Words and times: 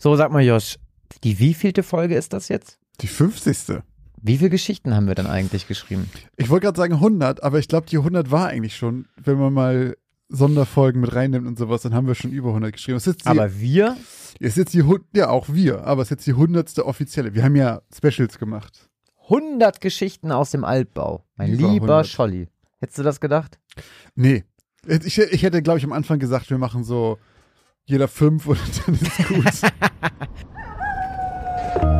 So, 0.00 0.14
sag 0.14 0.30
mal, 0.30 0.44
Josh, 0.44 0.78
die 1.24 1.40
wievielte 1.40 1.82
Folge 1.82 2.14
ist 2.14 2.32
das 2.32 2.48
jetzt? 2.48 2.78
Die 3.00 3.08
50. 3.08 3.82
Wie 4.22 4.38
viele 4.38 4.50
Geschichten 4.50 4.94
haben 4.94 5.08
wir 5.08 5.16
denn 5.16 5.26
eigentlich 5.26 5.66
geschrieben? 5.66 6.08
Ich 6.36 6.48
wollte 6.50 6.66
gerade 6.66 6.76
sagen 6.76 6.94
100, 6.94 7.42
aber 7.42 7.58
ich 7.58 7.66
glaube, 7.66 7.88
die 7.88 7.98
100 7.98 8.30
war 8.30 8.46
eigentlich 8.46 8.76
schon, 8.76 9.06
wenn 9.16 9.38
man 9.38 9.52
mal 9.52 9.96
Sonderfolgen 10.28 11.00
mit 11.00 11.14
reinnimmt 11.14 11.48
und 11.48 11.58
sowas, 11.58 11.82
dann 11.82 11.94
haben 11.94 12.06
wir 12.06 12.14
schon 12.14 12.30
über 12.30 12.50
100 12.50 12.72
geschrieben. 12.72 13.00
Die, 13.04 13.26
Aber 13.26 13.58
wir? 13.58 13.96
ist 14.38 14.56
jetzt 14.56 14.72
die, 14.72 14.84
ja, 15.14 15.30
auch 15.30 15.48
wir, 15.48 15.84
aber 15.84 16.02
es 16.02 16.06
ist 16.06 16.10
jetzt 16.10 16.26
die 16.26 16.32
100. 16.32 16.78
offizielle. 16.80 17.34
Wir 17.34 17.42
haben 17.42 17.56
ja 17.56 17.80
Specials 17.92 18.38
gemacht. 18.38 18.88
100 19.24 19.80
Geschichten 19.80 20.30
aus 20.30 20.52
dem 20.52 20.64
Altbau. 20.64 21.24
Mein 21.36 21.50
lieber 21.52 21.98
100. 21.98 22.06
Scholli. 22.06 22.48
Hättest 22.78 22.98
du 22.98 23.02
das 23.02 23.20
gedacht? 23.20 23.58
Nee. 24.14 24.44
Ich, 24.86 25.18
ich 25.18 25.42
hätte, 25.42 25.60
glaube 25.60 25.78
ich, 25.78 25.84
am 25.84 25.92
Anfang 25.92 26.20
gesagt, 26.20 26.50
wir 26.50 26.58
machen 26.58 26.84
so 26.84 27.18
jeder 27.88 28.06
fünf 28.06 28.46
und 28.46 28.58
dann 28.86 28.94
ist 28.94 29.28
gut. 29.28 29.72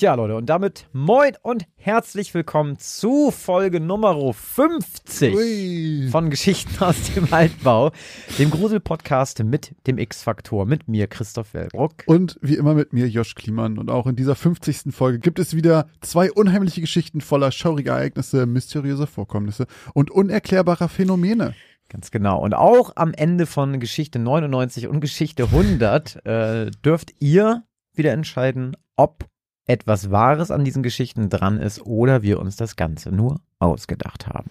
Tja, 0.00 0.14
Leute, 0.14 0.34
und 0.34 0.46
damit 0.46 0.86
moin 0.94 1.34
und 1.42 1.66
herzlich 1.76 2.32
willkommen 2.32 2.78
zu 2.78 3.30
Folge 3.30 3.80
Nummer 3.80 4.32
50 4.32 5.34
Ui. 5.34 6.08
von 6.10 6.30
Geschichten 6.30 6.82
aus 6.82 7.12
dem 7.12 7.30
Altbau, 7.30 7.92
dem 8.38 8.50
Grusel-Podcast 8.50 9.44
mit 9.44 9.74
dem 9.86 9.98
X-Faktor, 9.98 10.64
mit 10.64 10.88
mir, 10.88 11.06
Christoph 11.06 11.52
Wellbrock. 11.52 12.04
Und 12.06 12.38
wie 12.40 12.54
immer 12.54 12.72
mit 12.72 12.94
mir, 12.94 13.08
Josh 13.08 13.34
Kliemann. 13.34 13.76
Und 13.76 13.90
auch 13.90 14.06
in 14.06 14.16
dieser 14.16 14.34
50. 14.36 14.90
Folge 14.90 15.18
gibt 15.18 15.38
es 15.38 15.54
wieder 15.54 15.86
zwei 16.00 16.32
unheimliche 16.32 16.80
Geschichten 16.80 17.20
voller 17.20 17.52
schauriger 17.52 17.92
Ereignisse, 17.92 18.46
mysteriöser 18.46 19.06
Vorkommnisse 19.06 19.66
und 19.92 20.10
unerklärbarer 20.10 20.88
Phänomene. 20.88 21.52
Ganz 21.90 22.10
genau. 22.10 22.40
Und 22.40 22.54
auch 22.54 22.92
am 22.96 23.12
Ende 23.12 23.44
von 23.44 23.80
Geschichte 23.80 24.18
99 24.18 24.88
und 24.88 25.00
Geschichte 25.00 25.44
100 25.44 26.24
äh, 26.24 26.70
dürft 26.82 27.12
ihr 27.20 27.64
wieder 27.92 28.12
entscheiden, 28.12 28.78
ob 28.96 29.29
etwas 29.70 30.10
Wahres 30.10 30.50
an 30.50 30.64
diesen 30.64 30.82
Geschichten 30.82 31.30
dran 31.30 31.58
ist 31.58 31.80
oder 31.86 32.22
wir 32.22 32.40
uns 32.40 32.56
das 32.56 32.74
Ganze 32.74 33.12
nur 33.12 33.40
ausgedacht 33.60 34.26
haben. 34.26 34.48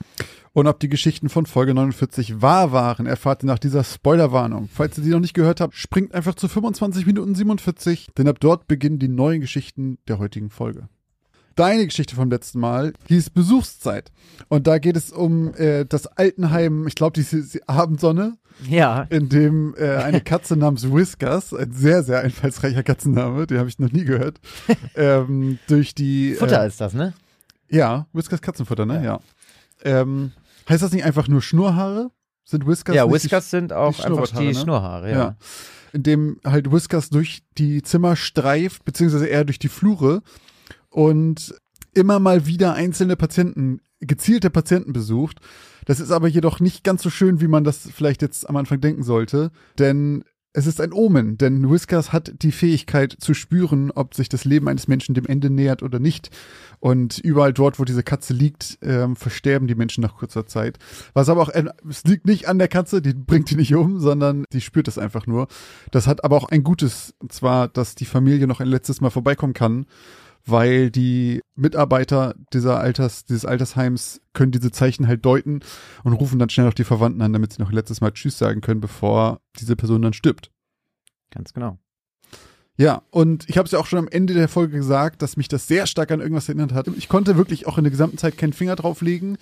Und 0.53 0.67
ob 0.67 0.79
die 0.79 0.87
Geschichten 0.87 1.27
von 1.27 1.45
Folge 1.45 1.73
49 1.73 2.41
wahr 2.41 2.71
waren, 2.71 3.05
erfahrt 3.05 3.43
ihr 3.43 3.47
nach 3.47 3.59
dieser 3.59 3.83
Spoilerwarnung. 3.83 4.69
Falls 4.73 4.97
ihr 4.97 5.03
die 5.03 5.09
noch 5.09 5.19
nicht 5.19 5.33
gehört 5.33 5.59
habt, 5.59 5.75
springt 5.75 6.15
einfach 6.15 6.35
zu 6.35 6.47
25 6.47 7.05
Minuten 7.05 7.35
47, 7.35 8.07
denn 8.17 8.29
ab 8.29 8.37
dort 8.39 8.67
beginnen 8.67 8.97
die 8.97 9.09
neuen 9.09 9.41
Geschichten 9.41 9.97
der 10.07 10.19
heutigen 10.19 10.49
Folge. 10.49 10.87
Deine 11.55 11.85
Geschichte 11.85 12.15
vom 12.15 12.29
letzten 12.29 12.59
Mal 12.59 12.93
hieß 13.07 13.31
Besuchszeit. 13.31 14.11
Und 14.47 14.67
da 14.67 14.77
geht 14.79 14.95
es 14.95 15.11
um 15.11 15.53
äh, 15.55 15.85
das 15.85 16.07
Altenheim, 16.07 16.87
ich 16.87 16.95
glaube, 16.95 17.21
die 17.21 17.23
die 17.23 17.67
Abendsonne, 17.67 18.37
Ja, 18.67 19.03
in 19.09 19.29
dem 19.29 19.75
äh, 19.77 19.97
eine 19.97 20.21
Katze 20.21 20.55
namens 20.55 20.91
Whiskers, 20.91 21.53
ein 21.53 21.71
sehr, 21.71 22.03
sehr 22.03 22.21
einfallsreicher 22.21 22.83
Katzenname, 22.83 23.47
den 23.47 23.59
habe 23.59 23.69
ich 23.69 23.79
noch 23.79 23.91
nie 23.91 24.05
gehört, 24.05 24.39
ähm, 24.95 25.59
durch 25.67 25.93
die... 25.95 26.35
Futter 26.35 26.63
äh, 26.63 26.67
ist 26.67 26.79
das, 26.81 26.93
ne? 26.93 27.13
Ja, 27.69 28.07
Whiskers 28.13 28.41
Katzenfutter, 28.41 28.85
ne? 28.85 29.03
Ja. 29.03 29.19
Ähm, 29.83 30.31
heißt 30.67 30.83
das 30.83 30.91
nicht 30.91 31.03
einfach 31.03 31.27
nur 31.27 31.41
Schnurrhaare? 31.41 32.11
Sind 32.43 32.65
Whiskers 32.65 32.95
ja, 32.95 33.09
Whiskers 33.09 33.51
sind 33.51 33.73
auch 33.73 33.95
die 33.95 34.03
einfach 34.03 34.27
die 34.29 34.47
ne? 34.47 34.55
Schnurrhaare, 34.55 35.07
die, 35.07 35.11
ja. 35.13 35.17
ja. 35.17 35.35
In 35.93 36.03
dem 36.03 36.39
halt 36.43 36.71
Whiskers 36.71 37.09
durch 37.09 37.43
die 37.57 37.83
Zimmer 37.83 38.15
streift, 38.15 38.85
beziehungsweise 38.85 39.27
eher 39.27 39.45
durch 39.45 39.59
die 39.59 39.69
Flure 39.69 40.21
und 40.89 41.55
immer 41.93 42.19
mal 42.19 42.45
wieder 42.45 42.73
einzelne 42.73 43.15
Patienten, 43.15 43.81
gezielte 43.99 44.49
Patienten 44.49 44.93
besucht. 44.93 45.39
Das 45.85 45.99
ist 45.99 46.11
aber 46.11 46.27
jedoch 46.27 46.59
nicht 46.59 46.83
ganz 46.83 47.01
so 47.01 47.09
schön, 47.09 47.41
wie 47.41 47.47
man 47.47 47.63
das 47.63 47.89
vielleicht 47.93 48.21
jetzt 48.21 48.47
am 48.47 48.57
Anfang 48.57 48.79
denken 48.81 49.03
sollte, 49.03 49.51
denn 49.77 50.23
es 50.51 50.65
ist 50.65 50.81
ein 50.81 50.93
Omen, 50.93 51.37
denn 51.37 51.69
Whiskers 51.69 52.11
hat 52.11 52.33
die 52.41 52.51
Fähigkeit 52.51 53.15
zu 53.19 53.35
spüren, 53.35 53.91
ob 53.91 54.15
sich 54.15 54.29
das 54.29 54.45
Leben 54.45 54.67
eines 54.67 54.87
Menschen 54.87 55.13
dem 55.13 55.27
Ende 55.27 55.51
nähert 55.51 55.83
oder 55.83 55.99
nicht. 55.99 56.31
Und 56.79 57.19
überall 57.19 57.53
dort, 57.53 57.79
wo 57.79 57.85
diese 57.85 58.01
Katze 58.01 58.33
liegt, 58.33 58.79
ähm, 58.81 59.15
versterben 59.15 59.67
die 59.67 59.75
Menschen 59.75 60.01
nach 60.01 60.17
kurzer 60.17 60.47
Zeit. 60.47 60.79
Was 61.13 61.29
aber 61.29 61.43
auch, 61.43 61.51
es 61.87 62.03
liegt 62.03 62.25
nicht 62.25 62.47
an 62.47 62.57
der 62.57 62.67
Katze, 62.67 63.01
die 63.01 63.13
bringt 63.13 63.51
die 63.51 63.55
nicht 63.55 63.75
um, 63.75 63.99
sondern 63.99 64.45
die 64.51 64.61
spürt 64.61 64.87
es 64.87 64.97
einfach 64.97 65.27
nur. 65.27 65.47
Das 65.91 66.07
hat 66.07 66.23
aber 66.23 66.37
auch 66.37 66.49
ein 66.49 66.63
Gutes, 66.63 67.13
und 67.19 67.31
zwar, 67.31 67.67
dass 67.67 67.93
die 67.93 68.05
Familie 68.05 68.47
noch 68.47 68.59
ein 68.59 68.67
letztes 68.67 69.01
Mal 69.01 69.11
vorbeikommen 69.11 69.53
kann, 69.53 69.85
weil 70.51 70.91
die 70.91 71.41
Mitarbeiter 71.55 72.35
dieser 72.53 72.79
Alters, 72.79 73.25
dieses 73.25 73.45
Altersheims 73.45 74.21
können 74.33 74.51
diese 74.51 74.71
Zeichen 74.71 75.07
halt 75.07 75.25
deuten 75.25 75.61
und 76.03 76.13
rufen 76.13 76.39
dann 76.39 76.49
schnell 76.49 76.65
noch 76.65 76.73
die 76.73 76.83
Verwandten 76.83 77.21
an, 77.21 77.33
damit 77.33 77.53
sie 77.53 77.61
noch 77.61 77.69
ein 77.69 77.75
letztes 77.75 78.01
Mal 78.01 78.11
Tschüss 78.11 78.37
sagen 78.37 78.61
können, 78.61 78.81
bevor 78.81 79.41
diese 79.59 79.75
Person 79.75 80.01
dann 80.01 80.13
stirbt. 80.13 80.51
Ganz 81.31 81.53
genau. 81.53 81.77
Ja, 82.77 83.01
und 83.11 83.49
ich 83.49 83.57
habe 83.57 83.65
es 83.65 83.73
ja 83.73 83.79
auch 83.79 83.85
schon 83.85 83.99
am 83.99 84.07
Ende 84.07 84.33
der 84.33 84.47
Folge 84.47 84.77
gesagt, 84.77 85.21
dass 85.21 85.35
mich 85.35 85.49
das 85.49 85.67
sehr 85.67 85.85
stark 85.85 86.11
an 86.11 86.21
irgendwas 86.21 86.47
erinnert 86.47 86.71
hat. 86.71 86.87
Ich 86.87 87.09
konnte 87.09 87.35
wirklich 87.35 87.67
auch 87.67 87.77
in 87.77 87.83
der 87.83 87.91
gesamten 87.91 88.17
Zeit 88.17 88.37
keinen 88.37 88.53
Finger 88.53 88.77
drauflegen, 88.77 89.37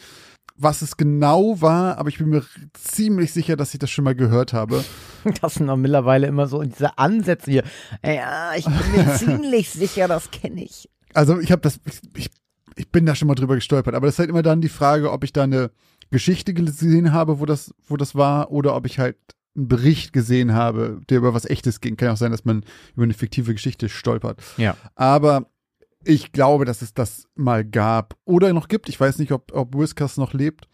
was 0.55 0.81
es 0.81 0.97
genau 0.97 1.61
war, 1.61 1.99
aber 1.99 2.09
ich 2.09 2.17
bin 2.17 2.29
mir 2.29 2.43
ziemlich 2.73 3.31
sicher, 3.31 3.55
dass 3.55 3.75
ich 3.75 3.79
das 3.79 3.91
schon 3.91 4.05
mal 4.05 4.15
gehört 4.15 4.53
habe. 4.53 4.83
Das 5.41 5.55
sind 5.55 5.67
doch 5.67 5.75
mittlerweile 5.75 6.25
immer 6.25 6.47
so 6.47 6.63
diese 6.63 6.97
Ansätze 6.97 7.51
hier. 7.51 7.63
Ja, 8.01 8.55
ich 8.55 8.63
bin 8.63 8.91
mir 8.95 9.15
ziemlich 9.17 9.69
sicher, 9.69 10.07
das 10.07 10.31
kenne 10.31 10.63
ich. 10.63 10.89
Also 11.17 11.39
ich 11.39 11.51
habe 11.51 11.63
das, 11.63 11.79
ich, 12.15 12.29
ich, 12.75 12.91
bin 12.91 13.07
da 13.07 13.15
schon 13.15 13.27
mal 13.27 13.33
drüber 13.33 13.55
gestolpert, 13.55 13.95
aber 13.95 14.05
das 14.05 14.15
ist 14.15 14.19
halt 14.19 14.29
immer 14.29 14.43
dann 14.43 14.61
die 14.61 14.69
Frage, 14.69 15.11
ob 15.11 15.23
ich 15.23 15.33
da 15.33 15.45
eine 15.45 15.71
Geschichte 16.11 16.53
gesehen 16.53 17.11
habe, 17.11 17.39
wo 17.39 17.47
das, 17.47 17.73
wo 17.87 17.97
das 17.97 18.13
war, 18.13 18.51
oder 18.51 18.75
ob 18.75 18.85
ich 18.85 18.99
halt 18.99 19.17
einen 19.55 19.67
Bericht 19.67 20.13
gesehen 20.13 20.53
habe, 20.53 21.01
der 21.09 21.17
über 21.17 21.33
was 21.33 21.45
Echtes 21.45 21.81
ging. 21.81 21.97
Kann 21.97 22.09
ja 22.09 22.13
auch 22.13 22.17
sein, 22.17 22.29
dass 22.29 22.45
man 22.45 22.63
über 22.93 23.03
eine 23.03 23.15
fiktive 23.15 23.51
Geschichte 23.53 23.89
stolpert. 23.89 24.43
Ja. 24.57 24.77
Aber 24.93 25.49
ich 26.03 26.33
glaube, 26.33 26.65
dass 26.65 26.83
es 26.83 26.93
das 26.93 27.27
mal 27.33 27.65
gab 27.65 28.15
oder 28.23 28.53
noch 28.53 28.67
gibt. 28.67 28.87
Ich 28.87 28.99
weiß 28.99 29.17
nicht, 29.17 29.31
ob, 29.31 29.51
ob 29.55 29.75
Whiskers 29.75 30.17
noch 30.17 30.33
lebt. 30.33 30.67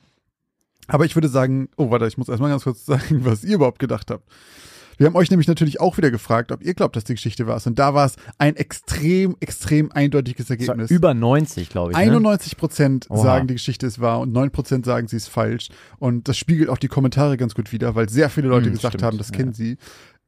Aber 0.88 1.06
ich 1.06 1.16
würde 1.16 1.30
sagen, 1.30 1.70
oh, 1.78 1.90
warte, 1.90 2.06
ich 2.06 2.18
muss 2.18 2.28
erstmal 2.28 2.50
ganz 2.50 2.66
kurz 2.66 2.86
sagen, 2.86 3.24
was 3.24 3.46
ihr 3.46 3.56
überhaupt 3.56 3.80
gedacht 3.80 4.12
habt. 4.12 4.30
Wir 4.98 5.08
haben 5.08 5.16
euch 5.16 5.30
nämlich 5.30 5.48
natürlich 5.48 5.80
auch 5.80 5.98
wieder 5.98 6.12
gefragt, 6.12 6.52
ob 6.52 6.64
ihr 6.64 6.74
glaubt, 6.74 6.96
dass 6.96 7.04
die 7.04 7.14
Geschichte 7.14 7.48
war. 7.48 7.62
Und 7.66 7.80
da 7.80 7.94
war 7.94 8.06
es 8.06 8.16
ein 8.38 8.56
extrem, 8.56 9.36
extrem 9.40 9.92
eindeutiges 9.92 10.50
Ergebnis. 10.50 10.92
über 10.92 11.14
90, 11.14 11.70
glaube 11.70 11.92
ich. 11.92 11.98
Ne? 11.98 12.04
91 12.04 12.58
Prozent 12.58 13.08
Oha. 13.09 13.22
sagen, 13.24 13.48
die 13.48 13.54
Geschichte 13.56 13.86
ist 13.86 14.00
wahr 14.00 14.20
und 14.20 14.31
9 14.31 14.52
Prozent 14.52 14.86
sagen, 14.86 15.08
sie 15.08 15.18
ist 15.18 15.28
falsch. 15.28 15.70
Und 16.00 16.28
das 16.28 16.38
spiegelt 16.38 16.70
auch 16.70 16.78
die 16.78 16.88
Kommentare 16.88 17.38
ganz 17.38 17.56
gut 17.56 17.72
wider, 17.72 17.96
weil 17.96 18.09
sehr 18.09 18.30
viele 18.30 18.48
Leute 18.48 18.66
Hm, 18.68 18.74
gesagt 18.74 18.94
stimmt, 18.94 19.04
haben, 19.04 19.18
das 19.18 19.30
ja. 19.30 19.38
kennen 19.38 19.54
sie. 19.54 19.78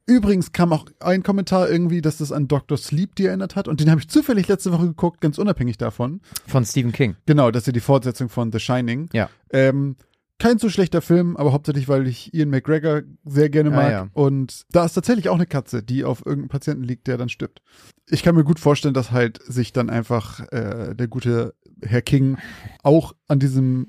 Übrigens 0.08 0.52
kam 0.52 0.72
auch 0.72 0.86
ein 1.00 1.24
Kommentar 1.24 1.68
irgendwie, 1.68 2.00
dass 2.00 2.18
das 2.18 2.30
an 2.30 2.46
Dr. 2.46 2.78
Sleep 2.78 3.16
die 3.16 3.26
erinnert 3.26 3.56
hat. 3.56 3.66
Und 3.66 3.80
den 3.80 3.90
habe 3.90 4.00
ich 4.00 4.08
zufällig 4.08 4.46
letzte 4.46 4.70
Woche 4.72 4.86
geguckt, 4.86 5.20
ganz 5.20 5.36
unabhängig 5.36 5.78
davon. 5.78 6.20
Von 6.46 6.64
Stephen 6.64 6.92
King. 6.92 7.16
Genau, 7.26 7.50
das 7.50 7.62
ist 7.62 7.66
ja 7.66 7.72
die 7.72 7.80
Fortsetzung 7.80 8.28
von 8.28 8.52
The 8.52 8.60
Shining. 8.60 9.08
Ja. 9.12 9.28
Ähm, 9.50 9.96
kein 10.38 10.58
so 10.58 10.68
schlechter 10.68 11.00
Film, 11.02 11.36
aber 11.36 11.52
hauptsächlich, 11.52 11.88
weil 11.88 12.06
ich 12.06 12.34
Ian 12.34 12.50
McGregor 12.50 13.02
sehr 13.24 13.48
gerne 13.50 13.70
Ah, 13.72 13.76
mag. 13.76 13.90
ja. 13.90 14.08
Und 14.12 14.64
da 14.70 14.84
ist 14.84 14.92
tatsächlich 14.94 15.28
auch 15.28 15.34
eine 15.36 15.46
Katze, 15.46 15.82
die 15.82 16.04
auf 16.04 16.24
irgendeinem 16.26 16.48
Patienten 16.48 16.82
liegt, 16.84 17.06
der 17.06 17.16
dann 17.16 17.28
stirbt. 17.28 17.62
Ich 18.08 18.22
kann 18.22 18.34
mir 18.34 18.44
gut 18.44 18.60
vorstellen, 18.60 18.94
dass 18.94 19.10
halt 19.10 19.40
sich 19.44 19.72
dann 19.72 19.88
einfach 19.90 20.40
äh, 20.52 20.94
der 20.94 21.08
gute 21.08 21.54
Herr 21.82 22.02
King 22.02 22.36
auch 22.82 23.14
an 23.28 23.38
diesem, 23.38 23.88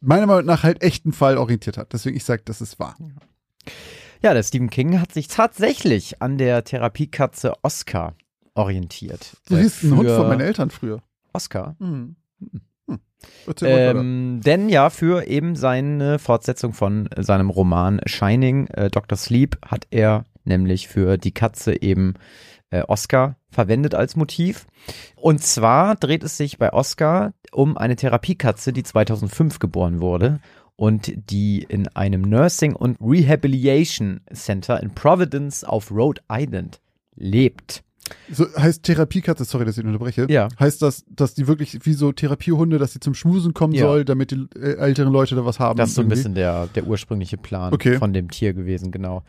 meiner 0.00 0.26
Meinung 0.26 0.44
nach, 0.46 0.62
halt 0.62 0.82
echten 0.82 1.12
Fall 1.12 1.38
orientiert 1.38 1.76
hat. 1.78 1.92
Deswegen 1.92 2.16
ich 2.16 2.24
sage, 2.24 2.42
das 2.44 2.60
ist 2.60 2.78
wahr. 2.78 2.96
Ja, 4.22 4.32
der 4.34 4.42
Stephen 4.42 4.70
King 4.70 5.00
hat 5.00 5.12
sich 5.12 5.28
tatsächlich 5.28 6.22
an 6.22 6.38
der 6.38 6.64
Therapiekatze 6.64 7.52
Oscar 7.62 8.14
orientiert. 8.54 9.36
So 9.48 9.56
Äh, 9.56 9.62
hieß 9.62 9.82
ein 9.84 9.96
Hund 9.96 10.08
für 10.08 10.16
von 10.16 10.28
meinen 10.28 10.40
Eltern 10.40 10.70
früher. 10.70 11.02
Oscar. 11.32 11.76
Hm. 11.78 12.16
Hm. 12.88 13.00
Ähm, 13.62 14.40
denn 14.44 14.68
ja, 14.68 14.90
für 14.90 15.26
eben 15.26 15.56
seine 15.56 16.18
Fortsetzung 16.18 16.72
von 16.72 17.08
seinem 17.16 17.50
Roman 17.50 18.00
Shining, 18.06 18.66
äh, 18.68 18.90
Dr. 18.90 19.16
Sleep, 19.16 19.58
hat 19.64 19.86
er 19.90 20.24
nämlich 20.44 20.88
für 20.88 21.16
die 21.16 21.32
Katze 21.32 21.80
eben 21.80 22.14
äh, 22.70 22.82
Oscar 22.82 23.36
verwendet 23.50 23.94
als 23.94 24.16
Motiv. 24.16 24.66
Und 25.16 25.42
zwar 25.42 25.96
dreht 25.96 26.22
es 26.22 26.36
sich 26.36 26.58
bei 26.58 26.72
Oscar 26.72 27.32
um 27.52 27.76
eine 27.76 27.96
Therapiekatze, 27.96 28.72
die 28.72 28.82
2005 28.82 29.58
geboren 29.58 30.00
wurde 30.00 30.40
und 30.76 31.12
die 31.30 31.64
in 31.68 31.88
einem 31.88 32.22
Nursing- 32.22 32.76
und 32.76 32.98
Rehabilitation 33.00 34.20
Center 34.32 34.82
in 34.82 34.94
Providence 34.94 35.64
auf 35.64 35.90
Rhode 35.90 36.20
Island 36.30 36.80
lebt. 37.14 37.82
So 38.30 38.46
heißt 38.56 38.82
Therapiekatze, 38.82 39.44
sorry, 39.44 39.64
dass 39.64 39.76
ich 39.78 39.84
ihn 39.84 39.88
unterbreche. 39.88 40.26
Ja. 40.28 40.48
Heißt 40.58 40.82
das, 40.82 41.04
dass 41.08 41.34
die 41.34 41.46
wirklich 41.46 41.78
wie 41.84 41.92
so 41.92 42.12
Therapiehunde, 42.12 42.78
dass 42.78 42.92
sie 42.92 43.00
zum 43.00 43.14
Schmusen 43.14 43.54
kommen 43.54 43.72
Ja. 43.74 43.86
soll, 43.86 44.04
damit 44.04 44.30
die 44.30 44.46
äh, 44.56 44.76
älteren 44.78 45.12
Leute 45.12 45.34
da 45.34 45.44
was 45.44 45.58
haben? 45.58 45.76
Das 45.76 45.90
ist 45.90 45.94
so 45.96 46.02
ein 46.02 46.08
bisschen 46.08 46.34
der, 46.34 46.66
der 46.68 46.86
ursprüngliche 46.86 47.36
Plan 47.36 47.72
Okay. 47.72 47.98
von 47.98 48.12
dem 48.12 48.30
Tier 48.30 48.52
gewesen, 48.52 48.90
genau. 48.92 49.22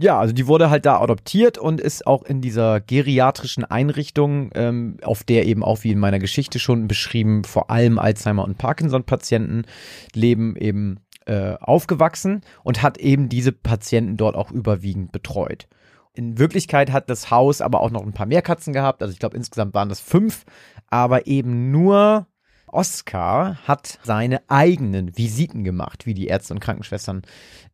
ja, 0.00 0.18
also 0.18 0.32
die 0.32 0.46
wurde 0.46 0.70
halt 0.70 0.86
da 0.86 1.00
adoptiert 1.00 1.58
und 1.58 1.80
ist 1.80 2.06
auch 2.06 2.22
in 2.24 2.40
dieser 2.40 2.80
geriatrischen 2.80 3.64
Einrichtung, 3.64 4.50
ähm, 4.54 4.96
auf 5.02 5.22
der 5.24 5.46
eben 5.46 5.62
auch 5.62 5.84
wie 5.84 5.90
in 5.90 5.98
meiner 5.98 6.18
Geschichte 6.18 6.58
schon 6.58 6.88
beschrieben, 6.88 7.44
vor 7.44 7.70
allem 7.70 7.98
Alzheimer 7.98 8.44
und 8.44 8.56
Parkinson-Patienten 8.58 9.64
leben, 10.14 10.56
eben 10.56 11.00
äh, 11.26 11.54
aufgewachsen 11.60 12.40
und 12.62 12.82
hat 12.82 12.98
eben 12.98 13.28
diese 13.28 13.52
Patienten 13.52 14.16
dort 14.16 14.34
auch 14.36 14.50
überwiegend 14.50 15.12
betreut. 15.12 15.66
In 16.16 16.38
Wirklichkeit 16.38 16.92
hat 16.92 17.10
das 17.10 17.30
Haus 17.30 17.60
aber 17.60 17.80
auch 17.80 17.90
noch 17.90 18.02
ein 18.02 18.14
paar 18.14 18.26
mehr 18.26 18.42
Katzen 18.42 18.72
gehabt. 18.72 19.02
Also 19.02 19.12
ich 19.12 19.18
glaube 19.18 19.36
insgesamt 19.36 19.74
waren 19.74 19.90
das 19.90 20.00
fünf, 20.00 20.44
aber 20.88 21.26
eben 21.26 21.70
nur 21.70 22.26
Oscar 22.68 23.56
hat 23.66 23.98
seine 24.02 24.40
eigenen 24.48 25.16
Visiten 25.16 25.62
gemacht, 25.62 26.06
wie 26.06 26.14
die 26.14 26.26
Ärzte 26.26 26.54
und 26.54 26.60
Krankenschwestern 26.60 27.22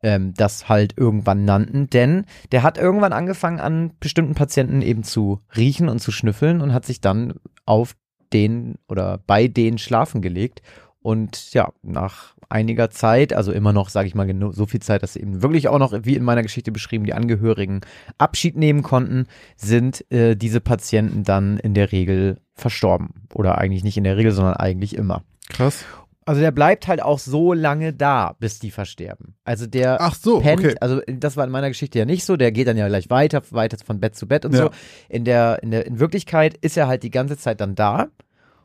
ähm, 0.02 0.34
das 0.34 0.68
halt 0.68 0.94
irgendwann 0.96 1.44
nannten. 1.44 1.88
Denn 1.88 2.26
der 2.50 2.62
hat 2.62 2.78
irgendwann 2.78 3.12
angefangen, 3.12 3.60
an 3.60 3.92
bestimmten 4.00 4.34
Patienten 4.34 4.82
eben 4.82 5.02
zu 5.04 5.40
riechen 5.56 5.88
und 5.88 6.00
zu 6.00 6.12
schnüffeln 6.12 6.60
und 6.60 6.72
hat 6.72 6.84
sich 6.84 7.00
dann 7.00 7.34
auf 7.64 7.94
den 8.32 8.76
oder 8.88 9.18
bei 9.26 9.48
denen 9.48 9.78
schlafen 9.78 10.20
gelegt. 10.20 10.62
Und 11.00 11.52
ja, 11.52 11.72
nach 11.82 12.34
einiger 12.52 12.90
Zeit, 12.90 13.32
also 13.32 13.50
immer 13.52 13.72
noch, 13.72 13.88
sage 13.88 14.06
ich 14.06 14.14
mal, 14.14 14.28
so 14.52 14.66
viel 14.66 14.80
Zeit, 14.80 15.02
dass 15.02 15.16
eben 15.16 15.42
wirklich 15.42 15.68
auch 15.68 15.78
noch, 15.78 15.92
wie 16.02 16.14
in 16.14 16.24
meiner 16.24 16.42
Geschichte 16.42 16.70
beschrieben, 16.70 17.04
die 17.04 17.14
Angehörigen 17.14 17.80
Abschied 18.18 18.56
nehmen 18.56 18.82
konnten, 18.82 19.26
sind 19.56 20.04
äh, 20.12 20.36
diese 20.36 20.60
Patienten 20.60 21.24
dann 21.24 21.58
in 21.58 21.74
der 21.74 21.90
Regel 21.92 22.38
verstorben. 22.54 23.26
Oder 23.34 23.58
eigentlich 23.58 23.84
nicht 23.84 23.96
in 23.96 24.04
der 24.04 24.16
Regel, 24.16 24.32
sondern 24.32 24.54
eigentlich 24.54 24.94
immer. 24.94 25.22
Krass. 25.48 25.84
Also 26.24 26.40
der 26.40 26.52
bleibt 26.52 26.86
halt 26.86 27.02
auch 27.02 27.18
so 27.18 27.52
lange 27.52 27.92
da, 27.92 28.36
bis 28.38 28.60
die 28.60 28.70
versterben. 28.70 29.34
Also 29.44 29.66
der 29.66 30.00
Ach 30.00 30.14
so, 30.14 30.38
pennt, 30.38 30.60
okay. 30.60 30.76
also 30.80 31.00
das 31.08 31.36
war 31.36 31.44
in 31.44 31.50
meiner 31.50 31.68
Geschichte 31.68 31.98
ja 31.98 32.04
nicht 32.04 32.24
so, 32.24 32.36
der 32.36 32.52
geht 32.52 32.68
dann 32.68 32.76
ja 32.76 32.86
gleich 32.86 33.10
weiter, 33.10 33.42
weiter 33.50 33.76
von 33.84 33.98
Bett 33.98 34.14
zu 34.14 34.28
Bett 34.28 34.44
und 34.44 34.52
Ja. 34.54 34.64
so. 34.64 34.70
In 35.08 35.24
der, 35.24 35.60
in 35.64 35.72
der, 35.72 35.84
in 35.84 35.98
Wirklichkeit 35.98 36.56
ist 36.60 36.76
er 36.76 36.86
halt 36.86 37.02
die 37.02 37.10
ganze 37.10 37.36
Zeit 37.36 37.60
dann 37.60 37.74
da. 37.74 38.06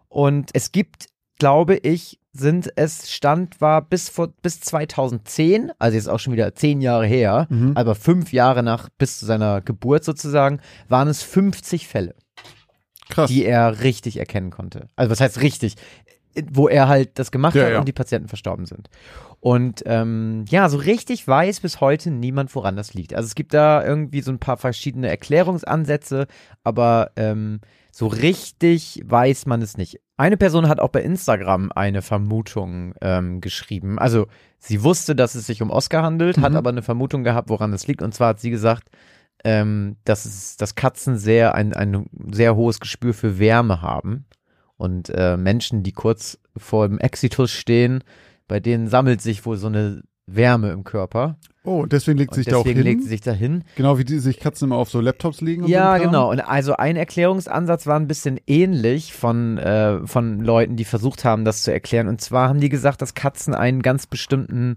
Und 0.07 0.51
es 0.53 0.71
gibt, 0.71 1.07
glaube 1.39 1.75
ich, 1.77 2.19
sind 2.33 2.71
es 2.75 3.11
Stand 3.11 3.61
war 3.61 3.81
bis 3.81 4.09
vor 4.09 4.27
bis 4.41 4.59
2010, 4.59 5.71
also 5.79 5.95
jetzt 5.95 6.07
auch 6.09 6.19
schon 6.19 6.33
wieder 6.33 6.53
zehn 6.53 6.81
Jahre 6.81 7.05
her, 7.07 7.47
Mhm. 7.49 7.71
aber 7.75 7.95
fünf 7.95 8.31
Jahre 8.31 8.61
nach 8.63 8.89
bis 8.97 9.19
zu 9.19 9.25
seiner 9.25 9.61
Geburt 9.61 10.03
sozusagen, 10.03 10.59
waren 10.87 11.07
es 11.07 11.23
50 11.23 11.87
Fälle 11.87 12.13
Krass. 13.09 13.29
die 13.29 13.45
er 13.45 13.81
richtig 13.81 14.17
erkennen 14.17 14.51
konnte. 14.51 14.87
Also 14.95 15.09
was 15.11 15.19
heißt 15.21 15.41
richtig? 15.41 15.75
Wo 16.51 16.67
er 16.67 16.87
halt 16.87 17.17
das 17.17 17.31
gemacht 17.31 17.55
Ja, 17.55 17.63
hat 17.65 17.71
ja. 17.71 17.79
und 17.79 17.87
die 17.87 17.93
Patienten 17.93 18.27
verstorben 18.27 18.65
sind. 18.67 18.89
Und 19.39 19.81
ähm, 19.87 20.45
ja, 20.49 20.69
so 20.69 20.77
richtig 20.77 21.27
weiß 21.27 21.61
bis 21.61 21.81
heute 21.81 22.11
niemand, 22.11 22.53
woran 22.53 22.75
das 22.75 22.93
liegt. 22.93 23.15
Also 23.15 23.25
es 23.25 23.33
gibt 23.33 23.53
da 23.55 23.83
irgendwie 23.83 24.21
so 24.21 24.31
ein 24.31 24.37
paar 24.39 24.57
verschiedene 24.57 25.07
Erklärungsansätze, 25.09 26.27
aber 26.63 27.11
ähm, 27.15 27.61
so 27.97 28.05
richtig 28.05 29.01
weiß 29.05 29.47
man 29.47 29.63
es 29.63 29.75
nicht. 29.75 29.99
Eine 30.17 30.37
Person 30.37 30.67
hat 30.67 30.79
auch 30.79 30.89
bei 30.89 31.01
Instagram 31.01 31.71
eine 31.73 32.03
Vermutung 32.03 32.93
ähm, 33.01 33.41
geschrieben. 33.41 33.97
Also 33.97 34.27
sie 34.59 34.83
wusste, 34.83 35.15
dass 35.15 35.33
es 35.33 35.47
sich 35.47 35.63
um 35.63 35.71
Oscar 35.71 36.03
handelt, 36.03 36.37
hat 36.37 36.51
Mhm. 36.51 36.57
aber 36.57 36.69
eine 36.69 36.83
Vermutung 36.83 37.23
gehabt, 37.23 37.49
woran 37.49 37.73
es 37.73 37.87
liegt. 37.87 38.03
Und 38.03 38.13
zwar 38.13 38.29
hat 38.29 38.39
sie 38.39 38.51
gesagt, 38.51 38.89
ähm, 39.43 39.95
dass, 40.03 40.25
es, 40.25 40.57
dass 40.57 40.75
Katzen 40.75 41.17
sehr 41.17 41.55
ein, 41.55 41.73
ein 41.73 42.05
sehr 42.31 42.55
hohes 42.55 42.79
Gespür 42.79 43.15
für 43.15 43.39
Wärme 43.39 43.81
haben. 43.81 44.25
Und 44.75 45.09
äh, 45.09 45.35
Menschen, 45.35 45.81
die 45.81 45.91
kurz 45.91 46.37
vor 46.55 46.87
dem 46.87 46.99
Exitus 46.99 47.49
stehen, 47.49 48.03
bei 48.47 48.59
denen 48.59 48.89
sammelt 48.89 49.21
sich 49.23 49.43
wohl 49.43 49.57
so 49.57 49.67
eine 49.67 50.03
Wärme 50.27 50.71
im 50.71 50.83
Körper. 50.83 51.37
oh, 51.63 51.85
deswegen 51.85 52.17
legt 52.17 52.31
Und 52.31 52.35
sich 52.35 52.45
da 52.47 52.57
auch 52.57 52.63
deswegen 52.63 52.79
hin. 52.83 52.85
legt 52.87 53.03
sie 53.03 53.09
sich 53.09 53.21
da 53.21 53.31
hin. 53.31 53.63
genau 53.75 53.97
wie 53.97 54.03
die 54.03 54.19
sich 54.19 54.39
Katzen 54.39 54.67
immer 54.67 54.75
auf 54.77 54.89
so 54.89 54.99
Laptops 55.01 55.41
legen. 55.41 55.61
Und 55.63 55.67
so 55.69 55.73
Ja, 55.73 55.97
Kram. 55.97 56.07
genau. 56.07 56.29
Und 56.31 56.41
also 56.41 56.75
ein 56.75 56.95
Erklärungsansatz 56.97 57.87
war 57.87 57.97
ein 57.99 58.07
bisschen 58.07 58.39
ähnlich 58.45 59.13
von, 59.13 59.57
äh, 59.57 60.05
von 60.05 60.41
Leuten, 60.41 60.75
die 60.75 60.85
versucht 60.85 61.23
haben, 61.25 61.45
das 61.45 61.63
zu 61.63 61.71
erklären. 61.71 62.07
Und 62.09 62.19
zwar 62.21 62.49
haben 62.49 62.59
die 62.59 62.69
gesagt, 62.69 63.01
dass 63.01 63.13
Katzen 63.13 63.53
einen 63.55 63.81
ganz 63.81 64.05
bestimmten 64.05 64.75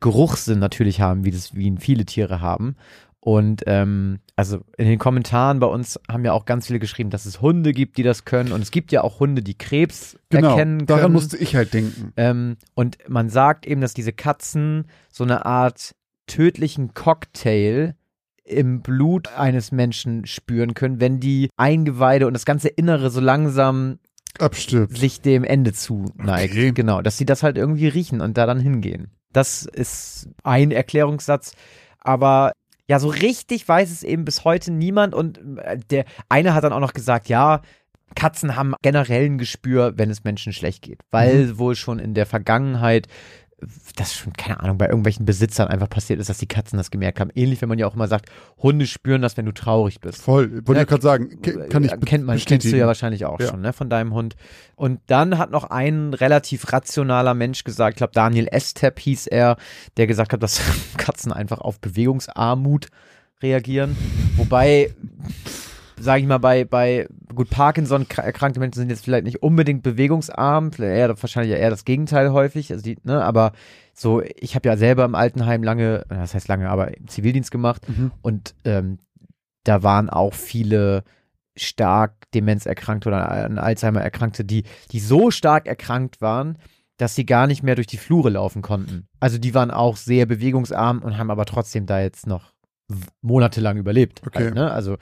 Geruchssinn 0.00 0.58
natürlich 0.58 1.00
haben, 1.00 1.24
wie 1.24 1.30
das, 1.30 1.54
wie 1.54 1.66
ihn 1.66 1.78
viele 1.78 2.04
Tiere 2.04 2.40
haben. 2.40 2.76
Und 3.22 3.62
ähm, 3.66 4.20
also 4.34 4.60
in 4.78 4.86
den 4.88 4.98
Kommentaren 4.98 5.60
bei 5.60 5.66
uns 5.66 6.00
haben 6.10 6.24
ja 6.24 6.32
auch 6.32 6.46
ganz 6.46 6.68
viele 6.68 6.78
geschrieben, 6.78 7.10
dass 7.10 7.26
es 7.26 7.42
Hunde 7.42 7.72
gibt, 7.72 7.98
die 7.98 8.02
das 8.02 8.24
können. 8.24 8.52
Und 8.52 8.62
es 8.62 8.70
gibt 8.70 8.92
ja 8.92 9.02
auch 9.02 9.20
Hunde, 9.20 9.42
die 9.42 9.58
Krebs 9.58 10.18
Genau, 10.30 10.50
erkennen 10.52 10.78
können. 10.78 10.86
daran 10.86 11.12
musste 11.12 11.36
ich 11.36 11.54
halt 11.54 11.74
denken. 11.74 12.14
Ähm, 12.16 12.56
und 12.74 12.96
man 13.08 13.28
sagt 13.28 13.66
eben, 13.66 13.82
dass 13.82 13.92
diese 13.92 14.14
Katzen 14.14 14.86
so 15.12 15.22
eine 15.24 15.44
Art 15.44 15.94
tödlichen 16.26 16.94
Cocktail 16.94 17.94
im 18.42 18.80
Blut 18.80 19.28
eines 19.36 19.70
Menschen 19.70 20.24
spüren 20.26 20.72
können, 20.74 20.98
wenn 21.00 21.20
die 21.20 21.50
Eingeweide 21.58 22.26
und 22.26 22.32
das 22.32 22.46
ganze 22.46 22.68
Innere 22.68 23.10
so 23.10 23.20
langsam 23.20 23.98
Abstirbt. 24.38 24.96
sich 24.96 25.20
dem 25.20 25.44
Ende 25.44 25.72
zuneigt. 25.74 26.52
Okay. 26.52 26.72
Genau, 26.72 27.02
dass 27.02 27.18
sie 27.18 27.26
das 27.26 27.42
halt 27.42 27.58
irgendwie 27.58 27.88
riechen 27.88 28.20
und 28.22 28.38
da 28.38 28.46
dann 28.46 28.60
hingehen. 28.60 29.10
Das 29.32 29.66
ist 29.66 30.28
ein 30.42 30.70
Erklärungssatz, 30.70 31.52
aber 32.00 32.52
ja, 32.90 32.98
so 32.98 33.06
richtig 33.06 33.68
weiß 33.68 33.88
es 33.88 34.02
eben 34.02 34.24
bis 34.24 34.42
heute 34.42 34.72
niemand 34.72 35.14
und 35.14 35.38
äh, 35.58 35.78
der 35.90 36.04
eine 36.28 36.54
hat 36.54 36.64
dann 36.64 36.72
auch 36.72 36.80
noch 36.80 36.92
gesagt, 36.92 37.28
ja, 37.28 37.60
Katzen 38.16 38.56
haben 38.56 38.74
generell 38.82 39.26
ein 39.26 39.38
Gespür, 39.38 39.92
wenn 39.96 40.10
es 40.10 40.24
Menschen 40.24 40.52
schlecht 40.52 40.82
geht, 40.82 40.98
weil 41.12 41.56
wohl 41.56 41.76
schon 41.76 42.00
in 42.00 42.14
der 42.14 42.26
Vergangenheit 42.26 43.06
das 43.96 44.14
schon, 44.14 44.32
keine 44.32 44.60
Ahnung, 44.60 44.78
bei 44.78 44.86
irgendwelchen 44.86 45.26
Besitzern 45.26 45.68
einfach 45.68 45.88
passiert 45.88 46.18
ist, 46.20 46.28
dass 46.30 46.38
die 46.38 46.46
Katzen 46.46 46.76
das 46.76 46.90
gemerkt 46.90 47.20
haben. 47.20 47.30
Ähnlich, 47.34 47.60
wenn 47.60 47.68
man 47.68 47.78
ja 47.78 47.86
auch 47.86 47.94
immer 47.94 48.08
sagt, 48.08 48.30
Hunde 48.58 48.86
spüren 48.86 49.22
das, 49.22 49.36
wenn 49.36 49.46
du 49.46 49.52
traurig 49.52 50.00
bist. 50.00 50.22
Voll. 50.22 50.50
Wollte 50.66 50.74
Ja, 50.74 50.82
ich 50.82 50.88
gerade 50.88 51.02
sagen. 51.02 51.42
Ke- 51.42 51.68
Kann 51.68 51.84
ich 51.84 51.92
Äh, 51.92 51.98
kennt 51.98 52.24
man, 52.24 52.34
kennst 52.36 52.46
bestätigen. 52.46 52.72
du 52.72 52.78
ja 52.78 52.86
wahrscheinlich 52.86 53.24
auch 53.24 53.38
Ja. 53.40 53.48
schon, 53.48 53.60
ne, 53.60 53.72
von 53.72 53.90
deinem 53.90 54.14
Hund. 54.14 54.36
Und 54.76 55.00
dann 55.06 55.38
hat 55.38 55.50
noch 55.50 55.64
ein 55.64 56.14
relativ 56.14 56.72
rationaler 56.72 57.34
Mensch 57.34 57.64
gesagt, 57.64 57.94
ich 57.94 57.98
glaube 57.98 58.12
Daniel 58.14 58.48
Estep 58.50 58.98
hieß 58.98 59.26
er, 59.26 59.56
der 59.96 60.06
gesagt 60.06 60.32
hat, 60.32 60.42
dass 60.42 60.60
Katzen 60.96 61.32
einfach 61.32 61.58
auf 61.60 61.80
Bewegungsarmut 61.80 62.86
reagieren. 63.42 63.96
Wobei, 64.36 64.94
sage 66.00 66.22
ich 66.22 66.26
mal, 66.26 66.38
bei, 66.38 66.64
bei 66.64 67.06
gut 67.34 67.50
Parkinson 67.50 68.06
kr- 68.06 68.22
erkrankte 68.22 68.58
Menschen 68.60 68.80
sind 68.80 68.90
jetzt 68.90 69.04
vielleicht 69.04 69.24
nicht 69.24 69.42
unbedingt 69.42 69.82
bewegungsarm, 69.82 70.70
eher, 70.78 71.08
wahrscheinlich 71.22 71.56
eher 71.56 71.70
das 71.70 71.84
Gegenteil 71.84 72.32
häufig, 72.32 72.72
also 72.72 72.82
die, 72.82 72.98
ne, 73.04 73.22
aber 73.22 73.52
so, 73.94 74.22
ich 74.22 74.54
habe 74.54 74.68
ja 74.68 74.76
selber 74.76 75.04
im 75.04 75.14
Altenheim 75.14 75.62
lange, 75.62 76.04
das 76.08 76.34
heißt 76.34 76.48
lange, 76.48 76.68
aber 76.70 76.90
Zivildienst 77.06 77.50
gemacht 77.50 77.86
Mhm. 77.88 78.12
und 78.22 78.54
ähm, 78.64 78.98
da 79.64 79.82
waren 79.82 80.08
auch 80.08 80.32
viele 80.34 81.04
stark 81.56 82.30
demenzerkrankte 82.32 83.08
oder 83.08 83.30
an 83.30 83.58
Alzheimer 83.58 84.00
erkrankte, 84.00 84.44
die, 84.44 84.64
die 84.92 85.00
so 85.00 85.30
stark 85.30 85.66
erkrankt 85.66 86.20
waren, 86.20 86.56
dass 86.96 87.14
sie 87.14 87.26
gar 87.26 87.46
nicht 87.46 87.62
mehr 87.62 87.74
durch 87.74 87.86
die 87.86 87.96
Flure 87.96 88.30
laufen 88.30 88.62
konnten. 88.62 89.06
Also 89.20 89.38
die 89.38 89.54
waren 89.54 89.70
auch 89.70 89.96
sehr 89.96 90.26
bewegungsarm 90.26 91.00
und 91.02 91.18
haben 91.18 91.30
aber 91.30 91.44
trotzdem 91.46 91.86
da 91.86 92.00
jetzt 92.00 92.26
noch 92.26 92.52
monatelang 93.22 93.76
überlebt. 93.76 94.20
Okay. 94.26 94.44
Halt, 94.44 94.54
ne? 94.54 94.70
Also 94.70 94.96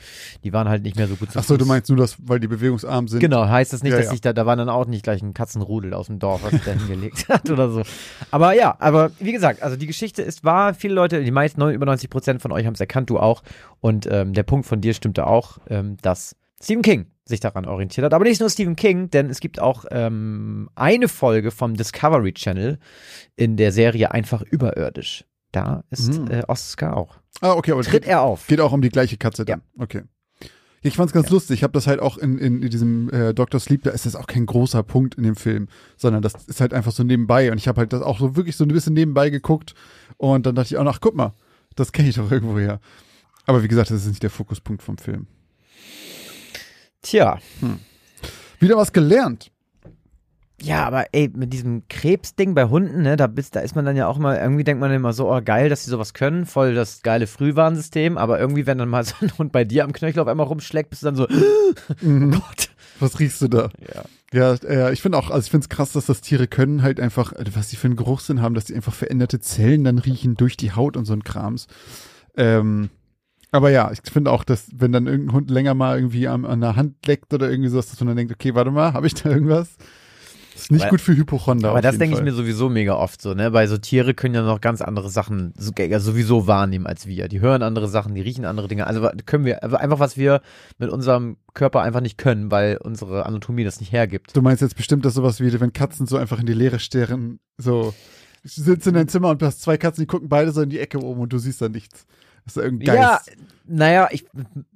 die 0.45 0.53
waren 0.53 0.69
halt 0.69 0.83
nicht 0.83 0.97
mehr 0.97 1.07
so 1.09 1.17
gut 1.17 1.31
zu 1.33 1.39
Ach 1.39 1.45
so, 1.45 1.57
du 1.57 1.65
meinst 1.65 1.89
nur, 1.89 1.99
dass, 1.99 2.17
weil 2.29 2.41
die 2.41 2.49
bewegungsarm 2.49 3.09
sind. 3.09 3.21
Genau, 3.21 3.47
heißt 3.49 3.73
das 3.73 3.83
nicht, 3.83 3.93
Ja, 3.93 3.99
dass 3.99 4.07
ja. 4.07 4.11
sich 4.13 4.21
da, 4.21 4.33
da 4.33 4.47
war 4.47 4.57
dann 4.57 4.69
auch 4.69 4.87
nicht 4.87 5.03
gleich 5.03 5.23
ein 5.23 5.35
Katzenrudel 5.35 5.95
aus 5.95 6.07
dem 6.07 6.19
Dorf, 6.19 6.43
was 6.43 6.51
sich 6.53 6.65
da 6.65 6.73
hingelegt 6.79 7.29
hat 7.29 7.51
oder 7.51 7.71
so. 7.71 7.83
Aber 8.31 8.55
ja, 8.55 8.77
aber 8.79 9.11
wie 9.21 9.33
gesagt, 9.33 9.63
also 9.63 9.77
die 9.77 9.87
Geschichte 9.87 10.23
ist 10.23 10.45
wahr. 10.45 10.75
Viele 10.75 10.95
Leute, 10.95 11.23
die 11.23 11.31
meisten, 11.31 11.61
über 11.71 11.87
90 11.87 12.11
Prozent 12.11 12.43
von 12.43 12.53
euch 12.53 12.67
haben 12.67 12.75
es 12.75 12.81
erkannt, 12.81 13.11
du 13.11 13.19
auch. 13.19 13.43
Und 13.81 14.07
ähm, 14.11 14.33
der 14.33 14.43
Punkt 14.43 14.67
von 14.67 14.81
dir 14.81 14.95
stimmte 14.95 15.27
auch, 15.27 15.59
ähm, 15.69 15.97
dass 16.03 16.35
Stephen 16.63 16.83
King 16.83 17.07
sich 17.25 17.41
daran 17.41 17.67
orientiert 17.67 18.05
hat. 18.07 18.15
Aber 18.15 18.25
nicht 18.25 18.41
nur 18.41 18.49
Stephen 18.51 18.75
King, 18.75 19.11
denn 19.11 19.29
es 19.31 19.39
gibt 19.41 19.61
auch 19.61 19.85
ähm, 19.91 20.71
eine 20.75 21.09
Folge 21.09 21.51
vom 21.51 21.75
Discovery 21.75 22.33
Channel 22.33 22.79
in 23.37 23.57
der 23.57 23.71
Serie 23.71 24.11
Einfach 24.11 24.43
überirdisch. 24.43 25.25
Da 25.53 25.85
ist 25.91 26.19
Mhm. 26.19 26.31
äh, 26.31 26.43
Oscar 26.49 26.97
auch. 26.97 27.17
Ah, 27.41 27.53
okay, 27.53 27.73
aber 27.73 27.83
Tritt 27.83 28.07
er 28.07 28.23
auf. 28.23 28.47
Geht 28.47 28.61
auch 28.61 28.73
um 28.73 28.83
die 28.83 28.89
gleiche 28.89 29.17
Katze 29.17 29.45
dann. 29.45 29.63
Okay. 29.79 30.03
Ich 30.81 30.97
fand's 30.97 31.13
ganz 31.13 31.29
lustig. 31.31 31.59
Ich 31.59 31.63
habe 31.65 31.73
das 31.73 31.87
halt 31.87 32.01
auch 32.01 32.19
in, 32.19 32.39
in, 32.39 32.63
in 32.63 32.71
diesem 32.71 33.11
äh, 33.11 33.35
Dr. 33.35 33.59
Sleep, 33.59 33.83
da 33.83 33.91
ist 33.91 34.07
das 34.07 34.15
auch 34.15 34.27
kein 34.27 34.47
großer 34.47 34.83
Punkt 34.83 35.17
in 35.17 35.25
dem 35.25 35.35
Film, 35.35 35.69
sondern 35.97 36.23
das 36.23 36.35
ist 36.47 36.61
halt 36.61 36.73
einfach 36.73 36.93
so 36.93 37.03
nebenbei. 37.03 37.51
Und 37.51 37.59
ich 37.59 37.67
habe 37.67 37.81
halt 37.81 37.93
das 37.93 38.03
auch 38.03 38.19
so 38.21 38.37
wirklich 38.37 38.57
so 38.57 38.65
ein 38.65 38.69
bisschen 38.69 38.95
nebenbei 38.95 39.31
geguckt. 39.31 39.75
Und 40.17 40.47
dann 40.47 40.55
dachte 40.55 40.69
ich 40.75 40.79
auch, 40.79 40.87
ach, 40.87 41.01
guck 41.01 41.17
mal, 41.17 41.35
das 41.75 41.93
kenne 41.93 42.09
ich 42.09 42.15
doch 42.17 42.31
irgendwo 42.31 42.59
her. 42.59 42.81
Aber 43.47 43.63
wie 43.63 43.69
gesagt, 43.69 43.91
das 43.91 44.03
ist 44.03 44.09
nicht 44.09 44.23
der 44.23 44.31
Fokuspunkt 44.31 44.83
vom 44.83 44.99
Film. 44.99 45.27
Tja, 47.03 47.39
Wieder 48.61 48.77
was 48.77 48.93
gelernt. 48.93 49.51
Ja, 50.61 50.85
aber 50.87 51.07
ey, 51.13 51.31
mit 51.33 51.53
diesem 51.53 51.85
Krebsding 51.89 52.55
bei 52.55 52.65
Hunden, 52.65 53.03
ne, 53.03 53.17
da 53.17 53.29
bist, 53.29 53.55
da 53.55 53.61
ist 53.61 53.77
man 53.77 53.85
dann 53.85 53.97
ja 53.97 54.09
auch 54.09 54.19
mal, 54.19 54.37
irgendwie 54.39 54.65
denkt 54.65 54.81
man 54.81 54.91
immer 54.91 55.13
so, 55.13 55.33
oh 55.33 55.41
geil, 55.45 55.69
dass 55.69 55.85
sie 55.85 55.91
sowas 55.91 56.15
können, 56.15 56.47
voll 56.47 56.75
das 56.75 57.03
geile 57.03 57.29
Frühwarnsystem, 57.29 58.19
aber 58.19 58.41
irgendwie, 58.41 58.67
wenn 58.67 58.79
dann 58.79 58.89
mal 58.89 59.05
so 59.05 59.15
ein 59.21 59.31
Hund 59.39 59.53
bei 59.53 59.65
dir 59.65 59.85
am 59.85 59.93
Knöchel 59.93 60.21
auf 60.21 60.27
einmal 60.29 60.47
rumschlägt, 60.47 60.91
bist 60.91 61.03
du 61.03 61.07
dann 61.07 61.17
so, 61.17 61.27
Mhm. 62.01 62.35
oh 62.35 62.41
Gott. 62.41 62.71
Was 63.01 63.21
riechst 63.21 63.41
du 63.43 63.49
da? 63.49 63.71
Ja. 63.95 64.05
Ja, 64.33 64.55
äh, 64.69 64.93
ich 64.93 65.01
finde 65.01 65.17
auch, 65.17 65.31
also 65.31 65.45
ich 65.45 65.51
finde 65.51 65.65
es 65.65 65.69
krass, 65.69 65.93
dass 65.93 66.07
das 66.07 66.21
Tiere 66.21 66.49
können 66.49 66.83
halt 66.83 66.99
einfach, 67.01 67.33
äh, 67.33 67.45
was 67.55 67.71
sie 67.71 67.77
für 67.77 67.87
einen 67.87 67.97
Geruchssinn 67.97 68.43
haben, 68.43 68.55
dass 68.55 68.65
die 68.65 68.75
einfach 68.75 68.93
veränderte 68.93 69.39
Zellen 69.41 69.85
dann 69.85 69.99
riechen 69.99 70.35
durch 70.35 70.57
die 70.57 70.73
Haut 70.73 70.97
und 70.97 71.05
so 71.07 71.13
ein 71.15 71.23
Krams. 71.25 71.67
Ähm, 72.37 72.91
Aber 73.53 73.71
ja, 73.71 73.91
ich 73.93 74.01
finde 74.13 74.31
auch, 74.33 74.45
dass 74.45 74.69
wenn 74.75 74.93
dann 74.93 75.07
irgendein 75.07 75.35
Hund 75.35 75.51
länger 75.51 75.75
mal 75.75 75.97
irgendwie 75.97 76.29
an, 76.29 76.45
an 76.45 76.61
der 76.61 76.77
Hand 76.77 77.07
leckt 77.07 77.33
oder 77.33 77.51
irgendwie 77.51 77.71
sowas, 77.71 77.89
dass 77.89 78.01
man 78.01 78.09
dann 78.09 78.17
denkt, 78.19 78.33
okay, 78.33 78.55
warte 78.55 78.71
mal, 78.71 78.93
habe 78.93 79.07
ich 79.07 79.15
da 79.15 79.31
irgendwas? 79.31 79.77
Ist 80.69 80.73
nicht 80.73 80.83
Aber- 80.83 80.91
gut 80.91 81.01
für 81.01 81.17
Hypochonder. 81.17 81.71
Aber 81.71 81.81
das 81.81 81.97
denke 81.97 82.15
ich 82.19 82.23
mir 82.23 82.33
sowieso 82.35 82.69
mega 82.69 82.95
oft 82.95 83.23
so, 83.23 83.33
ne? 83.33 83.55
Weil 83.55 83.69
so 83.69 83.79
Tiere 83.79 84.13
können 84.13 84.35
ja 84.35 84.43
noch 84.43 84.61
ganz 84.61 84.83
andere 84.83 85.09
Sachen 85.09 85.55
so, 85.57 85.73
ja, 85.79 85.99
sowieso 85.99 86.47
wahrnehmen 86.47 86.87
als 86.87 87.07
wir. 87.07 87.29
Die 87.29 87.41
hören 87.41 87.63
andere 87.63 87.89
Sachen, 87.89 88.15
die 88.15 88.21
riechen 88.21 88.45
andere 88.45 88.69
Dinge. 88.69 88.87
Also 88.87 89.09
können 89.25 89.47
wir, 89.47 89.63
also 89.63 89.77
einfach 89.77 89.99
was 89.99 90.19
wir 90.19 90.43
mit 90.77 90.91
unserem 90.91 91.39
Körper 91.55 91.81
einfach 91.81 92.03
nicht 92.03 92.19
können, 92.19 92.51
weil 92.51 92.77
unsere 92.83 93.25
Anatomie 93.25 93.65
das 93.65 93.81
nicht 93.81 93.93
hergibt. 93.93 94.37
Du 94.37 94.43
meinst 94.43 94.61
jetzt 94.61 94.77
bestimmt, 94.77 95.07
dass 95.07 95.15
sowas 95.15 95.41
wie, 95.41 95.59
wenn 95.59 95.73
Katzen 95.73 96.07
so 96.07 96.19
einfach 96.19 96.39
in 96.39 96.45
die 96.45 96.53
Leere 96.53 96.79
starren, 96.81 97.41
so, 97.57 97.95
ich 98.45 98.53
sitze 98.55 98.91
in 98.91 98.95
deinem 98.95 99.09
Zimmer 99.09 99.31
und 99.31 99.41
du 99.41 99.47
hast 99.47 99.63
zwei 99.63 99.79
Katzen, 99.79 100.03
die 100.03 100.07
gucken 100.07 100.29
beide 100.29 100.53
so 100.53 100.61
in 100.61 100.69
die 100.69 100.81
Ecke 100.81 101.03
oben 101.03 101.21
und 101.23 101.33
du 101.33 101.39
siehst 101.39 101.63
da 101.63 101.71
nichts. 101.71 102.05
Das 102.45 102.57
ist 102.57 102.63
irgendein 102.63 102.95
Ja, 102.95 103.11
Geist. 103.17 103.33
naja, 103.67 104.09
ich, 104.11 104.27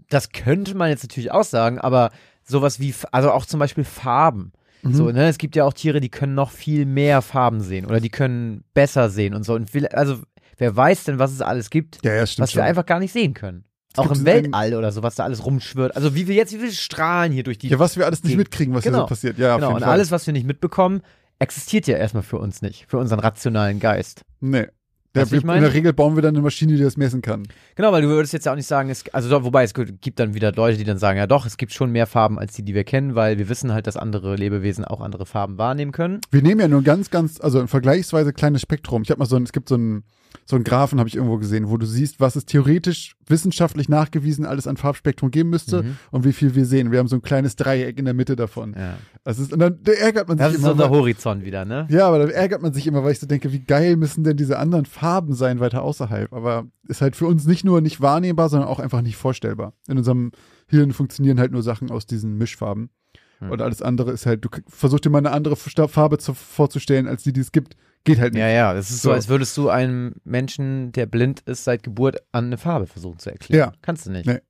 das 0.08 0.30
könnte 0.30 0.74
man 0.74 0.88
jetzt 0.88 1.04
natürlich 1.04 1.32
auch 1.32 1.44
sagen, 1.44 1.78
aber 1.78 2.10
sowas 2.44 2.80
wie, 2.80 2.94
also 3.12 3.30
auch 3.30 3.44
zum 3.44 3.60
Beispiel 3.60 3.84
Farben. 3.84 4.52
Mhm. 4.82 4.94
So, 4.94 5.10
ne, 5.10 5.28
es 5.28 5.38
gibt 5.38 5.54
ja 5.56 5.64
auch 5.64 5.72
Tiere, 5.72 6.00
die 6.00 6.08
können 6.08 6.34
noch 6.34 6.50
viel 6.50 6.86
mehr 6.86 7.22
Farben 7.22 7.60
sehen 7.60 7.86
oder 7.86 8.00
die 8.00 8.08
können 8.10 8.64
besser 8.74 9.10
sehen 9.10 9.34
und 9.34 9.44
so. 9.44 9.54
Und 9.54 9.72
will, 9.74 9.86
also, 9.88 10.18
wer 10.58 10.74
weiß 10.76 11.04
denn, 11.04 11.18
was 11.18 11.32
es 11.32 11.40
alles 11.40 11.70
gibt, 11.70 12.04
ja, 12.04 12.14
ja, 12.14 12.22
was 12.22 12.36
wir 12.38 12.46
schon. 12.46 12.62
einfach 12.62 12.86
gar 12.86 12.98
nicht 12.98 13.12
sehen 13.12 13.34
können. 13.34 13.64
Auch 13.96 14.04
gibt 14.04 14.18
im 14.18 14.24
Weltall 14.24 14.74
oder 14.74 14.90
so, 14.90 15.02
was 15.02 15.14
da 15.16 15.24
alles 15.24 15.44
rumschwirrt. 15.44 15.94
Also 15.96 16.14
wie 16.14 16.26
wir 16.26 16.34
jetzt, 16.34 16.52
wie 16.54 16.58
viele 16.58 16.72
Strahlen 16.72 17.30
hier 17.30 17.42
durch 17.42 17.58
die. 17.58 17.68
ja, 17.68 17.78
was 17.78 17.96
wir 17.96 18.06
alles 18.06 18.22
nicht 18.24 18.32
die- 18.32 18.36
mitkriegen, 18.38 18.74
was 18.74 18.82
hier 18.84 18.90
Genau. 18.92 19.04
so 19.04 19.08
passiert. 19.08 19.38
Ja, 19.38 19.56
genau, 19.56 19.74
und 19.74 19.80
Fall. 19.82 19.90
alles, 19.90 20.10
was 20.10 20.26
wir 20.26 20.32
nicht 20.32 20.46
mitbekommen, 20.46 21.02
existiert 21.38 21.86
ja 21.86 21.96
erstmal 21.96 22.22
für 22.22 22.38
uns 22.38 22.62
nicht, 22.62 22.86
für 22.88 22.98
unseren 22.98 23.20
rationalen 23.20 23.80
Geist. 23.80 24.22
Nee. 24.40 24.66
Ja, 25.14 25.30
wir, 25.30 25.40
in 25.40 25.60
der 25.60 25.74
Regel 25.74 25.92
bauen 25.92 26.16
wir 26.16 26.22
dann 26.22 26.34
eine 26.34 26.42
Maschine, 26.42 26.74
die 26.74 26.82
das 26.82 26.96
messen 26.96 27.20
kann. 27.20 27.46
Genau, 27.74 27.92
weil 27.92 28.00
du 28.00 28.08
würdest 28.08 28.32
jetzt 28.32 28.46
ja 28.46 28.52
auch 28.52 28.56
nicht 28.56 28.66
sagen, 28.66 28.88
es, 28.88 29.04
also 29.12 29.44
wobei 29.44 29.62
es 29.62 29.74
gibt 29.74 30.18
dann 30.18 30.32
wieder 30.32 30.52
Leute, 30.52 30.78
die 30.78 30.84
dann 30.84 30.96
sagen, 30.96 31.18
ja 31.18 31.26
doch, 31.26 31.44
es 31.44 31.58
gibt 31.58 31.74
schon 31.74 31.90
mehr 31.90 32.06
Farben 32.06 32.38
als 32.38 32.54
die, 32.54 32.62
die 32.62 32.74
wir 32.74 32.84
kennen, 32.84 33.14
weil 33.14 33.36
wir 33.36 33.50
wissen 33.50 33.72
halt, 33.72 33.86
dass 33.86 33.98
andere 33.98 34.36
Lebewesen 34.36 34.86
auch 34.86 35.02
andere 35.02 35.26
Farben 35.26 35.58
wahrnehmen 35.58 35.92
können. 35.92 36.20
Wir 36.30 36.42
nehmen 36.42 36.60
ja 36.62 36.68
nur 36.68 36.80
ein 36.80 36.84
ganz, 36.84 37.10
ganz, 37.10 37.40
also 37.40 37.60
ein 37.60 37.68
vergleichsweise 37.68 38.32
kleines 38.32 38.62
Spektrum. 38.62 39.02
Ich 39.02 39.10
habe 39.10 39.18
mal 39.18 39.26
so 39.26 39.36
ein, 39.36 39.42
es 39.42 39.52
gibt 39.52 39.68
so 39.68 39.76
ein, 39.76 40.04
so 40.44 40.56
einen 40.56 40.64
Graphen, 40.64 40.98
habe 40.98 41.08
ich 41.08 41.16
irgendwo 41.16 41.38
gesehen, 41.38 41.68
wo 41.70 41.76
du 41.76 41.86
siehst, 41.86 42.20
was 42.20 42.36
es 42.36 42.44
theoretisch 42.46 43.16
wissenschaftlich 43.26 43.88
nachgewiesen 43.88 44.44
alles 44.46 44.66
an 44.66 44.76
Farbspektrum 44.76 45.30
geben 45.30 45.50
müsste 45.50 45.82
Mhm. 45.82 45.96
und 46.10 46.24
wie 46.24 46.32
viel 46.32 46.54
wir 46.54 46.66
sehen. 46.66 46.90
Wir 46.92 46.98
haben 46.98 47.08
so 47.08 47.16
ein 47.16 47.22
kleines 47.22 47.56
Dreieck 47.56 47.98
in 47.98 48.04
der 48.04 48.14
Mitte 48.14 48.36
davon. 48.36 48.74
Ja. 48.78 48.96
Das 49.24 49.38
ist, 49.38 49.52
und 49.52 49.58
dann 49.58 49.78
da 49.82 49.92
ärgert 49.92 50.28
man 50.28 50.38
sich 50.38 50.46
Das 50.46 50.54
ist 50.54 50.60
immer. 50.60 50.72
unser 50.72 50.90
weil, 50.90 50.98
Horizont 50.98 51.44
wieder, 51.44 51.64
ne? 51.64 51.86
ja, 51.90 52.06
aber 52.08 52.18
da 52.18 52.28
ärgert 52.28 52.62
man 52.62 52.72
sich 52.72 52.86
immer, 52.86 53.04
weil 53.04 53.12
ich 53.12 53.20
so 53.20 53.26
denke, 53.26 53.52
wie 53.52 53.60
geil 53.60 53.96
müssen 53.96 54.24
denn 54.24 54.36
diese 54.36 54.58
anderen 54.58 54.86
Farben 54.86 55.34
sein 55.34 55.60
weiter 55.60 55.82
außerhalb. 55.82 56.32
Aber 56.32 56.66
ist 56.88 57.00
halt 57.00 57.16
für 57.16 57.26
uns 57.26 57.46
nicht 57.46 57.64
nur 57.64 57.80
nicht 57.80 58.00
wahrnehmbar, 58.00 58.48
sondern 58.48 58.68
auch 58.68 58.80
einfach 58.80 59.02
nicht 59.02 59.16
vorstellbar. 59.16 59.72
In 59.88 59.98
unserem 59.98 60.32
Hirn 60.68 60.92
funktionieren 60.92 61.38
halt 61.38 61.52
nur 61.52 61.62
Sachen 61.62 61.90
aus 61.90 62.06
diesen 62.06 62.36
Mischfarben. 62.38 62.90
Hm. 63.38 63.50
Und 63.50 63.62
alles 63.62 63.82
andere 63.82 64.12
ist 64.12 64.26
halt, 64.26 64.44
du 64.44 64.48
versuchst 64.68 65.04
dir 65.04 65.10
mal 65.10 65.18
eine 65.18 65.32
andere 65.32 65.56
Farbe 65.56 66.18
zu, 66.18 66.34
vorzustellen, 66.34 67.06
als 67.08 67.22
die, 67.22 67.32
die 67.32 67.40
es 67.40 67.52
gibt. 67.52 67.76
Geht 68.04 68.18
halt 68.18 68.32
nicht. 68.34 68.40
Ja, 68.40 68.48
ja, 68.48 68.74
das 68.74 68.90
ist 68.90 69.02
so, 69.02 69.10
So. 69.10 69.12
als 69.14 69.28
würdest 69.28 69.56
du 69.56 69.68
einem 69.68 70.14
Menschen, 70.24 70.92
der 70.92 71.06
blind 71.06 71.40
ist, 71.40 71.64
seit 71.64 71.82
Geburt 71.82 72.16
an 72.32 72.46
eine 72.46 72.58
Farbe 72.58 72.86
versuchen 72.86 73.18
zu 73.18 73.30
erklären. 73.30 73.70
Ja. 73.70 73.72
Kannst 73.82 74.06
du 74.06 74.10
nicht. 74.10 74.26
Nee. 74.26 74.40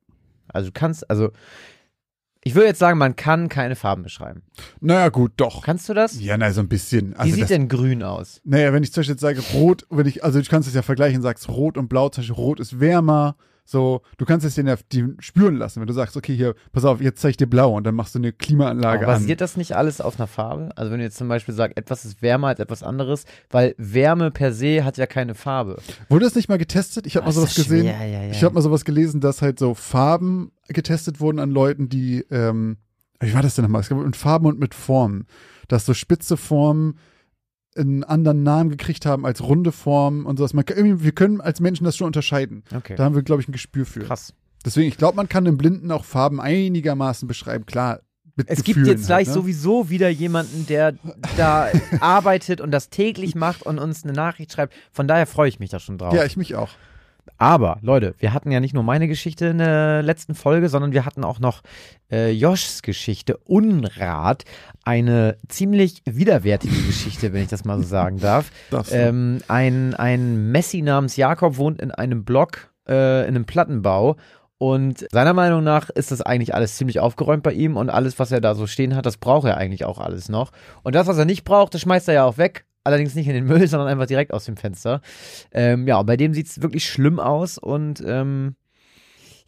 Also 0.49 0.69
du 0.69 0.73
kannst, 0.73 1.09
also 1.11 1.31
ich 2.45 2.55
würde 2.55 2.67
jetzt 2.67 2.79
sagen, 2.81 2.99
man 2.99 3.15
kann 3.15 3.49
keine 3.49 3.77
Farben 3.77 4.03
beschreiben. 4.03 4.43
Naja, 4.81 5.11
gut, 5.11 5.33
doch. 5.37 5.63
Kannst 5.63 5.89
du 5.89 5.95
das? 5.95 6.21
Ja, 6.21 6.37
na, 6.37 6.51
so 6.53 6.61
ein 6.61 6.69
bisschen. 6.69 7.13
Wie 7.13 7.17
Also 7.17 7.33
sieht 7.35 7.43
das, 7.43 7.49
denn 7.51 7.69
grün 7.69 8.03
aus? 8.03 8.41
naja, 8.45 8.73
wenn 8.73 8.83
ich 8.83 8.93
zum 8.93 9.01
Beispiel 9.03 9.13
jetzt 9.15 9.21
sage, 9.21 9.41
rot, 9.55 9.87
wenn 9.91 10.07
ich, 10.07 10.25
also 10.25 10.41
du 10.41 10.49
kannst 10.49 10.69
es 10.69 10.75
ja 10.75 10.83
vergleichen, 10.83 11.23
sagst 11.23 11.49
rot 11.49 11.77
und 11.79 11.89
blau, 11.89 12.09
zum 12.09 12.23
Beispiel 12.23 12.35
rot 12.35 12.59
ist 12.59 12.81
wärmer, 12.81 13.37
so, 13.73 14.03
du 14.19 14.25
kannst 14.25 14.47
es 14.47 14.55
den 14.55 14.69
ja 14.69 14.77
spüren 15.19 15.57
lassen, 15.57 15.81
wenn 15.81 15.89
du 15.89 15.93
sagst, 15.93 16.17
okay, 16.17 16.37
hier, 16.37 16.55
pass 16.73 16.85
auf, 16.85 17.01
jetzt 17.01 17.21
zeige 17.21 17.31
ich 17.33 17.37
dir 17.39 17.49
blau 17.49 17.75
und 17.77 17.85
dann 17.85 17.97
machst 17.97 18.15
du 18.15 18.21
eine 18.21 18.33
Klimaanlage 18.33 19.05
Aber 19.05 19.15
an. 19.15 19.21
basiert 19.21 19.41
das 19.41 19.57
nicht 19.57 19.75
alles 19.75 20.01
auf 20.01 20.21
einer 20.21 20.29
Farbe? 20.29 20.71
Also 20.77 20.93
wenn 20.93 20.99
du 20.99 21.05
jetzt 21.05 21.17
zum 21.17 21.27
Beispiel 21.29 21.55
sagst, 21.55 21.77
etwas 21.77 22.05
ist 22.05 22.23
wärmer 22.23 22.49
als 22.49 22.61
etwas 22.61 22.85
anderes, 22.85 23.25
weil 23.51 23.75
Wärme 23.79 24.31
per 24.31 24.53
se 24.53 24.85
hat 24.85 24.97
ja 24.99 25.07
keine 25.07 25.35
Farbe. 25.35 25.79
Wurde 26.09 26.25
das 26.25 26.35
nicht 26.37 26.49
mal 26.49 26.59
getestet? 26.59 27.07
Ich 27.07 27.17
habe 27.17 27.25
Ah, 27.25 27.29
mal 27.29 27.33
sowas 27.33 27.55
gesehen. 27.57 27.87
schwer, 27.87 28.07
ja, 28.07 28.23
ja. 28.25 28.31
Ich 28.31 28.45
habe 28.45 28.55
mal 28.55 28.61
sowas 28.63 28.85
gelesen, 28.85 29.21
dass 29.21 29.43
halt 29.43 29.59
so 29.59 29.75
Farben 29.75 30.53
getestet 30.69 31.19
wurden 31.21 31.41
an 31.41 31.51
Leuten, 31.51 31.89
die, 31.89 32.25
ähm, 32.31 32.77
wie 33.21 33.35
war 33.35 33.43
das 33.43 33.55
denn 33.57 33.65
nochmal? 33.65 33.81
Es 33.81 33.89
gab 33.89 33.99
mit 33.99 34.17
Farben 34.17 34.47
und 34.47 34.61
mit 34.61 34.75
Formen. 34.75 35.27
Dass 35.69 35.87
so 35.87 35.95
spitze 35.95 36.37
Formen 36.37 36.99
einen 37.77 38.05
anderen 38.05 38.43
Namen 38.43 38.71
gekriegt 38.71 39.07
haben 39.07 39.25
als 39.25 39.43
runde 39.43 39.73
Formen 39.73 40.27
und 40.27 40.37
sowas. 40.39 40.53
Man, 40.55 40.65
kann- 40.65 41.03
wir 41.03 41.13
können 41.13 41.41
als 41.41 41.61
Menschen 41.61 41.85
das 41.85 41.97
schon 41.97 42.07
unterscheiden. 42.07 42.65
Okay. 42.75 42.95
Da 42.97 43.05
haben 43.05 43.15
wir, 43.15 43.23
glaube 43.23 43.43
ich, 43.43 43.49
ein 43.49 43.53
Gespür 43.53 43.87
für. 43.87 44.01
Krass. 44.01 44.35
Deswegen, 44.65 44.89
ich 44.89 44.97
glaube, 44.97 45.17
man 45.17 45.29
kann 45.29 45.47
im 45.47 45.57
Blinden 45.59 45.91
auch 45.91 46.05
Farben 46.05 46.41
einigermaßen 46.41 47.27
beschreiben. 47.27 47.67
Klar, 47.67 48.01
mit 48.37 48.49
Es 48.49 48.59
gibt 48.65 48.79
Gefühlen 48.79 48.87
jetzt 48.87 49.07
gleich 49.07 49.27
halt, 49.29 49.37
ne? 49.37 49.43
sowieso 49.43 49.91
wieder 49.91 50.09
jemanden, 50.09 50.67
der 50.67 50.95
da 51.37 51.69
arbeitet 52.01 52.61
und 52.61 52.71
das 52.71 52.89
täglich 52.89 53.35
macht 53.35 53.63
und 53.63 53.79
uns 53.79 54.05
eine 54.05 54.13
Nachricht 54.13 54.53
schreibt. 54.53 54.75
Von 54.93 55.09
daher 55.09 55.27
freue 55.27 55.49
ich 55.49 55.59
mich 55.59 55.71
da 55.71 55.79
schon 55.81 55.99
drauf. 55.99 56.15
Ja, 56.15 56.25
ich 56.25 56.37
mich 56.37 56.55
auch. 56.55 56.71
Aber, 57.39 57.79
Leute, 57.83 58.15
wir 58.19 58.33
hatten 58.33 58.51
ja 58.51 58.61
nicht 58.61 58.75
nur 58.75 58.83
meine 58.83 59.09
Geschichte 59.09 59.47
in 59.47 59.59
der 59.59 60.03
letzten 60.03 60.35
Folge, 60.35 60.69
sondern 60.69 60.93
wir 60.93 61.05
hatten 61.05 61.25
auch 61.25 61.41
noch 61.41 61.63
äh, 62.11 62.31
Joschs 62.31 62.83
Geschichte, 62.83 63.37
Unrat. 63.39 64.45
Eine 64.85 65.37
ziemlich 65.49 66.03
widerwärtige 66.05 66.75
Geschichte, 66.87 67.33
wenn 67.33 67.43
ich 67.43 67.49
das 67.49 67.65
mal 67.65 67.79
so 67.79 67.85
sagen 67.85 68.19
darf. 68.19 68.51
Ähm, 68.91 69.39
ein, 69.49 69.95
ein 69.95 70.51
Messi 70.51 70.83
namens 70.83 71.17
Jakob 71.17 71.57
wohnt 71.57 71.81
in 71.81 71.91
einem 71.91 72.25
Block, 72.25 72.73
äh, 72.89 73.23
in 73.23 73.35
einem 73.35 73.45
Plattenbau. 73.45 74.17
Und 74.59 75.07
seiner 75.11 75.35
Meinung 75.35 75.65
nach 75.65 75.91
ist 75.91 76.11
das 76.13 76.23
eigentlich 76.23 76.55
alles 76.55 76.77
ziemlich 76.77 77.01
aufgeräumt 77.01 77.43
bei 77.43 77.53
ihm 77.53 77.77
und 77.77 77.91
alles, 77.91 78.19
was 78.19 78.31
er 78.31 78.41
da 78.41 78.55
so 78.55 78.67
stehen 78.67 78.95
hat, 78.95 79.07
das 79.07 79.17
braucht 79.17 79.47
er 79.47 79.57
eigentlich 79.57 79.85
auch 79.85 79.99
alles 79.99 80.29
noch. 80.29 80.53
Und 80.83 80.95
das, 80.95 81.07
was 81.07 81.19
er 81.19 81.25
nicht 81.25 81.45
braucht, 81.45 81.75
das 81.75 81.81
schmeißt 81.81 82.09
er 82.09 82.15
ja 82.15 82.25
auch 82.25 82.39
weg. 82.39 82.65
Allerdings 82.85 83.15
nicht 83.15 83.29
in 83.29 83.35
den 83.35 83.45
Müll, 83.45 83.67
sondern 83.69 83.89
einfach 83.89 84.07
direkt 84.07 84.33
aus 84.33 84.45
dem 84.45 84.57
Fenster. 84.57 85.01
Ähm, 85.53 85.87
ja, 85.87 86.03
bei 86.03 86.17
dem 86.17 86.35
sieht 86.35 86.49
es 86.49 86.63
wirklich 86.63 86.85
schlimm 86.87 87.21
aus. 87.21 87.59
Und 87.59 88.03
ähm, 88.07 88.57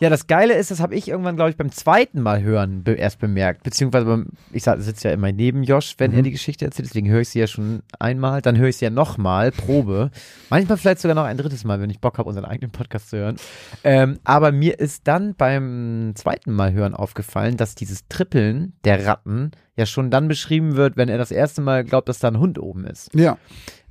ja, 0.00 0.10
das 0.10 0.26
Geile 0.26 0.54
ist, 0.54 0.70
das 0.70 0.80
habe 0.80 0.94
ich 0.94 1.08
irgendwann, 1.08 1.36
glaube 1.36 1.50
ich, 1.50 1.56
beim 1.56 1.70
zweiten 1.70 2.20
Mal 2.20 2.42
hören 2.42 2.82
be 2.82 2.92
erst 2.94 3.18
bemerkt. 3.20 3.62
Beziehungsweise, 3.62 4.06
beim, 4.06 4.26
ich 4.52 4.64
sitze 4.64 5.08
ja 5.08 5.14
immer 5.14 5.30
neben 5.32 5.62
Josh, 5.62 5.94
wenn 5.98 6.10
Mhm. 6.10 6.16
er 6.18 6.22
die 6.22 6.30
Geschichte 6.32 6.64
erzählt. 6.64 6.88
Deswegen 6.88 7.08
höre 7.08 7.20
ich 7.20 7.28
sie 7.28 7.38
ja 7.40 7.46
schon 7.46 7.82
einmal. 7.98 8.42
Dann 8.42 8.58
höre 8.58 8.68
ich 8.68 8.76
sie 8.78 8.84
ja 8.84 8.90
nochmal, 8.90 9.52
Probe. 9.52 10.10
Manchmal 10.50 10.78
vielleicht 10.78 11.00
sogar 11.00 11.14
noch 11.14 11.24
ein 11.24 11.36
drittes 11.36 11.64
Mal, 11.64 11.80
wenn 11.80 11.90
ich 11.90 12.00
Bock 12.00 12.18
habe, 12.18 12.28
unseren 12.28 12.44
eigenen 12.44 12.70
Podcast 12.72 13.10
zu 13.10 13.18
hören. 13.18 13.36
Ähm, 13.84 14.18
aber 14.24 14.52
mir 14.52 14.78
ist 14.78 15.06
dann 15.06 15.34
beim 15.34 16.12
zweiten 16.16 16.52
Mal 16.52 16.72
hören 16.72 16.94
aufgefallen, 16.94 17.56
dass 17.56 17.74
dieses 17.74 18.06
Trippeln 18.08 18.72
der 18.84 19.06
Ratten 19.06 19.52
ja 19.76 19.86
schon 19.86 20.10
dann 20.10 20.28
beschrieben 20.28 20.76
wird, 20.76 20.96
wenn 20.96 21.08
er 21.08 21.18
das 21.18 21.30
erste 21.30 21.60
Mal 21.60 21.84
glaubt, 21.84 22.08
dass 22.08 22.18
da 22.18 22.28
ein 22.28 22.38
Hund 22.38 22.58
oben 22.58 22.84
ist. 22.86 23.10
Ja. 23.14 23.38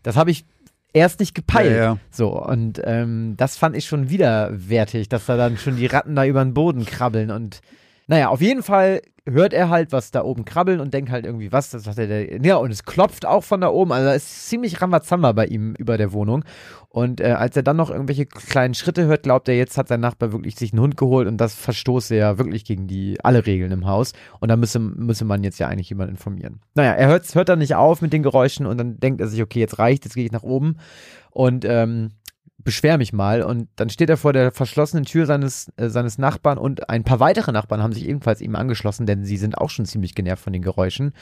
Das 0.04 0.18
habe 0.18 0.32
ich 0.32 0.46
erst 0.94 1.20
nicht 1.20 1.36
gepeilt. 1.36 1.72
Ja, 1.72 1.84
ja. 1.84 1.98
So, 2.12 2.30
und 2.30 2.82
ähm, 2.84 3.34
das 3.38 3.58
fand 3.58 3.76
ich 3.76 3.86
schon 3.86 4.10
widerwärtig, 4.10 5.10
dass 5.10 5.26
da 5.26 5.36
dann 5.36 5.58
schon 5.58 5.76
die 5.76 5.88
Ratten 5.88 6.16
da 6.16 6.26
über 6.26 6.44
den 6.44 6.54
Boden 6.54 6.86
krabbeln 6.86 7.32
und 7.32 7.62
naja, 8.08 8.30
auf 8.30 8.42
jeden 8.42 8.64
Fall 8.64 9.02
hört 9.26 9.54
er 9.54 9.70
halt, 9.70 9.94
was 9.94 10.12
da 10.12 10.24
oben 10.24 10.44
krabbeln 10.44 10.82
und 10.82 10.94
denkt 10.94 11.10
halt 11.10 11.26
irgendwie, 11.26 11.52
was, 11.52 11.70
das 11.70 11.88
hat 11.88 11.98
er, 11.98 12.08
der, 12.08 12.42
ja, 12.46 12.58
und 12.58 12.72
es 12.72 12.84
klopft 12.84 13.26
auch 13.26 13.44
von 13.44 13.62
da 13.62 13.70
oben, 13.70 13.94
also 13.94 14.08
da 14.08 14.14
ist 14.14 14.50
ziemlich 14.50 14.82
Rambazamba 14.82 15.32
bei 15.32 15.46
ihm 15.46 15.76
über 15.76 15.98
der 15.98 16.12
Wohnung. 16.12 16.44
Und 16.90 17.22
äh, 17.22 17.32
als 17.32 17.56
er 17.56 17.64
dann 17.64 17.78
noch 17.78 17.90
irgendwelche 17.90 18.26
kleinen 18.26 18.74
Schritte 18.74 19.06
hört, 19.06 19.24
glaubt 19.24 19.48
er, 19.48 19.56
jetzt 19.56 19.78
hat 19.78 19.88
sein 19.88 20.02
Nachbar 20.02 20.34
wirklich 20.34 20.56
sich 20.56 20.74
einen 20.74 20.82
Hund 20.82 20.98
geholt 20.98 21.28
und 21.28 21.38
das 21.38 21.56
verstoße 21.56 22.16
ja 22.16 22.38
wirklich 22.38 22.66
gegen 22.66 22.88
die, 22.88 23.18
alle 23.24 23.46
Regeln 23.46 23.72
im 23.72 23.88
Haus. 23.88 24.12
Und 24.42 24.50
da 24.50 24.58
müsse, 24.58 24.80
müsse 24.80 25.26
man 25.26 25.44
jetzt 25.44 25.58
ja 25.58 25.70
eigentlich 25.70 25.90
jemand 25.90 26.12
informieren. 26.12 26.60
Naja, 26.76 26.92
er 26.92 27.08
hört, 27.08 27.34
hört 27.34 27.50
dann 27.50 27.60
nicht 27.60 27.76
auf 27.76 28.02
mit 28.02 28.12
den 28.12 28.24
Geräuschen 28.24 28.66
und 28.66 28.78
dann 28.78 29.00
denkt 29.00 29.22
er 29.22 29.28
sich, 29.28 29.42
okay, 29.42 29.60
jetzt 29.60 29.80
reicht, 29.80 30.04
jetzt 30.04 30.16
gehe 30.16 30.26
ich 30.26 30.32
nach 30.32 30.44
oben. 30.44 30.78
Und 31.32 31.66
ähm, 31.66 32.12
beschwer 32.58 32.98
mich 32.98 33.14
mal 33.14 33.42
und 33.42 33.68
dann 33.76 33.90
steht 33.90 34.10
er 34.10 34.18
vor 34.18 34.32
der 34.34 34.52
verschlossenen 34.52 35.06
Tür 35.06 35.26
seines, 35.26 35.72
äh, 35.76 35.90
seines 35.90 36.18
Nachbarn 36.18 36.58
und 36.58 36.90
ein 36.90 37.04
paar 37.04 37.20
weitere 37.20 37.52
Nachbarn 37.52 37.82
haben 37.82 37.94
sich 37.94 38.08
ebenfalls 38.08 38.42
ihm 38.42 38.56
angeschlossen, 38.56 39.06
denn 39.06 39.26
sie 39.26 39.38
sind 39.38 39.58
auch 39.58 39.70
schon 39.70 39.86
ziemlich 39.86 40.16
genervt 40.16 40.44
von 40.44 40.54
den 40.54 40.62
Geräuschen. 40.62 41.14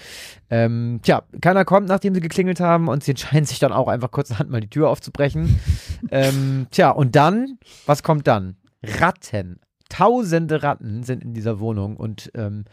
Ähm, 0.49 0.99
tja, 1.03 1.23
keiner 1.41 1.65
kommt, 1.65 1.87
nachdem 1.87 2.13
sie 2.13 2.21
geklingelt 2.21 2.59
haben 2.59 2.87
und 2.87 3.03
sie 3.03 3.11
entscheiden 3.11 3.45
sich 3.47 3.59
dann 3.59 3.73
auch 3.73 3.87
einfach 3.87 4.11
kurzerhand 4.11 4.49
mal 4.49 4.61
die 4.61 4.69
Tür 4.69 4.89
aufzubrechen. 4.89 5.59
ähm, 6.11 6.67
tja, 6.71 6.91
und 6.91 7.15
dann, 7.15 7.57
was 7.85 8.03
kommt 8.03 8.27
dann? 8.27 8.57
Ratten. 8.83 9.59
Tausende 9.89 10.63
Ratten 10.63 11.03
sind 11.03 11.23
in 11.23 11.33
dieser 11.33 11.59
Wohnung 11.59 11.97
und 11.97 12.31
ähm, 12.35 12.65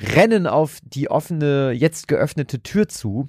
rennen 0.00 0.46
auf 0.46 0.78
die 0.82 1.10
offene, 1.10 1.70
jetzt 1.70 2.08
geöffnete 2.08 2.62
Tür 2.62 2.88
zu. 2.88 3.28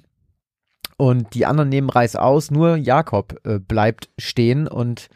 Und 0.98 1.32
die 1.34 1.46
anderen 1.46 1.68
nehmen 1.68 1.90
Reis 1.90 2.16
aus, 2.16 2.50
nur 2.50 2.76
Jakob 2.76 3.38
äh, 3.44 3.60
bleibt 3.60 4.10
stehen 4.18 4.66
und 4.66 5.08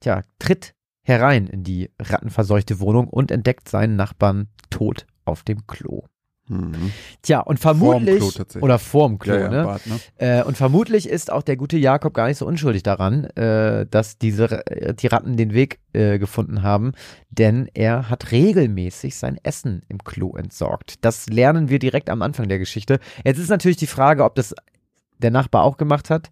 tja, 0.00 0.22
tritt 0.38 0.74
herein 1.02 1.48
in 1.48 1.64
die 1.64 1.90
rattenverseuchte 2.00 2.78
Wohnung 2.78 3.08
und 3.08 3.30
entdeckt 3.30 3.68
seinen 3.68 3.96
Nachbarn 3.96 4.48
tot 4.70 5.06
auf 5.24 5.42
dem 5.42 5.66
Klo. 5.66 6.04
Mhm. 6.46 6.92
Tja, 7.22 7.40
und 7.40 7.58
Vorm 7.58 7.78
vermutlich, 7.78 8.18
Klo 8.18 8.30
tatsächlich. 8.30 8.62
oder 8.62 8.78
vorm 8.78 9.18
Klo, 9.18 9.34
Ja, 9.34 9.40
ja, 9.40 9.48
ne? 9.48 9.64
Bad, 9.64 9.86
ne? 9.86 9.98
Äh, 10.18 10.44
und 10.44 10.56
vermutlich 10.56 11.08
ist 11.08 11.32
auch 11.32 11.42
der 11.42 11.56
gute 11.56 11.78
Jakob 11.78 12.12
gar 12.12 12.28
nicht 12.28 12.36
so 12.36 12.46
unschuldig 12.46 12.82
daran, 12.82 13.24
äh, 13.24 13.86
dass 13.90 14.18
diese 14.18 14.66
äh, 14.66 14.94
die 14.94 15.06
Ratten 15.06 15.36
den 15.36 15.54
Weg 15.54 15.80
äh, 15.94 16.18
gefunden 16.18 16.62
haben, 16.62 16.92
denn 17.30 17.68
er 17.72 18.10
hat 18.10 18.30
regelmäßig 18.30 19.16
sein 19.16 19.38
Essen 19.42 19.82
im 19.88 20.04
Klo 20.04 20.36
entsorgt. 20.36 21.04
Das 21.04 21.26
lernen 21.28 21.70
wir 21.70 21.78
direkt 21.78 22.10
am 22.10 22.20
Anfang 22.20 22.48
der 22.48 22.58
Geschichte. 22.58 23.00
Jetzt 23.24 23.38
ist 23.38 23.48
natürlich 23.48 23.78
die 23.78 23.86
Frage, 23.86 24.22
ob 24.22 24.34
das 24.34 24.54
der 25.18 25.30
Nachbar 25.30 25.62
auch 25.64 25.76
gemacht 25.76 26.10
hat. 26.10 26.30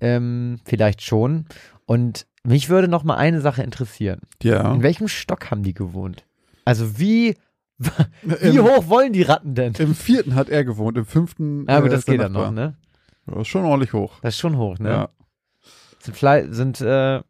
Ähm, 0.00 0.58
vielleicht 0.64 1.02
schon. 1.02 1.46
Und 1.86 2.26
mich 2.44 2.68
würde 2.68 2.88
noch 2.88 3.04
mal 3.04 3.16
eine 3.16 3.40
Sache 3.40 3.62
interessieren. 3.62 4.20
Ja. 4.42 4.72
In 4.72 4.82
welchem 4.82 5.08
Stock 5.08 5.50
haben 5.50 5.62
die 5.62 5.74
gewohnt? 5.74 6.24
Also 6.64 6.98
wie 6.98 7.36
wie 8.22 8.56
Im, 8.56 8.64
hoch 8.64 8.88
wollen 8.88 9.12
die 9.12 9.22
Ratten 9.22 9.54
denn? 9.54 9.74
Im 9.74 9.94
vierten 9.94 10.34
hat 10.34 10.48
er 10.48 10.64
gewohnt, 10.64 10.96
im 10.96 11.04
fünften. 11.04 11.66
Ja, 11.68 11.80
gut, 11.80 11.88
äh, 11.90 11.94
das 11.94 12.06
geht 12.06 12.20
dann 12.20 12.32
noch, 12.32 12.50
ne? 12.50 12.74
Das 13.26 13.42
ist 13.42 13.48
schon 13.48 13.64
ordentlich 13.64 13.92
hoch. 13.92 14.14
Das 14.22 14.34
ist 14.34 14.40
schon 14.40 14.56
hoch, 14.56 14.78
ne? 14.78 14.88
Ja. 14.88 15.08
Sind, 16.00 16.16
Fle 16.16 16.52
sind 16.54 16.80
äh, 16.80 17.20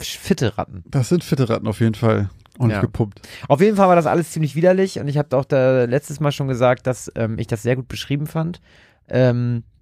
fitte 0.00 0.56
Ratten. 0.56 0.84
Das 0.86 1.08
sind 1.08 1.24
fitte 1.24 1.48
Ratten 1.48 1.66
auf 1.66 1.80
jeden 1.80 1.94
Fall. 1.94 2.30
Ordentlich 2.58 2.76
Ja. 2.76 2.80
gepumpt. 2.82 3.22
Auf 3.48 3.60
jeden 3.60 3.76
Fall 3.76 3.88
war 3.88 3.96
das 3.96 4.06
alles 4.06 4.30
ziemlich 4.30 4.54
widerlich 4.54 4.98
und 5.00 5.08
ich 5.08 5.16
habe 5.18 5.36
auch 5.36 5.44
da 5.44 5.84
letztes 5.84 6.20
Mal 6.20 6.32
schon 6.32 6.48
gesagt, 6.48 6.86
dass 6.86 7.10
ähm, 7.16 7.38
ich 7.38 7.46
das 7.46 7.62
sehr 7.62 7.76
gut 7.76 7.88
beschrieben 7.88 8.26
fand. 8.26 8.60
Ähm, 9.08 9.64
äh, 9.64 9.77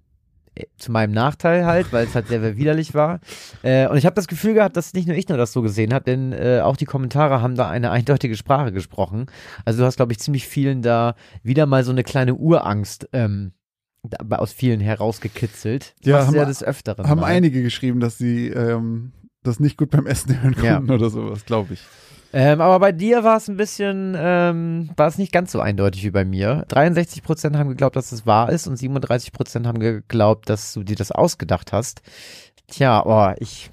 zu 0.77 0.91
meinem 0.91 1.11
Nachteil 1.13 1.65
halt, 1.65 1.91
weil 1.93 2.05
es 2.05 2.15
halt 2.15 2.27
sehr, 2.27 2.39
sehr 2.41 2.57
widerlich 2.57 2.93
war. 2.93 3.19
Äh, 3.63 3.87
und 3.87 3.97
ich 3.97 4.05
habe 4.05 4.15
das 4.15 4.27
Gefühl 4.27 4.53
gehabt, 4.53 4.75
dass 4.77 4.93
nicht 4.93 5.07
nur 5.07 5.15
ich 5.17 5.27
nur 5.29 5.37
das 5.37 5.53
so 5.53 5.61
gesehen 5.61 5.93
habe, 5.93 6.05
denn 6.05 6.33
äh, 6.33 6.61
auch 6.63 6.77
die 6.77 6.85
Kommentare 6.85 7.41
haben 7.41 7.55
da 7.55 7.69
eine 7.69 7.91
eindeutige 7.91 8.35
Sprache 8.35 8.71
gesprochen. 8.71 9.27
Also 9.65 9.79
du 9.79 9.85
hast, 9.85 9.95
glaube 9.97 10.11
ich, 10.13 10.19
ziemlich 10.19 10.47
vielen 10.47 10.81
da 10.81 11.15
wieder 11.43 11.65
mal 11.65 11.83
so 11.83 11.91
eine 11.91 12.03
kleine 12.03 12.35
Urangst 12.35 13.09
ähm, 13.13 13.51
aus 14.29 14.53
vielen 14.53 14.79
herausgekitzelt. 14.79 15.93
Ja, 16.03 16.25
haben- 16.25 16.35
ja 16.35 16.45
des 16.45 16.63
Öfteren. 16.63 17.07
Haben 17.07 17.21
mal. 17.21 17.27
einige 17.27 17.61
geschrieben, 17.63 17.99
dass 17.99 18.17
sie 18.17 18.47
ähm, 18.49 19.11
das 19.43 19.59
nicht 19.59 19.77
gut 19.77 19.89
beim 19.91 20.05
Essen 20.07 20.41
hören 20.41 20.55
Ja. 20.63 20.75
konnten 20.75 20.91
oder 20.91 21.09
sowas, 21.09 21.45
glaube 21.45 21.73
ich. 21.73 21.81
Ähm, 22.33 22.61
aber 22.61 22.79
bei 22.79 22.91
dir 22.91 23.23
war 23.23 23.37
es 23.37 23.47
ein 23.47 23.57
bisschen, 23.57 24.15
ähm, 24.17 24.89
war 24.97 25.07
es 25.07 25.17
nicht 25.17 25.31
ganz 25.31 25.51
so 25.51 25.61
eindeutig 25.61 26.03
wie 26.03 26.11
bei 26.11 26.25
mir. 26.25 26.65
63% 26.67 27.57
haben 27.57 27.69
geglaubt, 27.69 27.95
dass 27.95 28.11
es 28.11 28.25
wahr 28.25 28.51
ist 28.51 28.67
und 28.67 28.77
37% 28.77 29.65
haben 29.65 29.79
geglaubt, 29.79 30.49
dass 30.49 30.73
du 30.73 30.83
dir 30.83 30.95
das 30.95 31.11
ausgedacht 31.11 31.71
hast. 31.71 32.01
Tja, 32.67 33.03
oh, 33.05 33.33
ich, 33.39 33.71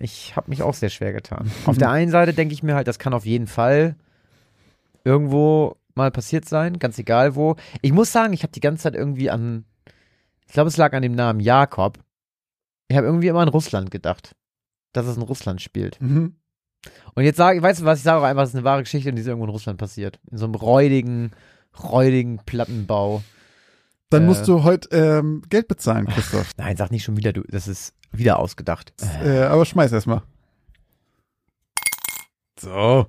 ich 0.00 0.34
habe 0.34 0.50
mich 0.50 0.62
auch 0.62 0.74
sehr 0.74 0.90
schwer 0.90 1.12
getan. 1.12 1.50
Auf 1.66 1.78
der 1.78 1.90
einen 1.92 2.10
Seite 2.10 2.34
denke 2.34 2.54
ich 2.54 2.62
mir 2.62 2.74
halt, 2.74 2.88
das 2.88 2.98
kann 2.98 3.14
auf 3.14 3.24
jeden 3.24 3.46
Fall 3.46 3.94
irgendwo 5.04 5.76
mal 5.94 6.10
passiert 6.10 6.48
sein, 6.48 6.78
ganz 6.78 6.98
egal 6.98 7.36
wo. 7.36 7.56
Ich 7.82 7.92
muss 7.92 8.10
sagen, 8.10 8.32
ich 8.32 8.42
habe 8.42 8.52
die 8.52 8.60
ganze 8.60 8.82
Zeit 8.84 8.94
irgendwie 8.96 9.30
an, 9.30 9.64
ich 10.46 10.52
glaube, 10.52 10.68
es 10.68 10.76
lag 10.76 10.92
an 10.92 11.02
dem 11.02 11.14
Namen 11.14 11.40
Jakob. 11.40 11.98
Ich 12.88 12.96
habe 12.96 13.06
irgendwie 13.06 13.28
immer 13.28 13.40
an 13.40 13.48
Russland 13.48 13.90
gedacht, 13.90 14.34
dass 14.92 15.06
es 15.06 15.16
in 15.16 15.22
Russland 15.22 15.62
spielt. 15.62 16.00
Mhm. 16.00 16.34
Und 17.14 17.24
jetzt 17.24 17.36
sage 17.36 17.58
ich, 17.58 17.62
weißt 17.62 17.80
du 17.80 17.84
was, 17.84 17.98
ich 17.98 18.04
sage 18.04 18.20
auch 18.20 18.24
einfach, 18.24 18.42
es 18.42 18.50
ist 18.50 18.54
eine 18.56 18.64
wahre 18.64 18.82
Geschichte 18.82 19.08
und 19.08 19.16
die 19.16 19.22
ist 19.22 19.28
irgendwo 19.28 19.46
in 19.46 19.50
Russland 19.52 19.78
passiert. 19.78 20.18
In 20.30 20.38
so 20.38 20.44
einem 20.46 20.54
räudigen, 20.54 21.30
räudigen 21.82 22.40
Plattenbau. 22.44 23.22
Dann 24.10 24.22
Äh. 24.24 24.26
musst 24.26 24.46
du 24.48 24.62
heute 24.64 24.88
ähm, 24.96 25.42
Geld 25.48 25.68
bezahlen, 25.68 26.06
Christoph. 26.06 26.50
Nein, 26.56 26.76
sag 26.76 26.90
nicht 26.90 27.04
schon 27.04 27.16
wieder, 27.16 27.32
du, 27.32 27.42
das 27.48 27.68
ist 27.68 27.94
wieder 28.12 28.38
ausgedacht. 28.38 28.92
äh, 29.24 29.42
aber 29.42 29.64
schmeiß 29.64 29.92
erstmal. 29.92 30.22
So. 32.60 33.06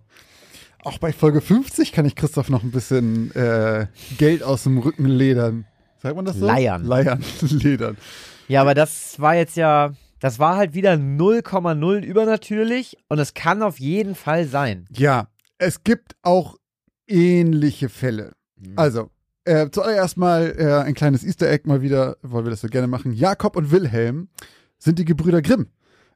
Auch 0.83 0.97
bei 0.99 1.11
Folge 1.13 1.41
50 1.41 1.91
kann 1.91 2.05
ich 2.05 2.15
Christoph 2.15 2.49
noch 2.49 2.63
ein 2.63 2.71
bisschen 2.71 3.33
äh, 3.35 3.87
Geld 4.17 4.43
aus 4.43 4.63
dem 4.63 4.77
Rücken 4.77 5.05
ledern. 5.05 5.65
Sagt 6.01 6.15
man 6.15 6.25
das 6.25 6.37
so? 6.37 6.45
Leiern. 6.45 6.83
Leiern, 6.85 7.23
ledern. 7.41 7.97
Ja, 8.47 8.61
aber 8.61 8.75
das 8.75 9.19
war 9.19 9.35
jetzt 9.35 9.57
ja, 9.57 9.93
das 10.19 10.39
war 10.39 10.55
halt 10.55 10.73
wieder 10.73 10.93
0,0 10.93 11.99
übernatürlich 12.01 12.97
und 13.09 13.19
es 13.19 13.33
kann 13.33 13.61
auf 13.61 13.79
jeden 13.79 14.15
Fall 14.15 14.45
sein. 14.45 14.85
Ja, 14.91 15.27
es 15.57 15.83
gibt 15.83 16.15
auch 16.21 16.57
ähnliche 17.07 17.89
Fälle. 17.89 18.33
Also, 18.75 19.09
äh, 19.43 19.69
zuallererst 19.69 20.17
mal 20.17 20.55
äh, 20.57 20.83
ein 20.83 20.95
kleines 20.95 21.23
Easter 21.23 21.49
Egg 21.49 21.67
mal 21.67 21.81
wieder, 21.81 22.17
weil 22.21 22.45
wir 22.45 22.49
das 22.49 22.61
so 22.61 22.67
gerne 22.67 22.87
machen. 22.87 23.11
Jakob 23.11 23.55
und 23.55 23.71
Wilhelm 23.71 24.29
sind 24.79 24.97
die 24.99 25.05
Gebrüder 25.05 25.41
Grimm. 25.41 25.67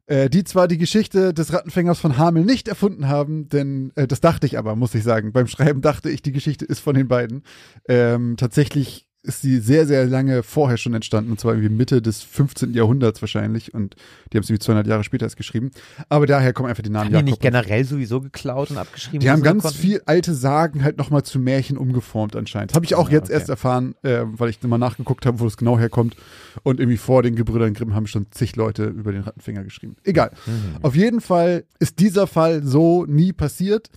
Äh, 0.07 0.27
die 0.31 0.43
zwar 0.43 0.67
die 0.67 0.79
Geschichte 0.79 1.35
des 1.35 1.53
Rattenfängers 1.53 1.99
von 1.99 2.17
Hamel 2.17 2.43
nicht 2.43 2.67
erfunden 2.67 3.07
haben, 3.07 3.47
denn 3.47 3.91
äh, 3.95 4.07
das 4.07 4.21
dachte 4.21 4.47
ich 4.47 4.57
aber, 4.57 4.75
muss 4.75 4.95
ich 4.95 5.03
sagen. 5.03 5.31
Beim 5.33 5.45
Schreiben 5.45 5.81
dachte 5.81 6.09
ich, 6.09 6.23
die 6.23 6.31
Geschichte 6.31 6.65
ist 6.65 6.79
von 6.79 6.95
den 6.95 7.07
beiden. 7.07 7.43
Ähm, 7.87 8.35
tatsächlich 8.35 9.08
ist 9.21 9.41
sie 9.41 9.59
sehr, 9.59 9.85
sehr 9.85 10.05
lange 10.05 10.43
vorher 10.43 10.77
schon 10.77 10.93
entstanden, 10.93 11.31
und 11.31 11.39
zwar 11.39 11.53
irgendwie 11.53 11.73
Mitte 11.73 12.01
des 12.01 12.23
15. 12.23 12.73
Jahrhunderts 12.73 13.21
wahrscheinlich. 13.21 13.73
Und 13.73 13.95
die 14.31 14.37
haben 14.37 14.43
es 14.43 14.49
irgendwie 14.49 14.63
200 14.63 14.87
Jahre 14.87 15.03
später 15.03 15.25
erst 15.25 15.35
geschrieben. 15.35 15.71
Aber 16.07 16.25
daher 16.25 16.53
kommen 16.53 16.69
einfach 16.69 16.83
die 16.83 16.89
Namen 16.89 17.05
Haben 17.07 17.09
die 17.11 17.15
Jakob 17.15 17.25
nicht 17.25 17.35
und 17.35 17.41
generell 17.41 17.83
sowieso 17.83 18.21
geklaut 18.21 18.71
und 18.71 18.77
abgeschrieben? 18.77 19.19
die 19.19 19.29
haben 19.29 19.41
ganz 19.43 19.63
konnten? 19.63 19.77
viel 19.77 20.01
alte 20.05 20.33
Sagen 20.33 20.83
halt 20.83 20.97
nochmal 20.97 21.23
zu 21.23 21.37
Märchen 21.37 21.77
umgeformt 21.77 22.37
anscheinend. 22.37 22.73
Habe 22.73 22.85
ich 22.85 22.95
auch 22.95 23.09
Ja, 23.09 23.15
jetzt 23.15 23.25
okay. 23.25 23.33
erst 23.33 23.49
erfahren, 23.49 23.95
äh, 24.03 24.21
weil 24.23 24.49
ich 24.49 24.61
nochmal 24.61 24.79
nachgeguckt 24.79 25.25
habe, 25.25 25.39
wo 25.41 25.47
es 25.47 25.57
genau 25.57 25.77
herkommt. 25.77 26.15
Und 26.63 26.79
irgendwie 26.79 26.97
vor 26.97 27.21
den 27.21 27.35
Gebrüdern 27.35 27.73
Grimm 27.73 27.93
haben 27.95 28.07
schon 28.07 28.27
zig 28.31 28.55
Leute 28.55 28.85
über 28.85 29.11
den 29.11 29.21
Rattenfinger 29.23 29.63
geschrieben. 29.65 29.97
Egal. 30.05 30.31
Mhm. 30.45 30.77
Auf 30.81 30.95
jeden 30.95 31.19
Fall 31.19 31.65
ist 31.79 31.99
dieser 31.99 32.25
Fall 32.25 32.63
so 32.63 33.05
nie 33.05 33.33
passiert. 33.33 33.89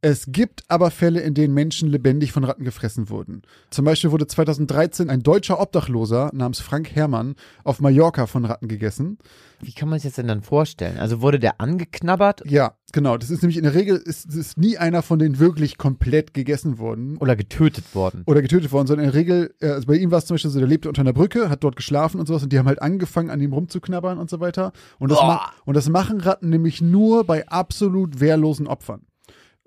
Es 0.00 0.26
gibt 0.28 0.62
aber 0.68 0.92
Fälle, 0.92 1.20
in 1.20 1.34
denen 1.34 1.54
Menschen 1.54 1.88
lebendig 1.88 2.30
von 2.30 2.44
Ratten 2.44 2.64
gefressen 2.64 3.10
wurden. 3.10 3.42
Zum 3.70 3.84
Beispiel 3.84 4.12
wurde 4.12 4.28
2013 4.28 5.10
ein 5.10 5.24
deutscher 5.24 5.60
Obdachloser 5.60 6.30
namens 6.32 6.60
Frank 6.60 6.94
Herrmann 6.94 7.34
auf 7.64 7.80
Mallorca 7.80 8.26
von 8.26 8.44
Ratten 8.44 8.68
gegessen. 8.68 9.18
Wie 9.60 9.72
kann 9.72 9.88
man 9.88 9.98
sich 9.98 10.10
das 10.10 10.14
denn 10.14 10.28
dann 10.28 10.42
vorstellen? 10.42 10.98
Also 10.98 11.20
wurde 11.20 11.40
der 11.40 11.60
angeknabbert 11.60 12.42
Ja, 12.46 12.74
genau. 12.92 13.16
Das 13.16 13.28
ist 13.30 13.42
nämlich 13.42 13.56
in 13.56 13.64
der 13.64 13.74
Regel, 13.74 13.96
ist, 13.96 14.32
ist 14.32 14.56
nie 14.56 14.78
einer 14.78 15.02
von 15.02 15.18
denen 15.18 15.40
wirklich 15.40 15.78
komplett 15.78 16.32
gegessen 16.32 16.78
worden. 16.78 17.16
oder 17.18 17.34
getötet 17.34 17.92
worden? 17.92 18.22
oder 18.26 18.40
getötet 18.40 18.70
worden, 18.70 18.86
sondern 18.86 19.06
in 19.06 19.12
der 19.12 19.20
Regel, 19.20 19.52
äh, 19.60 19.70
also 19.70 19.88
bei 19.88 19.96
ihm 19.96 20.12
war 20.12 20.18
es 20.18 20.26
zum 20.26 20.36
Beispiel 20.36 20.52
so, 20.52 20.60
der 20.60 20.68
lebte 20.68 20.88
unter 20.88 21.00
einer 21.00 21.12
Brücke, 21.12 21.50
hat 21.50 21.64
dort 21.64 21.74
geschlafen 21.74 22.20
und 22.20 22.26
sowas 22.26 22.44
und 22.44 22.52
die 22.52 22.58
haben 22.60 22.66
halt 22.66 22.80
angefangen, 22.80 23.30
an 23.30 23.40
ihm 23.40 23.52
rumzuknabbern 23.52 24.18
und 24.18 24.30
so 24.30 24.38
weiter. 24.38 24.72
Und 25.00 25.10
das, 25.10 25.20
ma 25.20 25.50
und 25.64 25.76
das 25.76 25.88
machen 25.88 26.20
Ratten 26.20 26.50
nämlich 26.50 26.80
nur 26.80 27.24
bei 27.24 27.48
absolut 27.48 28.20
wehrlosen 28.20 28.68
Opfern. 28.68 29.07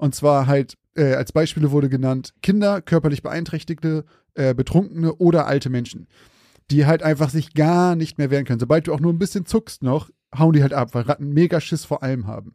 Und 0.01 0.15
zwar 0.15 0.47
halt, 0.47 0.77
äh, 0.95 1.13
als 1.13 1.31
Beispiele 1.31 1.69
wurde 1.69 1.87
genannt, 1.87 2.33
Kinder, 2.41 2.81
körperlich 2.81 3.21
Beeinträchtigte, 3.21 4.03
äh, 4.33 4.55
Betrunkene 4.55 5.13
oder 5.13 5.45
alte 5.45 5.69
Menschen, 5.69 6.07
die 6.71 6.87
halt 6.87 7.03
einfach 7.03 7.29
sich 7.29 7.53
gar 7.53 7.95
nicht 7.95 8.17
mehr 8.17 8.31
wehren 8.31 8.45
können. 8.45 8.59
Sobald 8.59 8.87
du 8.87 8.93
auch 8.93 8.99
nur 8.99 9.13
ein 9.13 9.19
bisschen 9.19 9.45
zuckst 9.45 9.83
noch, 9.83 10.09
hauen 10.35 10.53
die 10.53 10.63
halt 10.63 10.73
ab, 10.73 10.95
weil 10.95 11.03
Ratten 11.03 11.33
mega 11.33 11.61
Schiss 11.61 11.85
vor 11.85 12.01
allem 12.01 12.25
haben. 12.25 12.53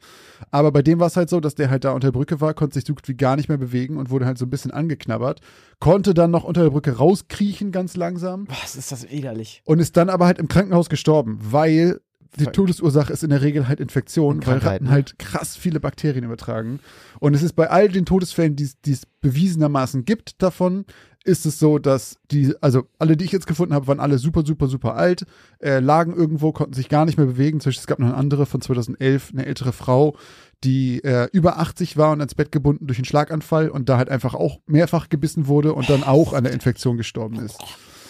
Aber 0.50 0.72
bei 0.72 0.82
dem 0.82 0.98
war 0.98 1.06
es 1.06 1.16
halt 1.16 1.28
so, 1.30 1.38
dass 1.38 1.54
der 1.54 1.70
halt 1.70 1.84
da 1.84 1.92
unter 1.92 2.08
der 2.08 2.18
Brücke 2.18 2.40
war, 2.40 2.52
konnte 2.52 2.74
sich 2.74 2.84
so 2.84 2.94
gut 2.94 3.06
wie 3.06 3.14
gar 3.14 3.36
nicht 3.36 3.48
mehr 3.48 3.58
bewegen 3.58 3.96
und 3.96 4.10
wurde 4.10 4.26
halt 4.26 4.38
so 4.38 4.46
ein 4.46 4.50
bisschen 4.50 4.72
angeknabbert, 4.72 5.40
konnte 5.78 6.14
dann 6.14 6.32
noch 6.32 6.42
unter 6.42 6.62
der 6.64 6.70
Brücke 6.70 6.96
rauskriechen 6.96 7.70
ganz 7.70 7.94
langsam 7.94 8.48
Was 8.48 8.74
ist 8.74 8.90
das 8.90 9.08
widerlich? 9.08 9.62
und 9.66 9.78
ist 9.78 9.96
dann 9.96 10.08
aber 10.10 10.26
halt 10.26 10.38
im 10.38 10.48
Krankenhaus 10.48 10.88
gestorben, 10.88 11.38
weil 11.40 12.00
die 12.38 12.44
Todesursache 12.52 13.12
ist 13.12 13.22
in 13.24 13.30
der 13.30 13.42
Regel 13.42 13.68
halt 13.68 13.80
Infektion, 13.80 14.44
weil 14.46 14.58
Ratten 14.74 14.90
halt 14.90 15.18
krass 15.18 15.56
viele 15.56 15.80
Bakterien 15.80 16.24
übertragen. 16.24 16.80
Und 17.20 17.34
es 17.34 17.42
ist 17.42 17.54
bei 17.54 17.70
all 17.70 17.88
den 17.88 18.04
Todesfällen, 18.06 18.56
die 18.56 18.64
es- 18.64 18.80
die 18.80 18.92
es 18.92 19.06
bewiesenermaßen 19.20 20.04
gibt 20.04 20.42
davon, 20.42 20.84
ist 21.24 21.44
es 21.44 21.58
so, 21.58 21.78
dass 21.80 22.18
die, 22.30 22.54
also 22.60 22.84
alle, 23.00 23.16
die 23.16 23.24
ich 23.24 23.32
jetzt 23.32 23.48
gefunden 23.48 23.74
habe, 23.74 23.88
waren 23.88 23.98
alle 23.98 24.18
super, 24.18 24.44
super, 24.46 24.68
super 24.68 24.94
alt, 24.94 25.24
äh, 25.60 25.80
lagen 25.80 26.14
irgendwo, 26.14 26.52
konnten 26.52 26.74
sich 26.74 26.88
gar 26.88 27.04
nicht 27.04 27.16
mehr 27.18 27.26
bewegen. 27.26 27.58
Zum 27.60 27.70
Beispiel, 27.70 27.80
es 27.80 27.86
gab 27.88 27.98
noch 27.98 28.06
eine 28.06 28.16
andere 28.16 28.46
von 28.46 28.60
2011, 28.60 29.30
eine 29.32 29.44
ältere 29.44 29.72
Frau, 29.72 30.16
die 30.62 31.02
äh, 31.02 31.28
über 31.32 31.58
80 31.58 31.96
war 31.96 32.12
und 32.12 32.20
ans 32.20 32.36
Bett 32.36 32.52
gebunden 32.52 32.86
durch 32.86 32.98
einen 32.98 33.04
Schlaganfall 33.06 33.68
und 33.70 33.88
da 33.88 33.98
halt 33.98 34.08
einfach 34.08 34.34
auch 34.34 34.60
mehrfach 34.66 35.08
gebissen 35.08 35.48
wurde 35.48 35.72
und 35.74 35.90
dann 35.90 36.04
auch 36.04 36.32
an 36.32 36.44
der 36.44 36.52
Infektion 36.52 36.96
gestorben 36.96 37.40
ist. 37.40 37.58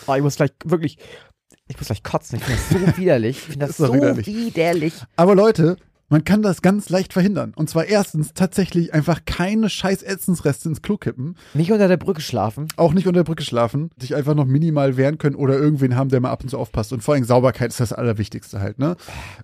Oh, 0.07 0.15
ich 0.15 0.23
muss 0.23 0.37
gleich 0.37 0.51
wirklich, 0.65 0.99
ich 1.69 1.77
muss 1.79 1.87
gleich 1.87 2.03
kotzen. 2.03 2.39
Ich 2.39 2.45
finde 2.45 2.87
das 2.87 2.93
so 2.93 2.97
widerlich. 3.03 3.37
Ich 3.39 3.43
finde 3.43 3.67
das 3.67 3.77
doch 3.77 3.87
so 3.89 3.95
widerlich. 3.95 4.27
widerlich. 4.27 4.95
Aber 5.17 5.35
Leute, 5.35 5.77
man 6.09 6.23
kann 6.23 6.41
das 6.41 6.63
ganz 6.63 6.89
leicht 6.89 7.13
verhindern. 7.13 7.53
Und 7.57 7.69
zwar 7.69 7.87
erstens 7.87 8.33
tatsächlich 8.33 8.95
einfach 8.95 9.25
keine 9.25 9.69
scheiß 9.69 10.05
Essensreste 10.05 10.69
ins 10.69 10.81
Klo 10.81 10.97
kippen, 10.99 11.37
Nicht 11.53 11.73
unter 11.73 11.89
der 11.89 11.97
Brücke 11.97 12.21
schlafen. 12.21 12.69
auch 12.77 12.93
nicht 12.95 13.09
unter 13.09 13.19
der 13.21 13.25
Brücke 13.25 13.43
schlafen, 13.43 13.91
sich 13.99 14.15
einfach 14.15 14.37
noch 14.37 14.45
minimal 14.45 14.97
wehren 14.97 15.19
können 15.19 15.35
oder 15.35 15.55
irgendwen 15.59 15.97
haben, 15.97 16.09
der 16.11 16.21
mal 16.21 16.31
ab 16.31 16.45
und 16.45 16.49
zu 16.51 16.59
aufpasst. 16.59 16.93
Und 16.93 17.03
vor 17.03 17.15
allem 17.15 17.25
Sauberkeit 17.25 17.71
ist 17.71 17.81
das 17.81 17.93
Allerwichtigste 17.93 18.61
halt, 18.61 18.79
ne? 18.79 18.95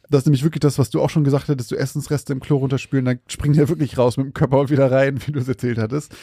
Das 0.08 0.20
ist 0.20 0.26
nämlich 0.26 0.44
wirklich 0.44 0.60
das, 0.60 0.78
was 0.78 0.90
du 0.90 1.02
auch 1.02 1.10
schon 1.10 1.24
gesagt 1.24 1.48
hattest, 1.48 1.72
du 1.72 1.74
Essensreste 1.76 2.32
im 2.32 2.38
Klo 2.38 2.58
runterspülen, 2.58 3.04
dann 3.06 3.18
springen 3.26 3.54
die 3.54 3.58
ja 3.60 3.68
wirklich 3.68 3.98
raus 3.98 4.16
mit 4.16 4.26
dem 4.26 4.32
Körper 4.32 4.60
und 4.60 4.70
wieder 4.70 4.88
rein, 4.92 5.18
wie 5.26 5.32
du 5.32 5.40
es 5.40 5.48
erzählt 5.48 5.78
hattest. 5.78 6.14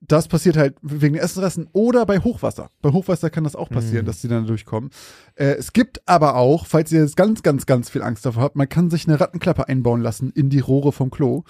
Das 0.00 0.28
passiert 0.28 0.56
halt 0.56 0.76
wegen 0.80 1.14
den 1.14 1.22
Essensresten 1.22 1.68
oder 1.72 2.06
bei 2.06 2.20
Hochwasser. 2.20 2.70
Bei 2.82 2.90
Hochwasser 2.92 3.30
kann 3.30 3.44
das 3.44 3.56
auch 3.56 3.68
passieren, 3.68 4.04
Mhm. 4.04 4.06
dass 4.06 4.20
die 4.20 4.28
dann 4.28 4.46
durchkommen. 4.46 4.90
Äh, 5.34 5.54
es 5.54 5.72
gibt 5.72 6.00
aber 6.06 6.36
auch, 6.36 6.66
falls 6.66 6.92
ihr 6.92 7.00
jetzt 7.00 7.16
ganz, 7.16 7.42
ganz, 7.42 7.66
ganz 7.66 7.90
viel 7.90 8.02
Angst 8.02 8.24
davor 8.24 8.44
habt, 8.44 8.56
man 8.56 8.68
kann 8.68 8.90
sich 8.90 9.08
eine 9.08 9.18
Rattenklappe 9.20 9.68
einbauen 9.68 10.00
lassen 10.00 10.30
in 10.30 10.50
die 10.50 10.60
Rohre 10.60 10.92
vom 10.92 11.10
Klo. 11.10 11.42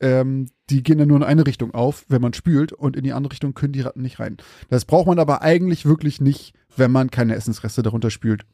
ähm, 0.00 0.48
die 0.68 0.82
gehen 0.82 0.98
dann 0.98 1.06
nur 1.06 1.18
in 1.18 1.22
eine 1.22 1.46
Richtung 1.46 1.74
auf, 1.74 2.04
wenn 2.08 2.20
man 2.20 2.32
spült 2.34 2.72
und 2.72 2.96
in 2.96 3.04
die 3.04 3.12
andere 3.12 3.30
Richtung 3.32 3.54
können 3.54 3.72
die 3.72 3.82
Ratten 3.82 4.02
nicht 4.02 4.18
rein. 4.18 4.36
Das 4.68 4.84
braucht 4.84 5.06
man 5.06 5.20
aber 5.20 5.42
eigentlich 5.42 5.86
wirklich 5.86 6.20
nicht, 6.20 6.54
wenn 6.76 6.90
man 6.90 7.08
keine 7.12 7.36
Essensreste 7.36 7.82
darunter 7.82 8.10
spült 8.10 8.44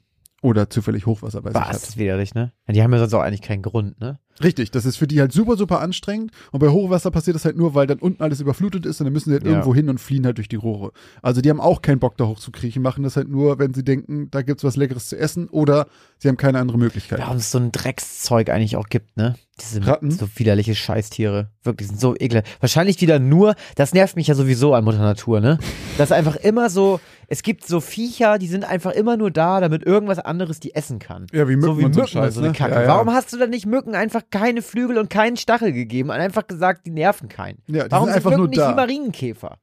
oder 0.42 0.70
zufällig 0.70 1.07
Hochwasser 1.07 1.42
bei 1.42 1.51
sich 1.51 1.61
Was, 1.61 1.68
hat. 1.68 1.74
das 1.74 1.88
ist 1.90 1.96
widerlich, 1.98 2.35
ne? 2.35 2.53
Ja, 2.66 2.74
die 2.74 2.83
haben 2.83 2.92
ja 2.92 2.98
sonst 3.01 3.14
auch 3.14 3.20
eigentlich 3.22 3.42
keinen 3.42 3.62
Grund, 3.62 4.01
ne? 4.01 4.18
Richtig, 4.40 4.70
das 4.70 4.85
ist 4.85 4.96
für 4.98 5.09
die 5.09 5.18
halt 5.18 5.33
super, 5.33 5.57
super 5.57 5.81
anstrengend. 5.81 6.31
Und 6.53 6.61
bei 6.61 6.68
Hochwasser 6.68 7.11
passiert 7.11 7.35
das 7.35 7.44
halt 7.44 7.57
nur, 7.57 7.74
weil 7.74 7.88
dann 7.88 7.98
unten 7.98 8.22
alles 8.22 8.40
überflutet 8.40 8.87
ist 8.87 9.01
und 9.01 9.07
dann 9.07 9.12
müssen 9.12 9.31
sie 9.31 9.35
halt 9.35 9.42
Ja. 9.44 9.51
irgendwo 9.51 9.74
hin 9.74 9.88
und 9.88 9.98
fliehen 9.98 10.24
halt 10.24 10.38
durch 10.38 10.48
die 10.48 10.55
Rohre. 10.55 10.92
Also 11.22 11.40
die 11.40 11.51
haben 11.51 11.61
auch 11.61 11.83
keinen 11.83 11.98
Bock 11.98 12.16
da 12.16 12.27
hochzukriechen, 12.27 12.81
machen 12.81 13.03
das 13.03 13.16
halt 13.16 13.29
nur, 13.29 13.59
wenn 13.59 13.74
sie 13.74 13.83
denken, 13.83 14.31
da 14.31 14.42
gibt's 14.42 14.62
was 14.62 14.77
Leckeres 14.77 15.09
zu 15.09 15.18
essen 15.18 15.48
oder 15.48 15.88
sie 16.18 16.29
haben 16.29 16.37
keine 16.37 16.61
andere 16.61 16.79
Möglichkeit. 16.79 17.18
Warum 17.18 17.38
es 17.38 17.51
so 17.51 17.59
ein 17.59 17.72
Dreckszeug 17.72 18.48
eigentlich 18.51 18.77
auch 18.77 18.87
gibt, 18.88 19.16
ne? 19.16 19.35
Diese 19.61 19.85
Ratten? 19.85 20.12
so 20.12 20.29
widerliche 20.37 20.77
Scheißtiere. 20.77 21.51
Wirklich, 21.64 21.88
sind 21.88 21.98
so 21.98 22.14
ekelhaft. 22.16 22.46
Wahrscheinlich 22.61 23.01
wieder 23.01 23.18
nur, 23.18 23.57
das 23.74 23.92
nervt 23.92 24.14
mich 24.14 24.29
ja 24.29 24.37
sowieso 24.37 24.72
an 24.74 24.85
Mutter 24.85 24.98
Natur, 25.01 25.40
ne? 25.40 25.59
Das 25.96 26.11
ist 26.11 26.16
einfach 26.16 26.37
immer 26.37 26.70
so, 26.70 27.01
es 27.31 27.43
gibt 27.43 27.67
so 27.67 27.81
Viecher, 27.81 28.38
die 28.38 28.49
sind 28.49 28.64
einfach 28.64 28.93
immer 28.93 29.19
nur 29.19 29.31
da, 29.31 29.61
damit 29.61 29.85
irgendwas 29.85 30.19
anderes 30.19 30.61
die 30.61 30.75
essen 30.75 30.99
kann. 30.99 31.27
Ja, 31.31 31.47
wie 31.47 31.57
Mücken 31.57 31.75
so 31.75 31.79
wie 31.79 31.85
und 31.85 31.93
so 31.93 32.01
Mücken 32.01 32.12
Scheiß, 32.12 32.27
und 32.29 32.33
so 32.33 32.41
eine 32.41 32.49
ne? 32.49 32.55
Kacke. 32.55 32.75
Ja, 32.75 32.83
ja. 32.83 32.88
Warum 32.88 33.12
hast 33.12 33.33
du 33.35 33.37
dann 33.37 33.51
nicht 33.51 33.67
Mücken 33.67 33.95
einfach 33.95 34.23
keine 34.31 34.62
Flügel 34.62 34.97
und 34.97 35.11
keinen 35.11 35.37
Stachel 35.37 35.73
gegeben 35.73 36.09
und 36.09 36.17
einfach 36.17 36.47
gesagt, 36.47 36.87
die 36.87 36.91
nerven 36.91 37.29
keinen? 37.29 37.62
Ja, 37.67 37.85
die 37.85 37.91
warum 37.91 38.07
sind 38.07 38.14
sind 38.14 38.17
einfach 38.17 38.31
Mücken 38.31 38.41
nur 38.41 38.49
nicht 38.49 38.61
da. 38.61 38.71
wie 38.71 38.77
Marienkäfer? 38.77 39.59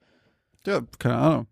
Ja, 0.68 0.82
keine 1.00 1.18
Ahnung. 1.18 1.48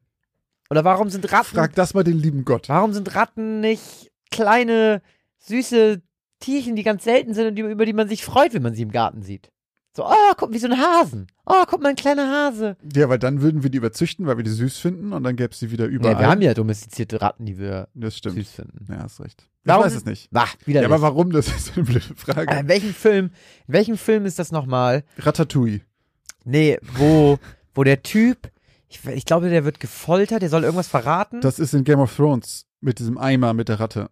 Oder 0.70 0.84
warum 0.84 1.10
sind 1.10 1.32
Ratten, 1.32 1.56
Frag 1.56 1.74
das 1.74 1.96
mal 1.96 2.04
den 2.04 2.20
lieben 2.20 2.46
Gott. 2.46 2.70
warum 2.70 2.94
sind 2.94 3.16
Ratten 3.16 3.60
nicht 3.60 4.12
kleine, 4.30 5.02
süße 5.40 6.02
Tierchen, 6.40 6.76
die 6.76 6.84
ganz 6.84 7.04
selten 7.04 7.34
sind 7.34 7.48
und 7.48 7.56
die, 7.56 7.62
über 7.64 7.86
die 7.86 7.94
man 7.94 8.08
sich 8.08 8.24
freut, 8.24 8.54
wenn 8.54 8.64
man 8.64 8.76
sie 8.76 8.84
im 8.84 8.92
Garten 8.92 9.24
sieht? 9.24 9.52
So, 9.96 10.04
oh, 10.06 10.34
guck, 10.38 10.52
wie 10.52 10.58
so 10.58 10.66
ein 10.68 10.78
Hasen. 10.78 11.28
Oh, 11.46 11.64
guck 11.68 11.82
mal, 11.84 11.90
ein 11.90 11.96
kleiner 11.96 12.28
Hase. 12.28 12.78
Ja, 12.96 13.10
weil 13.10 13.20
dann 13.20 13.42
würden 13.42 13.62
wir 13.62 13.70
die 13.70 13.78
überzüchten, 13.78 14.26
weil 14.26 14.38
wir 14.38 14.44
die 14.44 14.50
süß 14.50 14.80
finden 14.80 15.14
und 15.14 15.24
dann 15.24 15.36
gäbe 15.36 15.52
es 15.54 15.60
die 15.60 15.70
wieder 15.70 15.86
überall. 15.86 16.14
Ja, 16.14 16.20
wir 16.20 16.28
haben 16.30 16.42
ja 16.42 16.54
domestizierte 16.56 17.22
Ratten, 17.22 17.46
die 17.46 17.60
wir 17.60 17.90
süß 17.94 18.22
finden. 18.50 18.86
Ja, 18.90 19.04
hast 19.04 19.20
recht. 19.22 19.48
Warum- 19.66 19.82
Ich 19.82 19.92
weiß 19.92 19.98
es 19.98 20.06
nicht. 20.06 20.30
Ach, 20.34 20.56
wieder 20.66 20.82
Ja, 20.82 20.88
aber 20.88 21.02
warum? 21.02 21.32
Das 21.32 21.48
ist 21.48 21.74
eine 21.76 21.86
blöde 21.86 22.06
Äh, 22.10 22.16
Frage. 22.16 22.60
in 22.60 22.68
welchem 22.68 22.94
Film, 22.94 23.26
in 23.68 23.74
welchem 23.74 23.98
Film 23.98 24.26
ist 24.26 24.40
das 24.40 24.52
nochmal? 24.52 25.04
Ratatouille. 25.20 25.82
Nee, 26.44 26.80
wo, 26.98 27.38
wo 27.76 27.84
der 27.84 28.02
Typ, 28.02 28.52
ich, 28.90 29.06
ich 29.06 29.26
glaube, 29.26 29.50
der 29.50 29.64
wird 29.64 29.80
gefoltert, 29.80 30.42
der 30.42 30.50
soll 30.50 30.64
irgendwas 30.64 30.88
verraten. 30.88 31.40
Das 31.42 31.60
ist 31.60 31.74
in 31.76 31.84
Game 31.84 32.00
of 32.00 32.16
Thrones 32.16 32.66
mit 32.82 32.98
diesem 33.00 33.18
Eimer 33.20 33.54
mit 33.54 33.70
der 33.70 33.80
Ratte. 33.80 34.10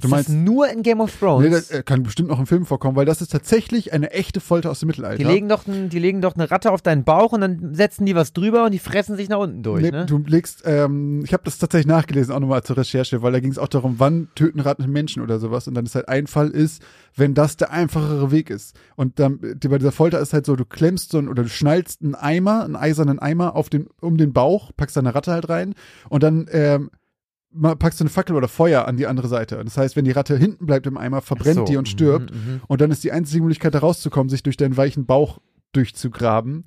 Du 0.00 0.06
ist 0.06 0.10
meinst, 0.12 0.28
das 0.28 0.36
nur 0.36 0.68
in 0.68 0.82
Game 0.82 1.00
of 1.00 1.18
Thrones? 1.18 1.44
nee, 1.44 1.50
das 1.50 1.70
äh, 1.70 1.82
kann 1.82 2.04
bestimmt 2.04 2.28
noch 2.28 2.38
im 2.38 2.46
Film 2.46 2.64
vorkommen, 2.66 2.94
weil 2.94 3.04
das 3.04 3.20
ist 3.20 3.32
tatsächlich 3.32 3.92
eine 3.92 4.12
echte 4.12 4.38
Folter 4.40 4.70
aus 4.70 4.78
dem 4.78 4.86
Mittelalter. 4.86 5.18
die 5.18 5.24
legen, 5.24 5.48
doch 5.48 5.66
ein, 5.66 5.88
die 5.88 5.98
legen 5.98 6.20
doch 6.20 6.36
eine 6.36 6.50
Ratte 6.50 6.70
auf 6.70 6.82
deinen 6.82 7.02
Bauch 7.02 7.32
und 7.32 7.40
dann 7.40 7.74
setzen 7.74 8.06
die 8.06 8.14
was 8.14 8.32
drüber 8.32 8.64
und 8.64 8.72
die 8.72 8.78
fressen 8.78 9.16
sich 9.16 9.28
nach 9.28 9.38
unten 9.38 9.64
durch, 9.64 9.82
Nee, 9.82 9.90
ne? 9.90 10.06
Du 10.06 10.18
legst, 10.18 10.62
ähm, 10.66 11.22
ich 11.24 11.32
habe 11.32 11.42
das 11.44 11.58
tatsächlich 11.58 11.88
nachgelesen, 11.88 12.32
auch 12.32 12.38
nochmal 12.38 12.62
zur 12.62 12.76
Recherche, 12.76 13.22
weil 13.22 13.32
da 13.32 13.40
ging 13.40 13.50
es 13.50 13.58
auch 13.58 13.66
darum, 13.66 13.96
wann 13.98 14.28
töten 14.36 14.60
Ratten 14.60 14.88
Menschen 14.88 15.20
oder 15.20 15.40
sowas. 15.40 15.66
Und 15.66 15.74
dann 15.74 15.84
ist 15.84 15.96
halt 15.96 16.08
ein 16.08 16.28
Fall 16.28 16.50
ist, 16.50 16.80
wenn 17.16 17.34
das 17.34 17.56
der 17.56 17.72
einfachere 17.72 18.30
Weg 18.30 18.50
ist. 18.50 18.76
Und 18.94 19.18
dann 19.18 19.40
die, 19.42 19.68
bei 19.68 19.78
dieser 19.78 19.92
Folter 19.92 20.20
ist 20.20 20.32
halt 20.32 20.46
so, 20.46 20.54
du 20.54 20.64
klemmst 20.64 21.10
so 21.10 21.18
ein, 21.18 21.28
oder 21.28 21.42
du 21.42 21.48
schnallst 21.48 22.02
einen 22.02 22.14
Eimer, 22.14 22.64
einen 22.64 22.76
eisernen 22.76 23.18
Eimer 23.18 23.56
auf 23.56 23.68
den, 23.68 23.88
um 24.00 24.16
den 24.16 24.32
Bauch, 24.32 24.70
packst 24.76 24.96
da 24.96 25.00
eine 25.00 25.14
Ratte 25.14 25.32
halt 25.32 25.48
rein 25.48 25.74
und 26.08 26.22
dann 26.22 26.46
ähm, 26.52 26.90
packst 27.78 28.00
du 28.00 28.04
eine 28.04 28.10
Fackel 28.10 28.36
oder 28.36 28.48
Feuer 28.48 28.86
an 28.86 28.96
die 28.96 29.06
andere 29.06 29.28
Seite. 29.28 29.62
Das 29.64 29.76
heißt, 29.76 29.96
wenn 29.96 30.04
die 30.04 30.10
Ratte 30.10 30.36
hinten 30.36 30.66
bleibt 30.66 30.86
im 30.86 30.96
Eimer, 30.96 31.22
verbrennt 31.22 31.56
so, 31.56 31.64
die 31.64 31.76
und 31.76 31.88
stirbt. 31.88 32.32
mhm, 32.32 32.52
mhm. 32.52 32.60
Und 32.66 32.80
dann 32.80 32.90
ist 32.90 33.04
die 33.04 33.12
einzige 33.12 33.42
Möglichkeit, 33.42 33.74
da 33.74 33.78
rauszukommen, 33.78 34.28
sich 34.28 34.42
durch 34.42 34.56
deinen 34.56 34.76
weichen 34.76 35.06
Bauch 35.06 35.38
durchzugraben. 35.72 36.64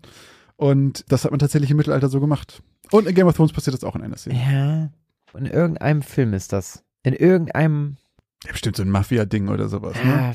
Und 0.55 1.05
das 1.11 1.23
hat 1.23 1.31
man 1.31 1.39
tatsächlich 1.39 1.71
im 1.71 1.77
Mittelalter 1.77 2.09
so 2.09 2.19
gemacht. 2.19 2.61
Und 2.91 3.07
in 3.07 3.15
Game 3.15 3.27
of 3.27 3.35
Thrones 3.35 3.53
passiert 3.53 3.73
das 3.73 3.83
auch 3.83 3.95
in 3.95 4.01
einer 4.01 4.17
Szene. 4.17 4.35
Ja, 4.35 5.37
in 5.37 5.45
irgendeinem 5.45 6.01
Film 6.01 6.33
ist 6.33 6.53
das. 6.53 6.83
In 7.03 7.13
irgendeinem 7.13 7.97
Ja, 8.45 8.51
bestimmt 8.51 8.75
so 8.75 8.83
ein 8.83 8.89
Mafia-Ding 8.89 9.49
oder 9.49 9.69
sowas. 9.69 9.95
Ne? 10.03 10.33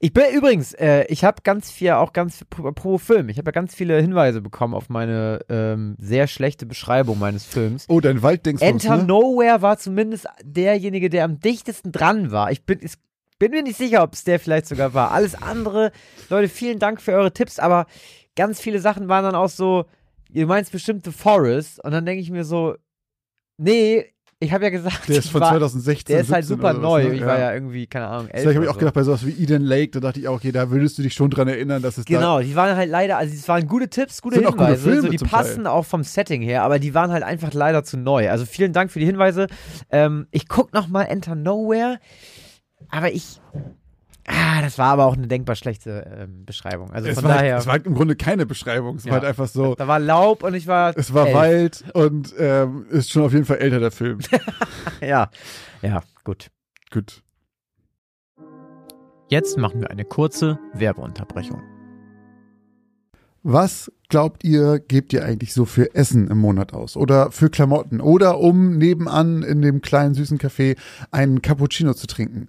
Ich 0.00 0.12
bin 0.12 0.24
übrigens, 0.32 0.74
äh, 0.74 1.06
ich 1.08 1.24
habe 1.24 1.42
ganz 1.42 1.72
viel, 1.72 1.90
auch 1.90 2.12
ganz 2.12 2.44
pro, 2.48 2.70
pro 2.70 2.98
Film, 2.98 3.28
ich 3.28 3.38
habe 3.38 3.48
ja 3.48 3.52
ganz 3.52 3.74
viele 3.74 4.00
Hinweise 4.00 4.40
bekommen 4.40 4.74
auf 4.74 4.88
meine 4.88 5.40
ähm, 5.48 5.96
sehr 5.98 6.28
schlechte 6.28 6.66
Beschreibung 6.66 7.18
meines 7.18 7.44
Films. 7.44 7.84
Oh, 7.88 8.00
dein 8.00 8.22
Walddingsbums, 8.22 8.84
Enter 8.84 8.98
ne? 8.98 9.04
Nowhere 9.04 9.60
war 9.60 9.76
zumindest 9.76 10.28
derjenige, 10.44 11.10
der 11.10 11.24
am 11.24 11.40
dichtesten 11.40 11.90
dran 11.90 12.30
war. 12.30 12.52
Ich 12.52 12.64
bin, 12.64 12.78
ich 12.80 12.94
bin 13.40 13.50
mir 13.50 13.64
nicht 13.64 13.76
sicher, 13.76 14.04
ob 14.04 14.14
es 14.14 14.22
der 14.22 14.38
vielleicht 14.38 14.66
sogar 14.66 14.94
war. 14.94 15.10
Alles 15.10 15.34
andere, 15.34 15.90
Leute, 16.30 16.48
vielen 16.48 16.78
Dank 16.78 17.00
für 17.00 17.12
eure 17.12 17.32
Tipps, 17.32 17.58
aber 17.58 17.86
ganz 18.36 18.60
viele 18.60 18.78
Sachen 18.78 19.08
waren 19.08 19.24
dann 19.24 19.34
auch 19.34 19.48
so, 19.48 19.86
ihr 20.30 20.46
meinst 20.46 20.70
bestimmt 20.70 21.06
The 21.06 21.10
Forest 21.12 21.82
und 21.82 21.90
dann 21.90 22.06
denke 22.06 22.22
ich 22.22 22.30
mir 22.30 22.44
so, 22.44 22.76
nee, 23.56 24.14
ich 24.40 24.52
habe 24.52 24.64
ja 24.64 24.70
gesagt, 24.70 25.08
Der 25.08 25.16
ist 25.18 25.30
von 25.30 25.40
war, 25.40 25.50
2016. 25.50 26.14
der 26.14 26.22
ist 26.22 26.30
halt 26.32 26.44
17 26.44 26.56
super 26.56 26.72
neu. 26.74 27.08
ne? 27.08 27.14
Ich 27.14 27.24
war 27.24 27.38
ja 27.38 27.52
irgendwie, 27.52 27.86
keine 27.88 28.06
Ahnung, 28.06 28.28
elf 28.28 28.42
Vielleicht 28.42 28.56
habe 28.56 28.64
ich 28.66 28.70
auch 28.70 28.74
so. 28.74 28.78
gedacht, 28.78 28.94
bei 28.94 29.02
sowas 29.02 29.26
wie 29.26 29.32
Eden 29.32 29.62
Lake, 29.62 29.90
da 29.90 30.00
dachte 30.00 30.20
ich 30.20 30.28
auch, 30.28 30.36
okay, 30.36 30.52
da 30.52 30.70
würdest 30.70 30.96
du 30.98 31.02
dich 31.02 31.14
schon 31.14 31.30
dran 31.30 31.48
erinnern, 31.48 31.82
dass 31.82 31.98
es 31.98 32.04
da. 32.04 32.14
Genau, 32.14 32.40
die 32.40 32.54
waren 32.54 32.76
halt 32.76 32.88
leider, 32.88 33.18
also 33.18 33.34
es 33.34 33.48
waren 33.48 33.66
gute 33.66 33.88
Tipps, 33.88 34.22
gute 34.22 34.36
Sind 34.36 34.46
auch 34.46 34.52
gute 34.52 34.64
Hinweise, 34.66 34.82
Filme 34.84 35.02
so 35.02 35.08
die 35.08 35.18
passen 35.18 35.66
auch 35.66 35.84
vom 35.84 36.04
Setting 36.04 36.40
her, 36.42 36.62
aber 36.62 36.78
die 36.78 36.94
waren 36.94 37.10
halt 37.10 37.24
einfach 37.24 37.52
leider 37.52 37.82
zu 37.82 37.96
neu. 37.96 38.30
Also 38.30 38.46
vielen 38.46 38.72
Dank 38.72 38.92
für 38.92 39.00
die 39.00 39.06
Hinweise. 39.06 39.48
Ähm, 39.90 40.28
ich 40.30 40.46
guck 40.48 40.72
noch 40.72 40.86
mal 40.86 41.02
Enter 41.04 41.34
Nowhere, 41.34 41.98
aber 42.90 43.10
ich, 43.12 43.40
ah, 44.28 44.60
das 44.62 44.78
war 44.78 44.92
aber 44.92 45.06
auch 45.06 45.16
eine 45.16 45.26
denkbar 45.26 45.56
schlechte 45.56 46.06
ähm, 46.20 46.44
Beschreibung. 46.44 46.90
Also 46.92 47.08
Es 47.08 47.14
von 47.16 47.24
war, 47.24 47.34
daher, 47.34 47.52
halt, 47.54 47.60
es 47.62 47.66
war 47.66 47.72
halt 47.72 47.86
im 47.86 47.94
Grunde 47.94 48.16
keine 48.16 48.46
Beschreibung. 48.46 48.96
Es 48.96 49.04
Ja. 49.04 49.12
war 49.12 49.20
halt 49.20 49.28
einfach 49.28 49.48
so, 49.48 49.74
da 49.74 49.88
war 49.88 49.98
Laub 49.98 50.42
und 50.42 50.54
ich 50.54 50.66
war, 50.66 50.96
es 50.96 51.12
war 51.14 51.26
elf. 51.26 51.34
Wald 51.36 51.84
und 51.94 52.34
ähm, 52.38 52.86
ist 52.90 53.10
schon 53.10 53.22
auf 53.24 53.32
jeden 53.32 53.44
Fall 53.44 53.58
älter, 53.58 53.80
der 53.80 53.90
Film. 53.90 54.18
ja, 55.00 55.30
ja, 55.82 56.02
gut. 56.24 56.48
Gut. 56.92 57.22
Jetzt 59.28 59.58
machen 59.58 59.80
wir 59.80 59.90
eine 59.90 60.04
kurze 60.04 60.58
Werbeunterbrechung. 60.72 61.62
Was 63.42 63.92
glaubt 64.08 64.42
ihr, 64.42 64.78
gebt 64.80 65.12
ihr 65.12 65.24
eigentlich 65.24 65.54
so 65.54 65.64
für 65.64 65.94
Essen 65.94 66.28
im 66.28 66.38
Monat 66.38 66.72
aus? 66.72 66.96
Oder 66.96 67.30
für 67.30 67.50
Klamotten? 67.50 68.00
Oder 68.00 68.38
um 68.38 68.76
nebenan 68.78 69.42
in 69.42 69.62
dem 69.62 69.80
kleinen 69.80 70.14
süßen 70.14 70.38
Café 70.38 70.76
einen 71.10 71.40
Cappuccino 71.40 71.94
zu 71.94 72.06
trinken? 72.06 72.48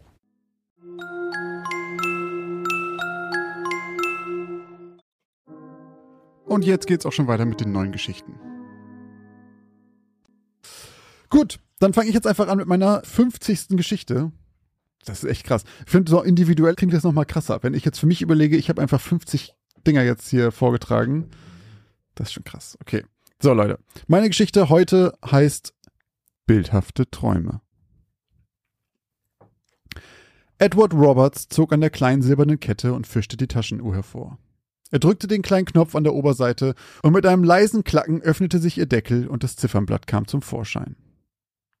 Und 6.51 6.65
jetzt 6.65 6.85
geht's 6.85 7.05
auch 7.05 7.13
schon 7.13 7.27
weiter 7.27 7.45
mit 7.45 7.61
den 7.61 7.71
neuen 7.71 7.93
Geschichten. 7.93 8.37
Gut, 11.29 11.61
Dann 11.79 11.93
fange 11.93 12.09
ich 12.09 12.13
jetzt 12.13 12.27
einfach 12.27 12.49
an 12.49 12.57
mit 12.57 12.67
meiner 12.67 13.01
50. 13.03 13.69
Geschichte. 13.69 14.33
Das 15.05 15.23
ist 15.23 15.29
echt 15.29 15.45
krass. 15.45 15.63
Ich 15.85 15.91
finde, 15.91 16.11
so 16.11 16.21
individuell 16.21 16.75
klingt 16.75 16.93
das 16.93 17.03
nochmal 17.03 17.25
krasser. 17.25 17.63
Wenn 17.63 17.73
ich 17.73 17.85
jetzt 17.85 17.99
für 17.99 18.05
mich 18.05 18.21
überlege, 18.21 18.57
ich 18.57 18.67
habe 18.67 18.81
einfach 18.81 18.99
50 18.99 19.55
Dinger 19.87 20.03
jetzt 20.03 20.29
hier 20.29 20.51
vorgetragen. 20.51 21.29
Das 22.15 22.27
ist 22.27 22.33
schon 22.33 22.43
krass. 22.43 22.77
Okay. 22.81 23.05
So, 23.41 23.53
Leute. 23.53 23.79
Meine 24.07 24.27
Geschichte 24.27 24.67
heute 24.67 25.17
heißt 25.25 25.73
Bildhafte 26.45 27.09
Träume. 27.09 27.61
Edward 30.57 30.93
Roberts 30.93 31.47
zog 31.47 31.71
an 31.71 31.79
der 31.79 31.91
kleinen 31.91 32.21
silbernen 32.21 32.59
Kette 32.59 32.93
und 32.93 33.07
fischte 33.07 33.37
die 33.37 33.47
Taschenuhr 33.47 33.95
hervor. 33.95 34.37
Er 34.91 34.99
drückte 34.99 35.27
den 35.27 35.41
kleinen 35.41 35.65
Knopf 35.65 35.95
an 35.95 36.03
der 36.03 36.13
Oberseite 36.13 36.75
und 37.01 37.13
mit 37.13 37.25
einem 37.25 37.43
leisen 37.43 37.83
Klacken 37.83 38.21
öffnete 38.21 38.59
sich 38.59 38.77
ihr 38.77 38.85
Deckel 38.85 39.27
und 39.27 39.43
das 39.43 39.55
Ziffernblatt 39.55 40.05
kam 40.05 40.27
zum 40.27 40.41
Vorschein. 40.41 40.97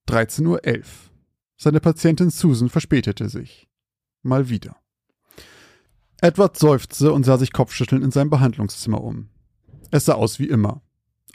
13.11 0.07 0.47
Uhr. 0.47 0.81
Seine 1.57 1.79
Patientin 1.79 2.29
Susan 2.29 2.69
verspätete 2.69 3.29
sich. 3.29 3.67
Mal 4.23 4.49
wieder. 4.49 4.77
Edward 6.21 6.57
seufzte 6.57 7.11
und 7.11 7.25
sah 7.25 7.37
sich 7.37 7.51
kopfschüttelnd 7.51 8.03
in 8.03 8.11
seinem 8.11 8.29
Behandlungszimmer 8.29 9.01
um. 9.01 9.29
Es 9.91 10.05
sah 10.05 10.13
aus 10.13 10.39
wie 10.39 10.47
immer. 10.47 10.81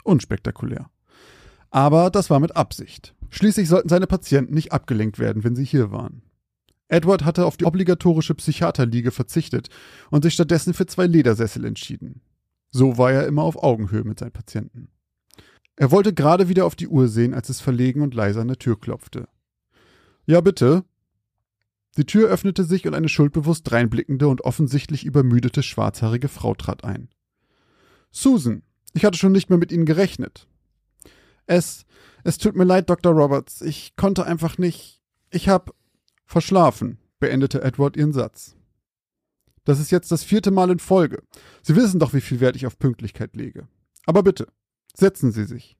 Unspektakulär. 0.03 0.89
Aber 1.69 2.09
das 2.09 2.29
war 2.29 2.39
mit 2.39 2.55
Absicht. 2.55 3.13
Schließlich 3.29 3.67
sollten 3.67 3.89
seine 3.89 4.07
Patienten 4.07 4.53
nicht 4.53 4.71
abgelenkt 4.71 5.19
werden, 5.19 5.43
wenn 5.43 5.55
sie 5.55 5.65
hier 5.65 5.91
waren. 5.91 6.23
Edward 6.89 7.25
hatte 7.25 7.45
auf 7.45 7.57
die 7.57 7.65
obligatorische 7.65 8.35
Psychiaterliege 8.35 9.11
verzichtet 9.11 9.69
und 10.09 10.23
sich 10.23 10.33
stattdessen 10.33 10.73
für 10.73 10.85
zwei 10.85 11.05
Ledersessel 11.05 11.65
entschieden. 11.65 12.21
So 12.71 12.97
war 12.97 13.11
er 13.11 13.27
immer 13.27 13.43
auf 13.43 13.61
Augenhöhe 13.61 14.03
mit 14.03 14.19
seinen 14.19 14.31
Patienten. 14.31 14.89
Er 15.75 15.91
wollte 15.91 16.13
gerade 16.13 16.49
wieder 16.49 16.65
auf 16.65 16.75
die 16.75 16.87
Uhr 16.87 17.07
sehen, 17.07 17.33
als 17.33 17.49
es 17.49 17.61
verlegen 17.61 18.01
und 18.01 18.13
leise 18.13 18.41
an 18.41 18.47
der 18.47 18.57
Tür 18.57 18.79
klopfte. 18.79 19.27
Ja, 20.25 20.41
bitte. 20.41 20.83
Die 21.97 22.05
Tür 22.05 22.29
öffnete 22.29 22.63
sich 22.63 22.87
und 22.87 22.93
eine 22.93 23.09
schuldbewusst 23.09 23.71
reinblickende 23.71 24.27
und 24.27 24.41
offensichtlich 24.41 25.05
übermüdete 25.05 25.63
schwarzhaarige 25.63 26.27
Frau 26.27 26.53
trat 26.55 26.83
ein. 26.83 27.09
Susan, 28.11 28.63
ich 28.93 29.05
hatte 29.05 29.17
schon 29.17 29.31
nicht 29.31 29.49
mehr 29.49 29.59
mit 29.59 29.71
Ihnen 29.71 29.85
gerechnet. 29.85 30.47
Es, 31.45 31.85
es 32.23 32.37
tut 32.37 32.55
mir 32.55 32.65
leid, 32.65 32.89
Dr. 32.89 33.13
Roberts, 33.13 33.61
ich 33.61 33.95
konnte 33.95 34.25
einfach 34.25 34.57
nicht. 34.57 35.01
Ich 35.29 35.49
hab 35.49 35.73
verschlafen, 36.27 36.99
beendete 37.19 37.63
Edward 37.63 37.97
ihren 37.97 38.13
Satz. 38.13 38.55
Das 39.63 39.79
ist 39.79 39.91
jetzt 39.91 40.11
das 40.11 40.23
vierte 40.23 40.51
Mal 40.51 40.69
in 40.69 40.79
Folge. 40.79 41.23
Sie 41.61 41.75
wissen 41.75 41.99
doch, 41.99 42.13
wie 42.13 42.21
viel 42.21 42.39
Wert 42.39 42.55
ich 42.55 42.67
auf 42.67 42.77
Pünktlichkeit 42.77 43.35
lege. 43.35 43.67
Aber 44.05 44.23
bitte, 44.23 44.47
setzen 44.93 45.31
Sie 45.31 45.45
sich. 45.45 45.77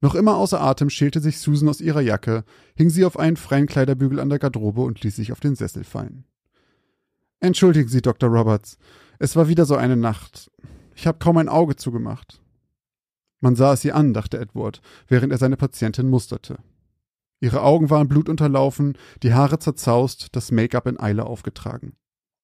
Noch 0.00 0.14
immer 0.14 0.36
außer 0.36 0.60
Atem 0.60 0.90
schälte 0.90 1.20
sich 1.20 1.38
Susan 1.38 1.68
aus 1.68 1.80
ihrer 1.80 2.00
Jacke, 2.00 2.44
hing 2.74 2.90
sie 2.90 3.04
auf 3.04 3.18
einen 3.18 3.36
freien 3.36 3.66
Kleiderbügel 3.66 4.20
an 4.20 4.28
der 4.28 4.38
Garderobe 4.38 4.82
und 4.82 5.02
ließ 5.02 5.16
sich 5.16 5.32
auf 5.32 5.40
den 5.40 5.56
Sessel 5.56 5.84
fallen. 5.84 6.24
Entschuldigen 7.40 7.88
Sie, 7.88 8.02
Dr. 8.02 8.28
Roberts. 8.28 8.78
Es 9.18 9.36
war 9.36 9.48
wieder 9.48 9.64
so 9.64 9.76
eine 9.76 9.96
Nacht. 9.96 10.50
Ich 10.94 11.06
habe 11.06 11.18
kaum 11.18 11.38
ein 11.38 11.48
Auge 11.48 11.76
zugemacht. 11.76 12.40
Man 13.40 13.56
sah 13.56 13.72
es 13.72 13.84
ihr 13.84 13.94
an, 13.94 14.14
dachte 14.14 14.38
Edward, 14.38 14.80
während 15.08 15.32
er 15.32 15.38
seine 15.38 15.56
Patientin 15.56 16.08
musterte. 16.08 16.58
Ihre 17.40 17.62
Augen 17.62 17.90
waren 17.90 18.08
blutunterlaufen, 18.08 18.96
die 19.22 19.34
Haare 19.34 19.58
zerzaust, 19.58 20.28
das 20.32 20.50
Make-up 20.50 20.86
in 20.86 20.98
Eile 20.98 21.26
aufgetragen. 21.26 21.94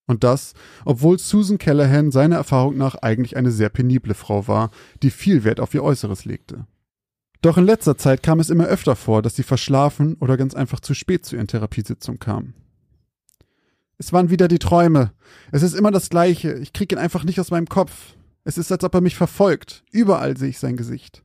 Und 0.06 0.24
das, 0.24 0.52
obwohl 0.84 1.18
Susan 1.18 1.58
Callahan 1.58 2.10
seiner 2.10 2.36
Erfahrung 2.36 2.76
nach 2.76 2.96
eigentlich 2.96 3.36
eine 3.36 3.50
sehr 3.50 3.68
penible 3.68 4.14
Frau 4.14 4.48
war, 4.48 4.70
die 5.02 5.10
viel 5.10 5.44
Wert 5.44 5.60
auf 5.60 5.74
ihr 5.74 5.82
Äußeres 5.82 6.24
legte. 6.24 6.66
Doch 7.40 7.56
in 7.56 7.64
letzter 7.64 7.96
Zeit 7.96 8.22
kam 8.22 8.38
es 8.38 8.50
immer 8.50 8.66
öfter 8.66 8.94
vor, 8.94 9.22
dass 9.22 9.34
sie 9.36 9.42
verschlafen 9.42 10.14
oder 10.20 10.36
ganz 10.36 10.54
einfach 10.54 10.80
zu 10.80 10.94
spät 10.94 11.24
zu 11.24 11.36
ihren 11.36 11.48
Therapiesitzungen 11.48 12.20
kam. 12.20 12.54
Es 13.98 14.12
waren 14.12 14.30
wieder 14.30 14.48
die 14.48 14.58
Träume. 14.58 15.12
Es 15.50 15.62
ist 15.62 15.74
immer 15.74 15.90
das 15.90 16.10
Gleiche. 16.10 16.54
Ich 16.54 16.72
krieg 16.72 16.92
ihn 16.92 16.98
einfach 16.98 17.24
nicht 17.24 17.40
aus 17.40 17.50
meinem 17.50 17.68
Kopf. 17.68 18.14
Es 18.44 18.58
ist, 18.58 18.72
als 18.72 18.82
ob 18.82 18.94
er 18.94 19.00
mich 19.00 19.16
verfolgt. 19.16 19.84
Überall 19.92 20.36
sehe 20.36 20.48
ich 20.48 20.58
sein 20.58 20.76
Gesicht. 20.76 21.22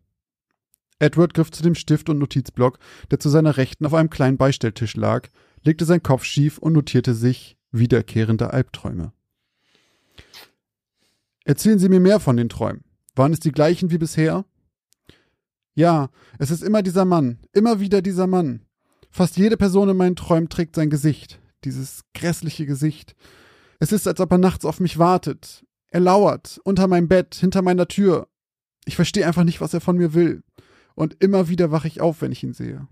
Edward 1.00 1.34
griff 1.34 1.52
zu 1.52 1.64
dem 1.64 1.76
Stift 1.76 2.10
und 2.10 2.18
Notizblock, 2.18 2.80
der 3.12 3.20
zu 3.20 3.30
seiner 3.30 3.58
Rechten 3.58 3.86
auf 3.86 3.94
einem 3.94 4.10
kleinen 4.10 4.38
Beistelltisch 4.38 4.96
lag, 4.96 5.28
legte 5.64 5.86
seinen 5.86 6.04
Kopf 6.04 6.24
schief 6.24 6.58
und 6.58 6.74
notierte 6.74 7.14
sich 7.14 7.58
wiederkehrende 7.72 8.52
Albträume. 8.52 9.12
Erzählen 11.46 11.80
Sie 11.80 11.90
mir 11.90 12.00
mehr 12.00 12.20
von 12.20 12.38
den 12.38 12.50
Träumen. 12.50 12.84
Waren 13.16 13.34
es 13.34 13.40
die 13.40 13.52
gleichen 13.52 13.92
wie 13.92 13.98
bisher? 13.98 14.46
Ja, 15.74 16.10
es 16.40 16.52
ist 16.52 16.64
immer 16.64 16.82
dieser 16.82 17.06
Mann, 17.06 17.40
immer 17.54 17.80
wieder 17.80 18.02
dieser 18.02 18.28
Mann. 18.28 18.66
Fast 19.12 19.38
jede 19.38 19.58
Person 19.58 19.90
in 19.90 19.98
meinen 19.98 20.16
Träumen 20.16 20.50
trägt 20.50 20.76
sein 20.76 20.90
Gesicht, 20.90 21.40
dieses 21.64 22.02
grässliche 22.14 22.66
Gesicht. 22.66 23.16
Es 23.80 23.92
ist, 23.92 24.08
als 24.08 24.20
ob 24.20 24.32
er 24.32 24.38
nachts 24.40 24.66
auf 24.66 24.80
mich 24.80 24.98
wartet, 24.98 25.66
er 25.90 26.00
lauert, 26.00 26.60
unter 26.64 26.88
meinem 26.88 27.08
Bett, 27.08 27.36
hinter 27.36 27.62
meiner 27.62 27.88
Tür. 27.88 28.28
Ich 28.86 28.96
verstehe 28.96 29.26
einfach 29.26 29.44
nicht, 29.44 29.62
was 29.62 29.74
er 29.74 29.82
von 29.82 29.98
mir 29.98 30.14
will. 30.14 30.44
Und 30.98 31.16
immer 31.20 31.48
wieder 31.48 31.70
wache 31.70 31.88
ich 31.88 32.02
auf, 32.02 32.24
wenn 32.24 32.32
ich 32.32 32.44
ihn 32.44 32.54
sehe. 32.54 32.88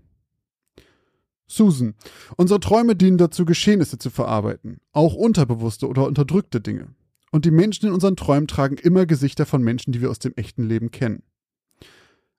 Susan, 1.48 1.96
unsere 2.36 2.60
Träume 2.60 2.94
dienen 2.94 3.18
dazu, 3.18 3.44
Geschehnisse 3.44 3.98
zu 3.98 4.10
verarbeiten, 4.10 4.78
auch 4.92 5.14
unterbewusste 5.14 5.88
oder 5.88 6.06
unterdrückte 6.06 6.60
Dinge. 6.60 6.94
Und 7.32 7.44
die 7.44 7.50
Menschen 7.50 7.88
in 7.88 7.92
unseren 7.92 8.14
Träumen 8.14 8.46
tragen 8.46 8.76
immer 8.76 9.06
Gesichter 9.06 9.44
von 9.44 9.60
Menschen, 9.60 9.90
die 9.90 10.00
wir 10.00 10.08
aus 10.08 10.20
dem 10.20 10.34
echten 10.36 10.68
Leben 10.68 10.92
kennen. 10.92 11.24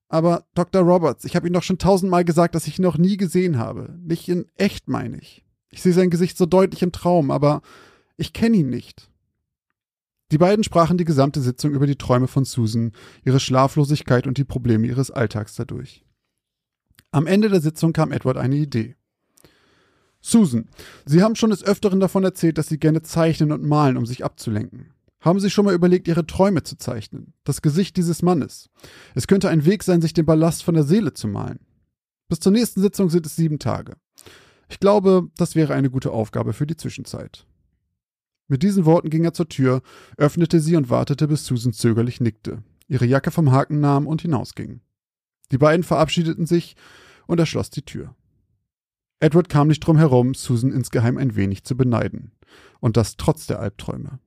Aber 0.08 0.46
Dr. 0.56 0.84
Roberts, 0.84 1.26
ich 1.26 1.36
habe 1.36 1.48
Ihnen 1.48 1.54
doch 1.54 1.64
schon 1.64 1.80
tausendmal 1.80 2.24
gesagt, 2.24 2.56
dass 2.56 2.68
ich 2.68 2.80
ihn 2.80 2.84
noch 2.84 2.98
nie 2.98 3.18
gesehen 3.18 3.58
habe. 3.58 3.94
Nicht 4.02 4.30
in 4.30 4.46
echt, 4.56 4.88
meine 4.88 5.20
ich. 5.20 5.44
Ich 5.70 5.82
sehe 5.82 5.92
sein 5.92 6.10
Gesicht 6.10 6.38
so 6.38 6.46
deutlich 6.46 6.82
im 6.82 6.94
Traum, 6.94 7.30
aber 7.30 7.62
ich 8.16 8.32
kenne 8.32 8.56
ihn 8.56 8.70
nicht. 8.70 9.10
Die 10.32 10.38
beiden 10.38 10.64
sprachen 10.64 10.98
die 10.98 11.06
gesamte 11.06 11.42
Sitzung 11.42 11.72
über 11.72 11.88
die 11.88 11.96
Träume 11.96 12.28
von 12.28 12.44
Susan, 12.44 12.92
ihre 13.24 13.40
Schlaflosigkeit 13.40 14.28
und 14.28 14.38
die 14.38 14.44
Probleme 14.44 14.86
ihres 14.86 15.10
Alltags 15.10 15.56
dadurch. 15.56 16.04
Am 17.12 17.28
Ende 17.28 17.50
der 17.50 17.62
Sitzung 17.62 17.94
kam 17.94 18.12
Edward 18.12 18.38
eine 18.38 18.58
Idee. 18.58 18.96
Susan, 20.20 20.70
Sie 21.06 21.24
haben 21.24 21.36
schon 21.36 21.52
des 21.52 21.64
Öfteren 21.64 22.02
davon 22.02 22.24
erzählt, 22.24 22.58
dass 22.58 22.68
Sie 22.68 22.78
gerne 22.80 23.02
zeichnen 23.02 23.54
und 23.54 23.64
malen, 23.64 23.96
um 23.96 24.06
sich 24.06 24.26
abzulenken. 24.26 24.94
Haben 25.22 25.40
Sie 25.40 25.50
schon 25.50 25.66
mal 25.66 25.74
überlegt, 25.74 26.08
Ihre 26.08 26.28
Träume 26.28 26.64
zu 26.64 26.78
zeichnen? 26.78 27.34
Das 27.46 27.62
Gesicht 27.62 27.96
dieses 27.96 28.22
Mannes. 28.22 28.70
Es 29.16 29.28
könnte 29.28 29.50
ein 29.50 29.66
Weg 29.66 29.84
sein, 29.84 30.02
sich 30.02 30.14
den 30.14 30.26
Ballast 30.26 30.64
von 30.64 30.76
der 30.76 30.84
Seele 30.84 31.14
zu 31.14 31.28
malen. 31.28 31.60
Bis 32.28 32.40
zur 32.40 32.52
nächsten 32.52 32.82
Sitzung 32.82 33.10
sind 33.10 33.26
es 33.26 33.38
sieben 33.38 33.60
Tage. 33.60 33.96
Ich 34.70 34.80
glaube, 34.80 35.30
das 35.38 35.56
wäre 35.56 35.74
eine 35.74 35.90
gute 35.90 36.12
Aufgabe 36.12 36.52
für 36.52 36.68
die 36.68 36.76
Zwischenzeit. 36.76 37.46
Mit 38.48 38.64
diesen 38.64 38.86
Worten 38.86 39.10
ging 39.10 39.26
er 39.26 39.34
zur 39.34 39.50
Tür, 39.50 39.82
öffnete 40.18 40.60
sie 40.60 40.76
und 40.76 40.90
wartete, 40.90 41.28
bis 41.28 41.46
Susan 41.46 41.74
zögerlich 41.74 42.22
nickte, 42.22 42.64
ihre 42.88 43.06
Jacke 43.06 43.32
vom 43.32 43.52
Haken 43.52 43.80
nahm 43.80 44.08
und 44.08 44.22
hinausging. 44.22 44.82
Die 45.52 45.58
beiden 45.58 45.84
verabschiedeten 45.84 46.46
sich 46.46 46.76
und 47.26 47.40
er 47.40 47.46
schloss 47.46 47.70
die 47.70 47.84
Tür. 47.84 48.16
Edward 49.20 49.50
kam 49.50 49.68
nicht 49.68 49.80
drum 49.80 49.98
herum, 49.98 50.34
Susan 50.34 50.72
insgeheim 50.72 51.18
ein 51.18 51.36
wenig 51.36 51.64
zu 51.64 51.76
beneiden. 51.76 52.32
Und 52.80 52.98
das 52.98 53.18
trotz 53.18 53.48
der 53.48 53.60
Albträume. 53.60 54.20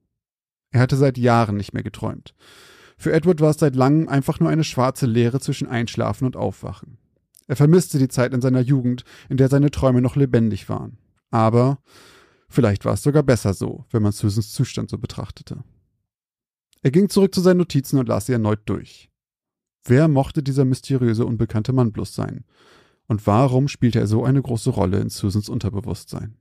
Er 0.72 0.80
hatte 0.80 0.96
seit 0.96 1.16
Jahren 1.16 1.56
nicht 1.56 1.72
mehr 1.72 1.82
geträumt. 1.82 2.34
Für 2.96 3.12
Edward 3.12 3.40
war 3.40 3.50
es 3.50 3.58
seit 3.58 3.76
langem 3.76 4.08
einfach 4.08 4.40
nur 4.40 4.50
eine 4.50 4.64
schwarze 4.64 5.06
Leere 5.06 5.40
zwischen 5.40 5.68
Einschlafen 5.68 6.26
und 6.26 6.36
Aufwachen. 6.36 6.98
Er 7.46 7.56
vermisste 7.56 7.98
die 7.98 8.08
Zeit 8.08 8.34
in 8.34 8.40
seiner 8.40 8.60
Jugend, 8.60 9.04
in 9.28 9.36
der 9.36 9.48
seine 9.48 9.70
Träume 9.70 10.00
noch 10.00 10.16
lebendig 10.16 10.68
waren. 10.68 10.98
Aber 11.30 11.78
Vielleicht 12.50 12.84
war 12.84 12.94
es 12.94 13.02
sogar 13.02 13.22
besser 13.22 13.54
so, 13.54 13.84
wenn 13.90 14.02
man 14.02 14.12
Susans 14.12 14.52
Zustand 14.52 14.90
so 14.90 14.98
betrachtete. 14.98 15.62
Er 16.82 16.90
ging 16.90 17.08
zurück 17.08 17.34
zu 17.34 17.40
seinen 17.40 17.58
Notizen 17.58 17.98
und 17.98 18.08
las 18.08 18.26
sie 18.26 18.32
erneut 18.32 18.60
durch. 18.66 19.08
Wer 19.84 20.08
mochte 20.08 20.42
dieser 20.42 20.64
mysteriöse 20.64 21.24
unbekannte 21.24 21.72
Mann 21.72 21.92
bloß 21.92 22.14
sein? 22.14 22.44
Und 23.06 23.26
warum 23.26 23.68
spielte 23.68 24.00
er 24.00 24.06
so 24.06 24.24
eine 24.24 24.42
große 24.42 24.70
Rolle 24.70 25.00
in 25.00 25.10
Susans 25.10 25.48
Unterbewusstsein? 25.48 26.36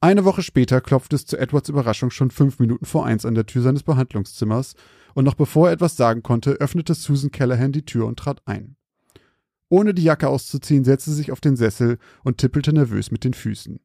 Eine 0.00 0.24
Woche 0.24 0.42
später 0.42 0.80
klopfte 0.80 1.16
es 1.16 1.24
zu 1.24 1.38
Edwards 1.38 1.68
Überraschung 1.68 2.10
schon 2.10 2.30
fünf 2.30 2.58
Minuten 2.58 2.84
vor 2.84 3.06
eins 3.06 3.24
an 3.24 3.34
der 3.34 3.46
Tür 3.46 3.62
seines 3.62 3.82
Behandlungszimmers, 3.82 4.74
und 5.14 5.24
noch 5.24 5.34
bevor 5.34 5.68
er 5.68 5.72
etwas 5.72 5.96
sagen 5.96 6.22
konnte, 6.22 6.52
öffnete 6.52 6.94
Susan 6.94 7.30
Callahan 7.30 7.72
die 7.72 7.86
Tür 7.86 8.06
und 8.06 8.18
trat 8.18 8.42
ein. 8.44 8.76
Ohne 9.68 9.94
die 9.94 10.02
Jacke 10.02 10.28
auszuziehen, 10.28 10.84
setzte 10.84 11.10
sie 11.10 11.16
sich 11.16 11.32
auf 11.32 11.40
den 11.40 11.56
Sessel 11.56 11.98
und 12.22 12.38
tippelte 12.38 12.72
nervös 12.72 13.10
mit 13.10 13.24
den 13.24 13.34
Füßen. 13.34 13.80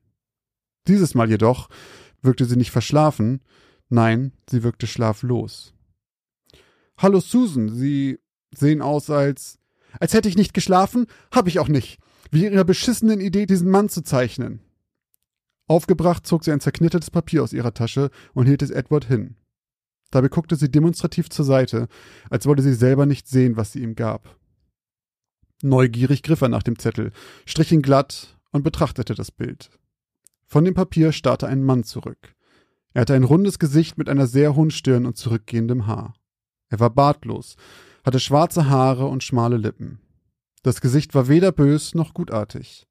Dieses 0.88 1.16
Mal 1.16 1.30
jedoch 1.30 1.70
wirkte 2.22 2.46
sie 2.46 2.56
nicht 2.56 2.72
verschlafen, 2.72 3.42
nein, 3.90 4.34
sie 4.50 4.64
wirkte 4.64 4.88
schlaflos. 4.88 5.74
Hallo 6.98 7.20
Susan, 7.20 7.70
Sie 7.70 8.20
sehen 8.54 8.82
aus 8.82 9.10
als. 9.10 9.58
Als 10.00 10.14
hätte 10.14 10.30
ich 10.30 10.38
nicht 10.38 10.54
geschlafen? 10.54 11.08
Hab 11.32 11.48
ich 11.48 11.58
auch 11.60 11.68
nicht. 11.68 12.00
Wie 12.30 12.44
Ihrer 12.44 12.64
beschissenen 12.64 13.20
Idee, 13.20 13.46
diesen 13.46 13.70
Mann 13.70 13.90
zu 13.90 14.04
zeichnen. 14.04 14.62
Aufgebracht 15.68 16.28
zog 16.28 16.44
sie 16.44 16.52
ein 16.52 16.60
zerknittertes 16.60 17.10
Papier 17.10 17.44
aus 17.44 17.54
ihrer 17.54 17.74
Tasche 17.74 18.12
und 18.34 18.46
hielt 18.46 18.62
es 18.62 18.72
Edward 18.72 19.06
hin. 19.06 19.36
Dabei 20.12 20.28
guckte 20.28 20.58
sie 20.58 20.70
demonstrativ 20.70 21.30
zur 21.30 21.46
Seite, 21.46 21.88
als 22.30 22.46
wolle 22.46 22.62
sie 22.62 22.74
selber 22.74 23.06
nicht 23.06 23.28
sehen, 23.28 23.56
was 23.56 23.72
sie 23.72 23.82
ihm 23.82 23.96
gab. 23.96 24.38
Neugierig 25.64 26.24
griff 26.24 26.42
er 26.42 26.50
nach 26.50 26.64
dem 26.64 26.78
Zettel, 26.78 27.12
strich 27.46 27.72
ihn 27.72 27.82
glatt 27.82 28.38
und 28.52 28.64
betrachtete 28.64 29.16
das 29.16 29.32
Bild. 29.32 29.70
Von 30.52 30.66
dem 30.66 30.74
Papier 30.74 31.14
starrte 31.14 31.48
ein 31.48 31.64
Mann 31.64 31.86
zurück. 31.86 32.36
Er 32.94 33.04
hatte 33.04 33.14
ein 33.14 33.24
rundes 33.24 33.58
Gesicht 33.58 33.98
mit 33.98 34.10
einer 34.10 34.28
sehr 34.28 34.54
hohen 34.54 34.70
Stirn 34.70 35.06
und 35.06 35.16
zurückgehendem 35.16 35.88
Haar. 35.88 36.14
Er 36.68 36.82
war 36.82 36.90
bartlos, 36.90 37.56
hatte 38.04 38.20
schwarze 38.20 38.70
Haare 38.70 39.08
und 39.08 39.24
schmale 39.24 39.56
Lippen. 39.56 40.02
Das 40.62 40.82
Gesicht 40.82 41.16
war 41.16 41.30
weder 41.30 41.54
bös 41.54 41.96
noch 41.96 42.14
gutartig. 42.14 42.86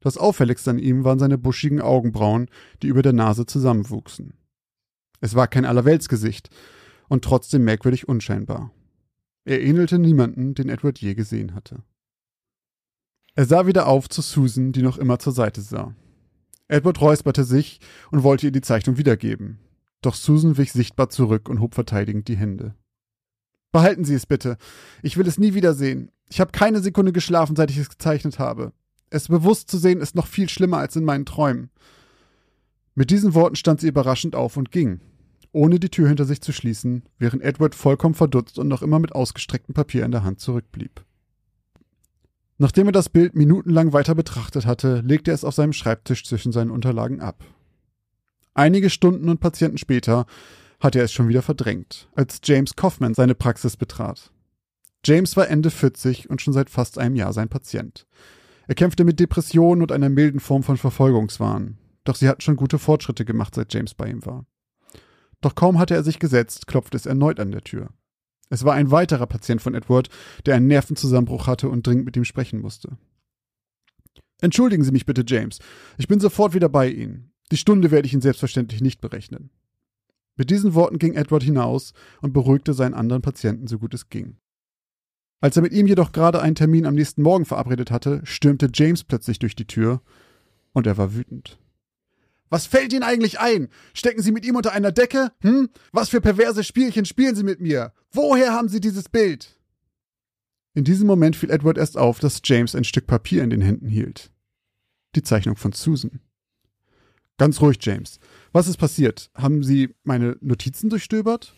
Das 0.00 0.18
auffälligste 0.18 0.70
an 0.70 0.80
ihm 0.80 1.04
waren 1.04 1.20
seine 1.20 1.38
buschigen 1.38 1.80
Augenbrauen, 1.80 2.48
die 2.82 2.88
über 2.88 3.02
der 3.02 3.12
Nase 3.12 3.46
zusammenwuchsen. 3.46 4.34
Es 5.20 5.36
war 5.36 5.46
kein 5.46 5.64
Allerweltsgesicht 5.64 6.50
und 7.08 7.22
trotzdem 7.22 7.62
merkwürdig 7.62 8.08
unscheinbar. 8.08 8.72
Er 9.44 9.62
ähnelte 9.62 10.00
niemanden, 10.00 10.54
den 10.54 10.68
Edward 10.68 10.98
je 10.98 11.14
gesehen 11.14 11.54
hatte. 11.54 11.84
Er 13.36 13.44
sah 13.44 13.68
wieder 13.68 13.86
auf 13.86 14.08
zu 14.08 14.22
Susan, 14.22 14.72
die 14.72 14.82
noch 14.82 14.98
immer 14.98 15.20
zur 15.20 15.32
Seite 15.32 15.60
sah. 15.60 15.94
Edward 16.68 17.00
räusperte 17.00 17.44
sich 17.44 17.80
und 18.10 18.22
wollte 18.22 18.46
ihr 18.46 18.52
die 18.52 18.60
Zeichnung 18.60 18.98
wiedergeben. 18.98 19.58
Doch 20.02 20.14
Susan 20.14 20.56
wich 20.56 20.72
sichtbar 20.72 21.08
zurück 21.08 21.48
und 21.48 21.60
hob 21.60 21.74
verteidigend 21.74 22.28
die 22.28 22.36
Hände. 22.36 22.74
Behalten 23.72 24.04
Sie 24.04 24.14
es 24.14 24.26
bitte. 24.26 24.56
Ich 25.02 25.16
will 25.16 25.26
es 25.26 25.38
nie 25.38 25.54
wiedersehen. 25.54 26.10
Ich 26.28 26.40
habe 26.40 26.52
keine 26.52 26.80
Sekunde 26.80 27.12
geschlafen, 27.12 27.56
seit 27.56 27.70
ich 27.70 27.78
es 27.78 27.88
gezeichnet 27.88 28.38
habe. 28.38 28.72
Es 29.10 29.28
bewusst 29.28 29.70
zu 29.70 29.78
sehen 29.78 30.00
ist 30.00 30.16
noch 30.16 30.26
viel 30.26 30.48
schlimmer 30.48 30.78
als 30.78 30.96
in 30.96 31.04
meinen 31.04 31.26
Träumen. 31.26 31.70
Mit 32.94 33.10
diesen 33.10 33.34
Worten 33.34 33.56
stand 33.56 33.80
sie 33.80 33.88
überraschend 33.88 34.34
auf 34.34 34.56
und 34.56 34.72
ging, 34.72 35.00
ohne 35.52 35.78
die 35.78 35.90
Tür 35.90 36.08
hinter 36.08 36.24
sich 36.24 36.40
zu 36.40 36.52
schließen, 36.52 37.04
während 37.18 37.42
Edward 37.42 37.74
vollkommen 37.74 38.14
verdutzt 38.14 38.58
und 38.58 38.68
noch 38.68 38.82
immer 38.82 38.98
mit 38.98 39.12
ausgestrecktem 39.12 39.74
Papier 39.74 40.04
in 40.04 40.10
der 40.10 40.24
Hand 40.24 40.40
zurückblieb. 40.40 41.05
Nachdem 42.58 42.86
er 42.86 42.92
das 42.92 43.10
Bild 43.10 43.34
minutenlang 43.34 43.92
weiter 43.92 44.14
betrachtet 44.14 44.64
hatte, 44.64 45.02
legte 45.04 45.30
er 45.30 45.34
es 45.34 45.44
auf 45.44 45.54
seinem 45.54 45.74
Schreibtisch 45.74 46.24
zwischen 46.24 46.52
seinen 46.52 46.70
Unterlagen 46.70 47.20
ab. 47.20 47.44
Einige 48.54 48.88
Stunden 48.88 49.28
und 49.28 49.40
Patienten 49.40 49.76
später 49.76 50.24
hatte 50.80 50.98
er 50.98 51.04
es 51.04 51.12
schon 51.12 51.28
wieder 51.28 51.42
verdrängt, 51.42 52.08
als 52.14 52.40
James 52.42 52.74
Kaufman 52.74 53.14
seine 53.14 53.34
Praxis 53.34 53.76
betrat. 53.76 54.32
James 55.04 55.36
war 55.36 55.48
Ende 55.48 55.70
40 55.70 56.30
und 56.30 56.40
schon 56.40 56.54
seit 56.54 56.70
fast 56.70 56.98
einem 56.98 57.16
Jahr 57.16 57.32
sein 57.32 57.48
Patient. 57.48 58.06
Er 58.66 58.74
kämpfte 58.74 59.04
mit 59.04 59.20
Depressionen 59.20 59.82
und 59.82 59.92
einer 59.92 60.08
milden 60.08 60.40
Form 60.40 60.62
von 60.62 60.78
Verfolgungswahn. 60.78 61.78
Doch 62.04 62.16
sie 62.16 62.28
hatten 62.28 62.40
schon 62.40 62.56
gute 62.56 62.78
Fortschritte 62.78 63.24
gemacht, 63.24 63.54
seit 63.54 63.72
James 63.72 63.94
bei 63.94 64.08
ihm 64.08 64.24
war. 64.24 64.46
Doch 65.42 65.54
kaum 65.54 65.78
hatte 65.78 65.94
er 65.94 66.02
sich 66.02 66.18
gesetzt, 66.18 66.66
klopfte 66.66 66.96
es 66.96 67.06
erneut 67.06 67.38
an 67.38 67.52
der 67.52 67.62
Tür. 67.62 67.90
Es 68.48 68.64
war 68.64 68.74
ein 68.74 68.90
weiterer 68.90 69.26
Patient 69.26 69.60
von 69.60 69.74
Edward, 69.74 70.08
der 70.44 70.54
einen 70.54 70.68
Nervenzusammenbruch 70.68 71.46
hatte 71.46 71.68
und 71.68 71.86
dringend 71.86 72.04
mit 72.04 72.16
ihm 72.16 72.24
sprechen 72.24 72.60
musste. 72.60 72.96
Entschuldigen 74.40 74.84
Sie 74.84 74.92
mich 74.92 75.06
bitte, 75.06 75.24
James. 75.26 75.58
Ich 75.98 76.08
bin 76.08 76.20
sofort 76.20 76.54
wieder 76.54 76.68
bei 76.68 76.88
Ihnen. 76.88 77.32
Die 77.50 77.56
Stunde 77.56 77.90
werde 77.90 78.06
ich 78.06 78.12
Ihnen 78.12 78.22
selbstverständlich 78.22 78.80
nicht 78.80 79.00
berechnen. 79.00 79.50
Mit 80.36 80.50
diesen 80.50 80.74
Worten 80.74 80.98
ging 80.98 81.14
Edward 81.14 81.42
hinaus 81.42 81.94
und 82.20 82.32
beruhigte 82.32 82.74
seinen 82.74 82.94
anderen 82.94 83.22
Patienten 83.22 83.66
so 83.66 83.78
gut 83.78 83.94
es 83.94 84.10
ging. 84.10 84.36
Als 85.40 85.56
er 85.56 85.62
mit 85.62 85.72
ihm 85.72 85.86
jedoch 85.86 86.12
gerade 86.12 86.40
einen 86.40 86.54
Termin 86.54 86.86
am 86.86 86.94
nächsten 86.94 87.22
Morgen 87.22 87.44
verabredet 87.44 87.90
hatte, 87.90 88.20
stürmte 88.24 88.70
James 88.72 89.04
plötzlich 89.04 89.38
durch 89.38 89.54
die 89.54 89.66
Tür 89.66 90.02
und 90.72 90.86
er 90.86 90.98
war 90.98 91.14
wütend. 91.14 91.58
Was 92.48 92.66
fällt 92.66 92.92
Ihnen 92.92 93.02
eigentlich 93.02 93.40
ein? 93.40 93.68
Stecken 93.92 94.22
Sie 94.22 94.32
mit 94.32 94.44
ihm 94.44 94.56
unter 94.56 94.72
einer 94.72 94.92
Decke? 94.92 95.32
Hm? 95.40 95.68
Was 95.92 96.08
für 96.08 96.20
perverse 96.20 96.62
Spielchen 96.64 97.04
spielen 97.04 97.34
Sie 97.34 97.42
mit 97.42 97.60
mir? 97.60 97.92
Woher 98.12 98.52
haben 98.52 98.68
Sie 98.68 98.80
dieses 98.80 99.08
Bild? 99.08 99.58
In 100.74 100.84
diesem 100.84 101.06
Moment 101.06 101.36
fiel 101.36 101.50
Edward 101.50 101.78
erst 101.78 101.96
auf, 101.96 102.20
dass 102.20 102.40
James 102.44 102.74
ein 102.74 102.84
Stück 102.84 103.06
Papier 103.06 103.42
in 103.42 103.50
den 103.50 103.62
Händen 103.62 103.88
hielt. 103.88 104.30
Die 105.14 105.22
Zeichnung 105.22 105.56
von 105.56 105.72
Susan. 105.72 106.20
Ganz 107.38 107.60
ruhig, 107.60 107.78
James. 107.80 108.18
Was 108.52 108.68
ist 108.68 108.76
passiert? 108.76 109.30
Haben 109.34 109.62
Sie 109.62 109.94
meine 110.04 110.36
Notizen 110.40 110.88
durchstöbert? 110.88 111.54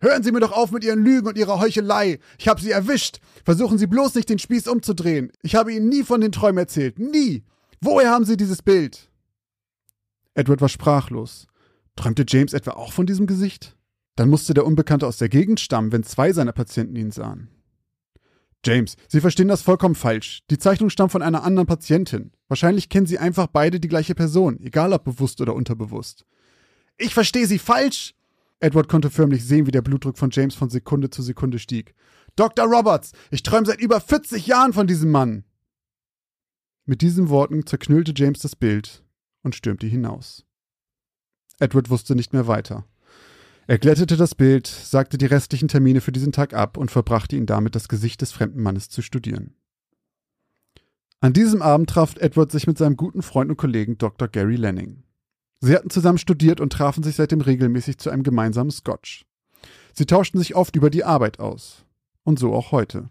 Hören 0.00 0.22
Sie 0.22 0.32
mir 0.32 0.40
doch 0.40 0.52
auf 0.52 0.70
mit 0.70 0.84
Ihren 0.84 1.02
Lügen 1.02 1.26
und 1.28 1.38
Ihrer 1.38 1.60
Heuchelei. 1.60 2.18
Ich 2.38 2.48
habe 2.48 2.60
Sie 2.60 2.70
erwischt. 2.70 3.20
Versuchen 3.44 3.78
Sie 3.78 3.86
bloß 3.86 4.14
nicht, 4.16 4.28
den 4.28 4.38
Spieß 4.38 4.68
umzudrehen. 4.68 5.32
Ich 5.42 5.54
habe 5.54 5.72
Ihnen 5.72 5.88
nie 5.88 6.02
von 6.02 6.20
den 6.20 6.32
Träumen 6.32 6.58
erzählt. 6.58 6.98
Nie. 6.98 7.44
Woher 7.80 8.10
haben 8.10 8.24
Sie 8.24 8.36
dieses 8.36 8.62
Bild? 8.62 9.10
Edward 10.34 10.60
war 10.60 10.68
sprachlos. 10.68 11.46
Träumte 11.96 12.24
James 12.26 12.52
etwa 12.52 12.72
auch 12.72 12.92
von 12.92 13.06
diesem 13.06 13.26
Gesicht? 13.26 13.76
Dann 14.16 14.28
musste 14.28 14.54
der 14.54 14.66
Unbekannte 14.66 15.06
aus 15.06 15.16
der 15.16 15.28
Gegend 15.28 15.60
stammen, 15.60 15.92
wenn 15.92 16.02
zwei 16.02 16.32
seiner 16.32 16.52
Patienten 16.52 16.96
ihn 16.96 17.10
sahen. 17.10 17.48
James, 18.64 18.96
Sie 19.08 19.20
verstehen 19.20 19.48
das 19.48 19.62
vollkommen 19.62 19.94
falsch. 19.94 20.42
Die 20.50 20.58
Zeichnung 20.58 20.90
stammt 20.90 21.12
von 21.12 21.22
einer 21.22 21.44
anderen 21.44 21.66
Patientin. 21.66 22.32
Wahrscheinlich 22.48 22.88
kennen 22.88 23.06
Sie 23.06 23.18
einfach 23.18 23.46
beide 23.46 23.78
die 23.78 23.88
gleiche 23.88 24.14
Person, 24.14 24.58
egal 24.60 24.92
ob 24.92 25.04
bewusst 25.04 25.40
oder 25.40 25.54
unterbewusst. 25.54 26.24
Ich 26.96 27.14
verstehe 27.14 27.46
Sie 27.46 27.58
falsch! 27.58 28.14
Edward 28.60 28.88
konnte 28.88 29.10
förmlich 29.10 29.44
sehen, 29.44 29.66
wie 29.66 29.72
der 29.72 29.82
Blutdruck 29.82 30.16
von 30.16 30.30
James 30.32 30.54
von 30.54 30.70
Sekunde 30.70 31.10
zu 31.10 31.22
Sekunde 31.22 31.58
stieg. 31.58 31.94
Dr. 32.36 32.64
Roberts, 32.64 33.12
ich 33.30 33.42
träume 33.42 33.66
seit 33.66 33.80
über 33.80 34.00
40 34.00 34.46
Jahren 34.46 34.72
von 34.72 34.86
diesem 34.86 35.10
Mann! 35.10 35.44
Mit 36.86 37.02
diesen 37.02 37.28
Worten 37.28 37.66
zerknüllte 37.66 38.14
James 38.16 38.40
das 38.40 38.56
Bild 38.56 39.04
und 39.44 39.54
stürmte 39.54 39.86
hinaus. 39.86 40.44
Edward 41.60 41.90
wusste 41.90 42.16
nicht 42.16 42.32
mehr 42.32 42.48
weiter. 42.48 42.84
Er 43.66 43.78
glättete 43.78 44.16
das 44.16 44.34
Bild, 44.34 44.66
sagte 44.66 45.16
die 45.16 45.26
restlichen 45.26 45.68
Termine 45.68 46.00
für 46.00 46.12
diesen 46.12 46.32
Tag 46.32 46.52
ab 46.52 46.76
und 46.76 46.90
verbrachte 46.90 47.36
ihn 47.36 47.46
damit, 47.46 47.74
das 47.74 47.88
Gesicht 47.88 48.20
des 48.20 48.32
fremden 48.32 48.62
Mannes 48.62 48.90
zu 48.90 49.00
studieren. 49.00 49.54
An 51.20 51.32
diesem 51.32 51.62
Abend 51.62 51.88
traf 51.88 52.16
Edward 52.16 52.50
sich 52.50 52.66
mit 52.66 52.76
seinem 52.76 52.96
guten 52.96 53.22
Freund 53.22 53.50
und 53.50 53.56
Kollegen 53.56 53.96
Dr. 53.96 54.28
Gary 54.28 54.56
Lanning. 54.56 55.04
Sie 55.60 55.74
hatten 55.74 55.88
zusammen 55.88 56.18
studiert 56.18 56.60
und 56.60 56.72
trafen 56.72 57.02
sich 57.02 57.16
seitdem 57.16 57.40
regelmäßig 57.40 57.96
zu 57.96 58.10
einem 58.10 58.22
gemeinsamen 58.22 58.70
Scotch. 58.70 59.24
Sie 59.94 60.04
tauschten 60.04 60.38
sich 60.38 60.54
oft 60.54 60.76
über 60.76 60.90
die 60.90 61.04
Arbeit 61.04 61.38
aus. 61.38 61.86
Und 62.24 62.38
so 62.38 62.52
auch 62.52 62.72
heute. 62.72 63.08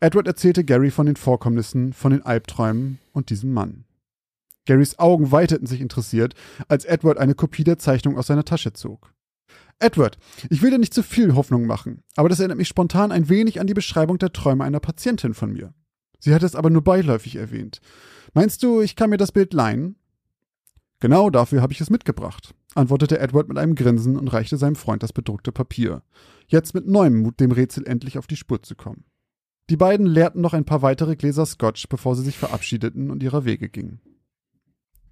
Edward 0.00 0.26
erzählte 0.26 0.64
Gary 0.64 0.90
von 0.90 1.06
den 1.06 1.16
Vorkommnissen, 1.16 1.92
von 1.92 2.12
den 2.12 2.22
Albträumen 2.22 2.98
und 3.12 3.30
diesem 3.30 3.52
Mann. 3.52 3.85
Garys 4.66 4.98
Augen 4.98 5.32
weiteten 5.32 5.66
sich 5.66 5.80
interessiert, 5.80 6.34
als 6.68 6.84
Edward 6.84 7.18
eine 7.18 7.34
Kopie 7.34 7.64
der 7.64 7.78
Zeichnung 7.78 8.18
aus 8.18 8.26
seiner 8.26 8.44
Tasche 8.44 8.72
zog. 8.72 9.12
Edward, 9.78 10.18
ich 10.48 10.62
will 10.62 10.70
dir 10.70 10.78
nicht 10.78 10.94
zu 10.94 11.02
viel 11.02 11.34
Hoffnung 11.34 11.66
machen, 11.66 12.02
aber 12.16 12.28
das 12.28 12.40
erinnert 12.40 12.58
mich 12.58 12.68
spontan 12.68 13.12
ein 13.12 13.28
wenig 13.28 13.60
an 13.60 13.66
die 13.66 13.74
Beschreibung 13.74 14.18
der 14.18 14.32
Träume 14.32 14.64
einer 14.64 14.80
Patientin 14.80 15.34
von 15.34 15.52
mir. 15.52 15.74
Sie 16.18 16.34
hat 16.34 16.42
es 16.42 16.54
aber 16.54 16.70
nur 16.70 16.82
beiläufig 16.82 17.36
erwähnt. 17.36 17.80
Meinst 18.32 18.62
du, 18.62 18.80
ich 18.80 18.96
kann 18.96 19.10
mir 19.10 19.18
das 19.18 19.32
Bild 19.32 19.52
leihen? 19.52 19.96
Genau 21.00 21.28
dafür 21.28 21.60
habe 21.60 21.74
ich 21.74 21.80
es 21.82 21.90
mitgebracht, 21.90 22.54
antwortete 22.74 23.18
Edward 23.18 23.48
mit 23.48 23.58
einem 23.58 23.74
Grinsen 23.74 24.16
und 24.16 24.28
reichte 24.28 24.56
seinem 24.56 24.76
Freund 24.76 25.02
das 25.02 25.12
bedruckte 25.12 25.52
Papier, 25.52 26.02
jetzt 26.46 26.74
mit 26.74 26.86
neuem 26.86 27.20
Mut 27.20 27.38
dem 27.38 27.52
Rätsel 27.52 27.86
endlich 27.86 28.16
auf 28.16 28.26
die 28.26 28.36
Spur 28.36 28.62
zu 28.62 28.74
kommen. 28.76 29.04
Die 29.68 29.76
beiden 29.76 30.06
leerten 30.06 30.40
noch 30.40 30.54
ein 30.54 30.64
paar 30.64 30.80
weitere 30.80 31.16
Gläser 31.16 31.44
Scotch, 31.44 31.88
bevor 31.88 32.16
sie 32.16 32.22
sich 32.22 32.38
verabschiedeten 32.38 33.10
und 33.10 33.22
ihrer 33.22 33.44
Wege 33.44 33.68
gingen. 33.68 34.00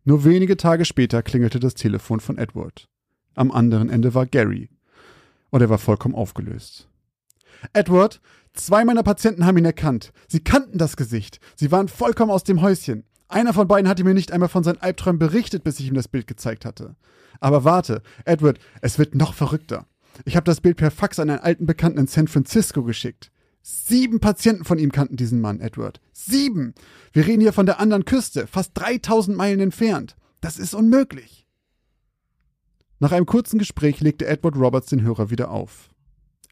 Nur 0.05 0.25
wenige 0.25 0.57
Tage 0.57 0.85
später 0.85 1.23
klingelte 1.23 1.59
das 1.61 1.75
Telefon 1.75 2.21
von 2.21 2.37
Edward. 2.37 2.88
Am 3.35 3.51
anderen 3.51 3.88
Ende 3.88 4.14
war 4.14 4.27
Gary. 4.27 4.69
Und 5.51 5.62
er 5.62 5.71
war 5.71 5.79
vollkommen 5.79 6.14
aufgelöst. 6.14 6.88
Edward, 7.73 8.21
zwei 8.53 8.85
meiner 8.85 9.03
Patienten 9.03 9.47
haben 9.47 9.57
ihn 9.57 9.64
erkannt. 9.64 10.12
Sie 10.29 10.40
kannten 10.40 10.77
das 10.77 10.97
Gesicht. 10.97 11.40
Sie 11.57 11.73
waren 11.73 11.88
vollkommen 11.88 12.31
aus 12.31 12.45
dem 12.45 12.61
Häuschen. 12.61 13.05
Einer 13.29 13.55
von 13.55 13.67
beiden 13.67 13.88
hatte 13.88 14.05
mir 14.05 14.14
nicht 14.14 14.33
einmal 14.33 14.51
von 14.51 14.62
seinen 14.62 14.83
Albträumen 14.83 15.19
berichtet, 15.19 15.64
bis 15.64 15.81
ich 15.81 15.88
ihm 15.88 15.95
das 15.95 16.09
Bild 16.09 16.27
gezeigt 16.27 16.67
hatte. 16.67 16.97
Aber 17.40 17.64
warte, 17.64 18.03
Edward, 18.27 18.59
es 18.83 18.99
wird 18.99 19.14
noch 19.14 19.33
verrückter. 19.33 19.87
Ich 20.25 20.37
habe 20.37 20.45
das 20.45 20.61
Bild 20.61 20.77
per 20.77 20.90
Fax 20.90 21.19
an 21.19 21.31
einen 21.31 21.40
alten 21.40 21.67
Bekannten 21.67 21.99
in 21.99 22.07
San 22.07 22.29
Francisco 22.29 22.83
geschickt. 22.85 23.33
Sieben 23.66 24.20
Patienten 24.20 24.64
von 24.64 24.79
ihm 24.79 24.92
kannten 24.92 25.16
diesen 25.16 25.40
Mann, 25.40 25.59
Edward. 25.59 25.98
Sieben! 26.12 26.74
Wir 27.14 27.27
reden 27.27 27.40
hier 27.40 27.55
von 27.55 27.64
der 27.64 27.81
anderen 27.81 28.05
Küste, 28.05 28.46
fast 28.46 28.72
3000 28.74 29.35
Meilen 29.35 29.59
entfernt. 29.59 30.16
Das 30.42 30.59
ist 30.59 30.74
unmöglich. 30.74 31.46
Nach 32.98 33.11
einem 33.11 33.24
kurzen 33.24 33.59
Gespräch 33.59 34.00
legte 34.00 34.27
Edward 34.27 34.57
Roberts 34.57 34.88
den 34.88 35.00
Hörer 35.00 35.31
wieder 35.31 35.50
auf. 35.50 35.88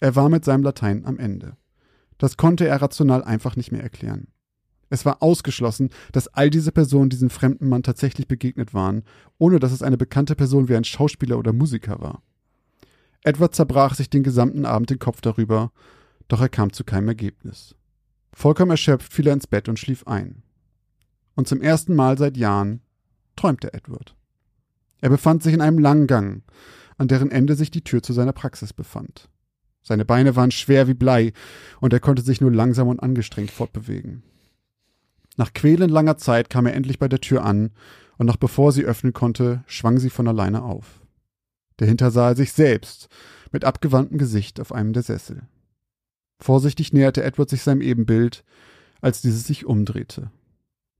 Er 0.01 0.17
war 0.17 0.31
mit 0.31 0.47
seinem 0.47 0.63
Latein 0.63 1.05
am 1.05 1.19
Ende. 1.19 1.59
Das 2.17 2.39
konnte 2.39 2.67
er 2.67 2.81
rational 2.81 3.23
einfach 3.23 3.57
nicht 3.57 3.73
mehr 3.73 3.83
erklären. 3.83 4.29
Es 4.89 5.05
war 5.05 5.23
ausgeschlossen, 5.23 5.91
dass 6.13 6.29
all 6.29 6.49
diese 6.49 6.73
Personen 6.73 7.11
diesem 7.11 7.29
fremden 7.29 7.69
Mann 7.69 7.83
tatsächlich 7.83 8.27
begegnet 8.27 8.73
waren, 8.73 9.03
ohne 9.37 9.59
dass 9.59 9.73
es 9.73 9.83
eine 9.83 9.99
bekannte 9.99 10.35
Person 10.35 10.71
wie 10.71 10.77
ein 10.77 10.85
Schauspieler 10.85 11.39
oder 11.39 11.53
Musiker 11.53 12.01
war. 12.01 12.23
Edward 13.23 13.55
zerbrach 13.55 13.97
sich 13.97 14.09
den 14.09 14.23
gesamten 14.23 14.65
Abend 14.65 14.89
den 14.89 14.99
Kopf 14.99 15.21
darüber, 15.21 15.73
doch 16.33 16.41
er 16.41 16.49
kam 16.49 16.73
zu 16.73 16.83
keinem 16.83 17.09
Ergebnis. 17.09 17.75
Vollkommen 18.33 18.71
erschöpft 18.71 19.13
fiel 19.13 19.27
er 19.27 19.35
ins 19.35 19.47
Bett 19.47 19.69
und 19.69 19.79
schlief 19.79 20.07
ein. 20.07 20.43
Und 21.35 21.47
zum 21.47 21.61
ersten 21.61 21.95
Mal 21.95 22.17
seit 22.17 22.39
Jahren 22.39 22.81
träumte 23.37 23.75
Edward. 23.75 24.17
Er 25.03 25.11
befand 25.11 25.43
sich 25.43 25.53
in 25.53 25.61
einem 25.61 25.79
langen 25.79 26.07
Gang, 26.07 26.43
an 26.97 27.07
deren 27.07 27.31
Ende 27.31 27.55
sich 27.55 27.71
die 27.71 27.85
Tür 27.85 28.03
zu 28.03 28.15
seiner 28.15 28.33
Praxis 28.33 28.73
befand. 28.73 29.29
Seine 29.83 30.07
Beine 30.07 30.35
waren 30.35 30.53
schwer 30.53 30.89
wie 30.89 30.95
Blei 30.95 31.35
und 31.81 31.93
er 31.93 32.01
konnte 32.01 32.23
sich 32.23 32.41
nur 32.41 32.51
langsam 32.51 32.89
und 32.89 33.03
angestrengt 33.03 33.51
fortbewegen. 33.51 34.23
Nach 35.37 35.53
quälend 35.53 35.91
langer 35.91 36.17
Zeit 36.17 36.49
kam 36.49 36.65
er 36.65 36.73
endlich 36.73 36.99
bei 36.99 37.09
der 37.09 37.21
Tür 37.21 37.45
an 37.45 37.73
und 38.17 38.25
noch 38.25 38.39
bevor 38.39 38.73
sie 38.73 38.87
öffnen 38.87 39.13
konnte, 39.13 39.65
schwang 39.67 39.99
sie 39.99 40.09
von 40.09 40.27
alleine 40.27 40.63
auf. 40.63 41.03
Dahinter 41.77 42.11
sah 42.11 42.31
er 42.31 42.37
sich 42.37 42.55
selbst, 42.55 43.11
mit 43.51 43.67
abgewandtem 43.67 44.17
Gesicht 44.17 44.61
auf 44.61 44.73
einem 44.73 44.95
der 44.95 45.03
Sessel. 45.03 45.43
Vorsichtig 46.43 46.93
näherte 46.93 47.23
Edward 47.23 47.49
sich 47.49 47.63
seinem 47.63 47.83
Ebenbild, 47.83 48.45
als 49.01 49.23
dieses 49.23 49.45
sich 49.45 49.65
umdrehte. 49.65 50.33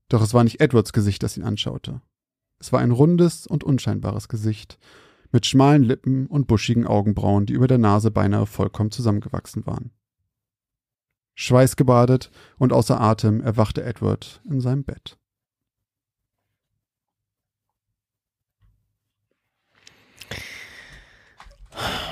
Doch 0.07 0.21
es 0.21 0.33
war 0.33 0.45
nicht 0.45 0.61
Edwards 0.61 0.93
Gesicht, 0.93 1.21
das 1.21 1.35
ihn 1.35 1.43
anschaute. 1.43 2.01
Es 2.59 2.71
war 2.71 2.79
ein 2.79 2.91
rundes 2.91 3.45
und 3.45 3.65
unscheinbares 3.65 4.29
Gesicht, 4.29 4.79
mit 5.33 5.45
schmalen 5.45 5.83
Lippen 5.83 6.27
und 6.27 6.47
buschigen 6.47 6.87
Augenbrauen, 6.87 7.45
die 7.45 7.53
über 7.53 7.67
der 7.67 7.77
Nase 7.77 8.09
beinahe 8.09 8.45
vollkommen 8.45 8.91
zusammengewachsen 8.91 9.65
waren. 9.65 9.91
Schweißgebadet 11.35 12.31
und 12.57 12.71
außer 12.71 13.01
Atem 13.01 13.41
erwachte 13.41 13.83
Edward 13.83 14.41
in 14.49 14.61
seinem 14.61 14.85
Bett. 14.85 15.17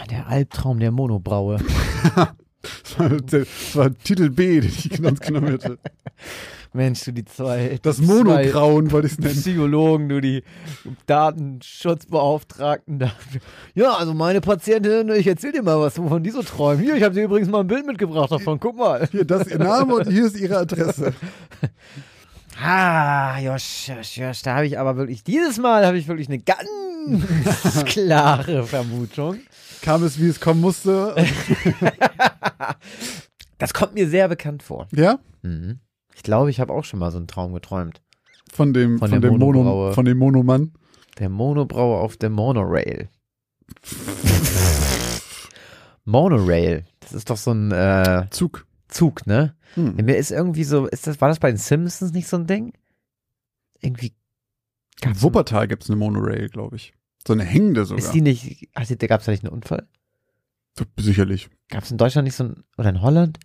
Der 0.10 0.28
Albtraum 0.28 0.82
der 0.82 0.92
Monobraue. 0.92 1.60
das, 2.62 3.00
war, 3.00 3.10
das 3.10 3.76
war 3.76 3.98
Titel 3.98 4.30
B, 4.30 4.62
den 4.62 4.70
ich 4.70 4.90
genannt 4.90 5.22
genommen 5.22 5.48
hätte. 5.48 5.78
Mensch, 6.74 7.04
du 7.04 7.12
die 7.12 7.26
zwei. 7.26 7.80
Das 7.82 7.98
zwei 7.98 8.54
wollte 8.54 9.08
ich 9.08 9.14
es 9.14 9.20
nennen. 9.20 9.36
Psychologen, 9.36 10.08
du 10.08 10.22
die 10.22 10.44
Datenschutzbeauftragten 11.06 13.00
dafür. 13.00 13.42
Ja, 13.76 13.96
also 13.96 14.14
meine 14.14 14.40
Patientin, 14.40 15.10
ich 15.10 15.28
erzähl 15.28 15.52
dir 15.52 15.64
mal 15.64 15.80
was, 15.80 15.98
wovon 15.98 16.24
die 16.24 16.30
so 16.30 16.42
träumen. 16.44 16.82
Hier, 16.82 16.96
ich 16.96 17.04
habe 17.04 17.14
dir 17.14 17.26
übrigens 17.26 17.50
mal 17.50 17.60
ein 17.60 17.68
Bild 17.68 17.86
mitgebracht 17.86 18.32
davon. 18.32 18.58
Guck 18.60 18.78
mal. 18.78 19.06
Hier, 19.12 19.26
das 19.26 19.42
ist 19.48 19.52
ihr 19.52 19.60
Name 19.60 19.96
und 19.96 20.08
hier 20.08 20.26
ist 20.26 20.40
ihre 20.40 20.60
Adresse. 20.60 21.14
Ah, 22.64 23.40
Josh, 23.40 23.88
Josh, 23.88 24.18
Josh, 24.18 24.42
da 24.44 24.56
habe 24.56 24.68
ich 24.68 24.78
aber 24.78 24.96
wirklich, 24.96 25.24
dieses 25.24 25.58
Mal 25.58 25.86
habe 25.86 25.98
ich 25.98 26.08
wirklich 26.08 26.28
eine 26.28 26.40
ganz 26.40 27.84
klare 27.86 28.64
Vermutung. 28.64 29.40
Kam 29.82 30.04
es, 30.04 30.20
wie 30.20 30.28
es 30.28 30.40
kommen 30.40 30.62
musste. 30.62 31.16
Das 33.58 33.76
kommt 33.76 33.94
mir 33.94 34.10
sehr 34.10 34.28
bekannt 34.28 34.64
vor. 34.64 34.88
Ja? 34.92 35.20
Mhm. 35.44 35.80
Ich 36.16 36.24
glaube, 36.24 36.50
ich 36.50 36.60
habe 36.60 36.74
auch 36.74 36.84
schon 36.84 37.00
mal 37.00 37.12
so 37.12 37.18
einen 37.18 37.28
Traum 37.28 37.54
geträumt. 37.54 38.02
Von 38.52 38.74
dem, 38.74 38.98
Von 38.98 39.12
von, 39.12 39.22
dem 39.22 39.38
Mono, 39.38 39.92
von 39.94 40.04
dem 40.04 40.18
Monomann. 40.18 40.74
Der 41.20 41.30
Monobraue 41.30 42.00
auf 42.00 42.18
der 42.18 42.32
Monorail. 42.32 43.10
Monorail, 46.06 46.86
das 47.02 47.14
ist 47.14 47.30
doch 47.30 47.38
so 47.38 47.52
ein 47.52 47.72
äh, 47.72 48.26
Zug. 48.32 48.66
Zug, 48.88 49.28
ne? 49.28 49.54
Hm. 49.76 49.96
Mir 49.96 50.18
ist 50.18 50.32
irgendwie 50.32 50.64
so, 50.64 50.88
ist 50.88 51.08
das, 51.08 51.22
war 51.22 51.30
das 51.30 51.40
bei 51.40 51.50
den 51.50 51.58
Simpsons 51.58 52.14
nicht 52.14 52.28
so 52.28 52.38
ein 52.38 52.48
Ding? 52.48 52.74
Irgendwie. 53.80 54.14
In 55.04 55.22
Wuppertal 55.22 55.68
gibt's 55.68 55.90
eine 55.90 55.98
Monorail, 55.98 56.50
glaube 56.50 56.76
ich. 56.76 56.94
So 57.26 57.34
eine 57.34 57.44
hängende 57.44 57.86
sogar. 57.86 58.04
Ist 58.04 58.12
die 58.12 58.22
nicht, 58.22 58.70
also, 58.74 58.96
da 58.96 59.08
gab 59.08 59.20
es 59.20 59.26
da 59.26 59.32
nicht 59.32 59.44
einen 59.44 59.54
Unfall? 59.54 59.88
Sicherlich. 60.98 61.50
Gab 61.70 61.84
es 61.84 61.92
in 61.92 61.98
Deutschland 61.98 62.26
nicht 62.26 62.36
so 62.36 62.46
ein, 62.46 62.64
oder 62.78 62.90
in 62.90 63.02
Holland? 63.02 63.40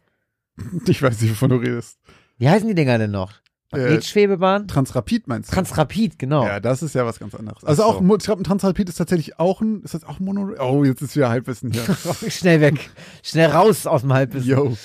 Ich 0.87 1.03
weiß 1.03 1.21
nicht, 1.21 1.33
wovon 1.33 1.51
du 1.51 1.57
redest. 1.57 1.99
Wie 2.39 2.49
heißen 2.49 2.67
die 2.67 2.75
Dinger 2.75 2.97
denn 2.97 3.11
noch? 3.11 3.33
Äh, 3.73 3.79
Magnetschwebebahn? 3.79 4.69
Transrapid 4.69 5.27
meinst 5.27 5.51
du? 5.51 5.55
Transrapid, 5.55 6.19
genau. 6.19 6.47
Ja, 6.47 6.61
das 6.61 6.83
ist 6.83 6.95
ja 6.95 7.05
was 7.05 7.19
ganz 7.19 7.35
anderes. 7.35 7.65
Also 7.65 7.83
so. 7.83 7.89
auch, 7.89 8.01
ich 8.01 8.25
glaube, 8.25 8.43
ein 8.43 8.45
Transrapid 8.45 8.89
ist 8.89 8.97
tatsächlich 8.97 9.39
auch 9.39 9.61
ein, 9.61 9.83
ist 9.83 9.95
das 9.95 10.05
auch 10.05 10.21
ein 10.21 10.25
Monorail? 10.25 10.61
Oh, 10.61 10.85
jetzt 10.85 11.03
ist 11.03 11.17
wieder 11.17 11.29
Halbwissen 11.29 11.73
hier. 11.73 11.83
Schnell 12.31 12.61
weg. 12.61 12.91
Schnell 13.23 13.51
raus 13.51 13.87
aus 13.87 14.03
dem 14.03 14.13
Halbwissen. 14.13 14.49
Yo. 14.49 14.77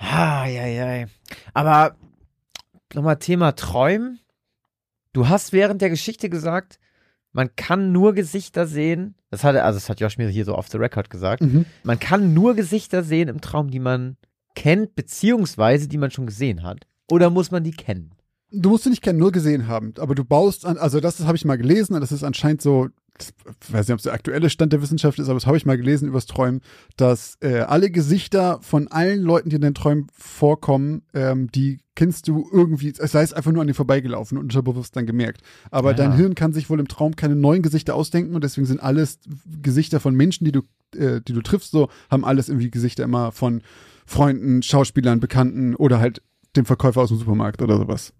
Ah, 0.00 0.46
ja, 0.46 0.66
ja. 0.66 1.06
Aber 1.52 1.96
nochmal 2.94 3.18
Thema 3.18 3.52
Träumen. 3.52 4.18
Du 5.12 5.28
hast 5.28 5.52
während 5.52 5.82
der 5.82 5.90
Geschichte 5.90 6.30
gesagt, 6.30 6.78
man 7.32 7.54
kann 7.54 7.92
nur 7.92 8.14
Gesichter 8.14 8.66
sehen. 8.66 9.14
Das 9.30 9.44
hat 9.44 9.54
also 9.56 9.76
das 9.78 9.88
hat 9.88 10.00
Josh 10.00 10.18
mir 10.18 10.28
hier 10.28 10.44
so 10.44 10.56
off 10.56 10.68
the 10.68 10.78
record 10.78 11.10
gesagt. 11.10 11.42
Mhm. 11.42 11.66
Man 11.84 11.98
kann 12.00 12.34
nur 12.34 12.54
Gesichter 12.54 13.04
sehen 13.04 13.28
im 13.28 13.40
Traum, 13.40 13.70
die 13.70 13.78
man 13.78 14.16
kennt, 14.54 14.94
beziehungsweise 14.96 15.86
die 15.86 15.98
man 15.98 16.10
schon 16.10 16.26
gesehen 16.26 16.62
hat. 16.62 16.86
Oder 17.10 17.30
muss 17.30 17.50
man 17.50 17.62
die 17.62 17.72
kennen? 17.72 18.14
Du 18.52 18.70
musst 18.70 18.84
sie 18.84 18.90
nicht 18.90 19.02
kennen, 19.02 19.18
nur 19.18 19.32
gesehen 19.32 19.68
haben. 19.68 19.94
Aber 19.98 20.14
du 20.14 20.24
baust 20.24 20.64
an, 20.64 20.76
also 20.76 20.98
das 20.98 21.20
habe 21.20 21.36
ich 21.36 21.44
mal 21.44 21.58
gelesen, 21.58 21.94
und 21.94 22.00
das 22.00 22.10
ist 22.10 22.24
anscheinend 22.24 22.62
so, 22.62 22.88
ich 23.22 23.72
weiß 23.72 23.86
nicht, 23.86 23.92
ob 23.92 23.98
es 23.98 24.04
der 24.04 24.12
aktuelle 24.12 24.50
Stand 24.50 24.72
der 24.72 24.82
Wissenschaft 24.82 25.18
ist, 25.18 25.28
aber 25.28 25.34
das 25.38 25.46
habe 25.46 25.56
ich 25.56 25.66
mal 25.66 25.76
gelesen 25.76 26.08
übers 26.08 26.26
Träumen, 26.26 26.60
dass 26.96 27.36
äh, 27.40 27.60
alle 27.60 27.90
Gesichter 27.90 28.58
von 28.62 28.88
allen 28.88 29.22
Leuten, 29.22 29.50
die 29.50 29.56
in 29.56 29.62
den 29.62 29.74
Träumen 29.74 30.06
vorkommen, 30.12 31.02
ähm, 31.14 31.50
die 31.52 31.78
kennst 31.94 32.28
du 32.28 32.48
irgendwie, 32.50 32.92
es 32.98 33.12
sei 33.12 33.22
es 33.22 33.32
einfach 33.34 33.52
nur 33.52 33.60
an 33.60 33.66
dir 33.68 33.74
vorbeigelaufen 33.74 34.38
und 34.38 34.44
unterbewusst 34.44 34.96
dann 34.96 35.04
gemerkt. 35.06 35.42
Aber 35.70 35.90
Ah. 35.90 35.94
dein 35.94 36.14
Hirn 36.14 36.34
kann 36.34 36.52
sich 36.52 36.70
wohl 36.70 36.80
im 36.80 36.88
Traum 36.88 37.14
keine 37.16 37.36
neuen 37.36 37.62
Gesichter 37.62 37.94
ausdenken 37.94 38.34
und 38.34 38.42
deswegen 38.42 38.66
sind 38.66 38.80
alles 38.80 39.18
Gesichter 39.60 40.00
von 40.00 40.14
Menschen, 40.14 40.44
die 40.46 40.52
du, 40.52 40.62
äh, 40.96 41.20
die 41.20 41.32
du 41.34 41.42
triffst, 41.42 41.72
so, 41.72 41.90
haben 42.10 42.24
alles 42.24 42.48
irgendwie 42.48 42.70
Gesichter 42.70 43.04
immer 43.04 43.32
von 43.32 43.62
Freunden, 44.06 44.62
Schauspielern, 44.62 45.20
Bekannten 45.20 45.74
oder 45.76 46.00
halt 46.00 46.22
dem 46.56 46.64
Verkäufer 46.64 47.02
aus 47.02 47.08
dem 47.10 47.18
Supermarkt 47.18 47.60
oder 47.60 47.76
sowas. 47.76 48.12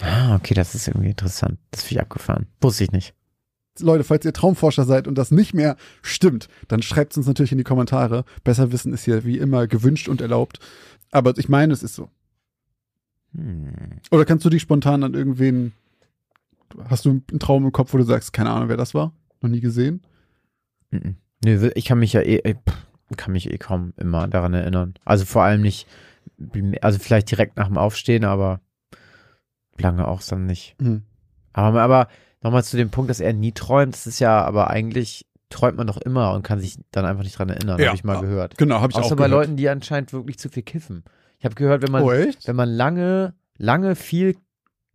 Ah, 0.00 0.36
okay, 0.36 0.54
das 0.54 0.74
ist 0.74 0.88
irgendwie 0.88 1.08
interessant. 1.08 1.58
Das 1.70 1.82
finde 1.82 1.94
ich 1.94 2.00
abgefahren. 2.02 2.46
Wusste 2.60 2.84
ich 2.84 2.92
nicht. 2.92 3.14
Leute, 3.80 4.04
falls 4.04 4.24
ihr 4.24 4.32
Traumforscher 4.32 4.84
seid 4.84 5.08
und 5.08 5.16
das 5.16 5.30
nicht 5.30 5.54
mehr 5.54 5.76
stimmt, 6.02 6.48
dann 6.68 6.82
schreibt 6.82 7.12
es 7.12 7.18
uns 7.18 7.26
natürlich 7.26 7.52
in 7.52 7.58
die 7.58 7.64
Kommentare. 7.64 8.24
Besser 8.44 8.72
wissen 8.72 8.92
ist 8.92 9.04
hier 9.04 9.24
wie 9.24 9.38
immer 9.38 9.66
gewünscht 9.66 10.08
und 10.08 10.20
erlaubt. 10.20 10.60
Aber 11.10 11.36
ich 11.36 11.48
meine, 11.48 11.72
es 11.72 11.82
ist 11.82 11.94
so. 11.94 12.10
Hm. 13.34 14.00
Oder 14.10 14.24
kannst 14.24 14.44
du 14.44 14.50
dich 14.50 14.62
spontan 14.62 15.04
an 15.04 15.14
irgendwen, 15.14 15.72
hast 16.88 17.04
du 17.04 17.10
einen 17.10 17.38
Traum 17.38 17.64
im 17.64 17.72
Kopf, 17.72 17.92
wo 17.92 17.98
du 17.98 18.04
sagst, 18.04 18.32
keine 18.32 18.50
Ahnung, 18.50 18.68
wer 18.68 18.76
das 18.76 18.94
war? 18.94 19.12
Noch 19.40 19.50
nie 19.50 19.60
gesehen? 19.60 20.02
Nö, 20.90 21.70
ich 21.74 21.84
kann 21.84 21.98
mich 21.98 22.12
ja 22.12 22.20
eh, 22.22 22.38
eh, 22.38 22.54
kann 23.16 23.32
mich 23.32 23.50
eh 23.50 23.58
kaum 23.58 23.92
immer 23.96 24.26
daran 24.28 24.54
erinnern. 24.54 24.94
Also 25.04 25.24
vor 25.24 25.42
allem 25.42 25.62
nicht, 25.62 25.86
also 26.80 26.98
vielleicht 26.98 27.30
direkt 27.30 27.56
nach 27.56 27.68
dem 27.68 27.78
Aufstehen, 27.78 28.24
aber 28.24 28.60
lange 29.78 30.08
auch 30.08 30.22
dann 30.22 30.46
nicht. 30.46 30.76
Hm. 30.80 31.02
Aber, 31.52 31.82
aber 31.82 32.08
nochmal 32.46 32.64
zu 32.64 32.76
dem 32.76 32.90
Punkt, 32.90 33.10
dass 33.10 33.20
er 33.20 33.32
nie 33.32 33.52
träumt, 33.52 33.94
das 33.94 34.06
ist 34.06 34.18
ja, 34.20 34.42
aber 34.44 34.70
eigentlich 34.70 35.26
träumt 35.50 35.76
man 35.76 35.86
doch 35.86 35.96
immer 35.98 36.32
und 36.32 36.42
kann 36.42 36.58
sich 36.60 36.76
dann 36.90 37.04
einfach 37.04 37.22
nicht 37.22 37.38
dran 37.38 37.48
erinnern, 37.48 37.78
Ja. 37.78 37.86
habe 37.88 37.96
ich 37.96 38.04
mal 38.04 38.20
gehört. 38.20 38.56
Genau, 38.58 38.80
habe 38.80 38.90
ich 38.92 38.96
Außer 38.96 39.06
auch 39.06 39.10
bei 39.10 39.26
gehört. 39.26 39.30
Leuten, 39.30 39.56
die 39.56 39.68
anscheinend 39.68 40.12
wirklich 40.12 40.38
zu 40.38 40.48
viel 40.48 40.62
kiffen. 40.62 41.04
Ich 41.38 41.44
habe 41.44 41.54
gehört, 41.54 41.82
wenn 41.82 41.92
man, 41.92 42.02
oh, 42.02 42.10
wenn 42.10 42.56
man 42.56 42.68
lange, 42.68 43.34
lange 43.58 43.94
viel 43.94 44.36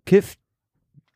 kifft, 0.06 0.40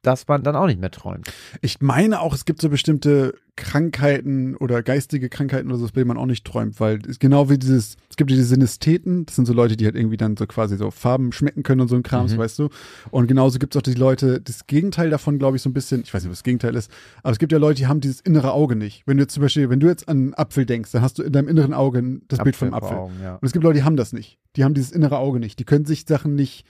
dass 0.05 0.27
man 0.27 0.43
dann 0.43 0.55
auch 0.55 0.67
nicht 0.67 0.79
mehr 0.79 0.91
träumt. 0.91 1.27
Ich 1.61 1.81
meine 1.81 2.21
auch, 2.21 2.33
es 2.33 2.45
gibt 2.45 2.61
so 2.61 2.69
bestimmte 2.69 3.33
Krankheiten 3.57 4.55
oder 4.57 4.83
geistige 4.83 5.29
Krankheiten 5.29 5.69
oder 5.69 5.77
so, 5.77 5.85
bei 5.87 5.91
denen 6.01 6.09
man 6.09 6.17
auch 6.17 6.25
nicht 6.25 6.45
träumt, 6.45 6.79
weil 6.79 6.99
es 7.07 7.19
genau 7.19 7.49
wie 7.49 7.57
dieses, 7.57 7.95
es 8.09 8.15
gibt 8.17 8.29
ja 8.29 8.35
diese 8.37 8.49
Synestheten, 8.49 9.25
das 9.25 9.35
sind 9.35 9.45
so 9.45 9.53
Leute, 9.53 9.77
die 9.77 9.85
halt 9.85 9.95
irgendwie 9.95 10.17
dann 10.17 10.35
so 10.37 10.45
quasi 10.45 10.77
so 10.77 10.91
Farben 10.91 11.31
schmecken 11.31 11.63
können 11.63 11.81
und 11.81 11.87
so 11.87 11.95
ein 11.95 12.03
Krams, 12.03 12.33
Mhm. 12.33 12.37
weißt 12.37 12.59
du. 12.59 12.69
Und 13.11 13.27
genauso 13.27 13.57
gibt 13.57 13.73
es 13.75 13.79
auch 13.79 13.83
die 13.83 13.93
Leute, 13.93 14.41
das 14.41 14.67
Gegenteil 14.67 15.09
davon, 15.09 15.39
glaube 15.39 15.55
ich, 15.57 15.63
so 15.63 15.69
ein 15.69 15.73
bisschen, 15.73 16.01
ich 16.01 16.13
weiß 16.13 16.23
nicht, 16.23 16.31
was 16.31 16.39
das 16.39 16.43
Gegenteil 16.43 16.75
ist, 16.75 16.91
aber 17.23 17.31
es 17.31 17.39
gibt 17.39 17.51
ja 17.51 17.57
Leute, 17.57 17.77
die 17.79 17.87
haben 17.87 18.01
dieses 18.01 18.19
innere 18.21 18.51
Auge 18.51 18.75
nicht. 18.75 19.03
Wenn 19.05 19.17
du 19.17 19.23
jetzt 19.23 19.33
zum 19.33 19.41
Beispiel, 19.41 19.69
wenn 19.69 19.79
du 19.79 19.87
jetzt 19.87 20.07
an 20.09 20.17
einen 20.17 20.33
Apfel 20.33 20.65
denkst, 20.65 20.91
dann 20.91 21.01
hast 21.01 21.17
du 21.17 21.23
in 21.23 21.31
deinem 21.31 21.47
inneren 21.47 21.73
Auge 21.73 22.19
das 22.27 22.39
Bild 22.39 22.55
vom 22.55 22.73
Apfel. 22.73 22.97
Augen, 22.97 23.13
ja. 23.23 23.35
Und 23.35 23.45
es 23.45 23.53
gibt 23.53 23.63
Leute, 23.63 23.79
die 23.79 23.83
haben 23.83 23.95
das 23.97 24.13
nicht. 24.13 24.37
Die 24.57 24.63
haben 24.63 24.73
dieses 24.73 24.91
innere 24.91 25.17
Auge 25.17 25.39
nicht. 25.39 25.59
Die 25.59 25.65
können 25.65 25.85
sich 25.85 26.05
Sachen 26.05 26.35
nicht 26.35 26.65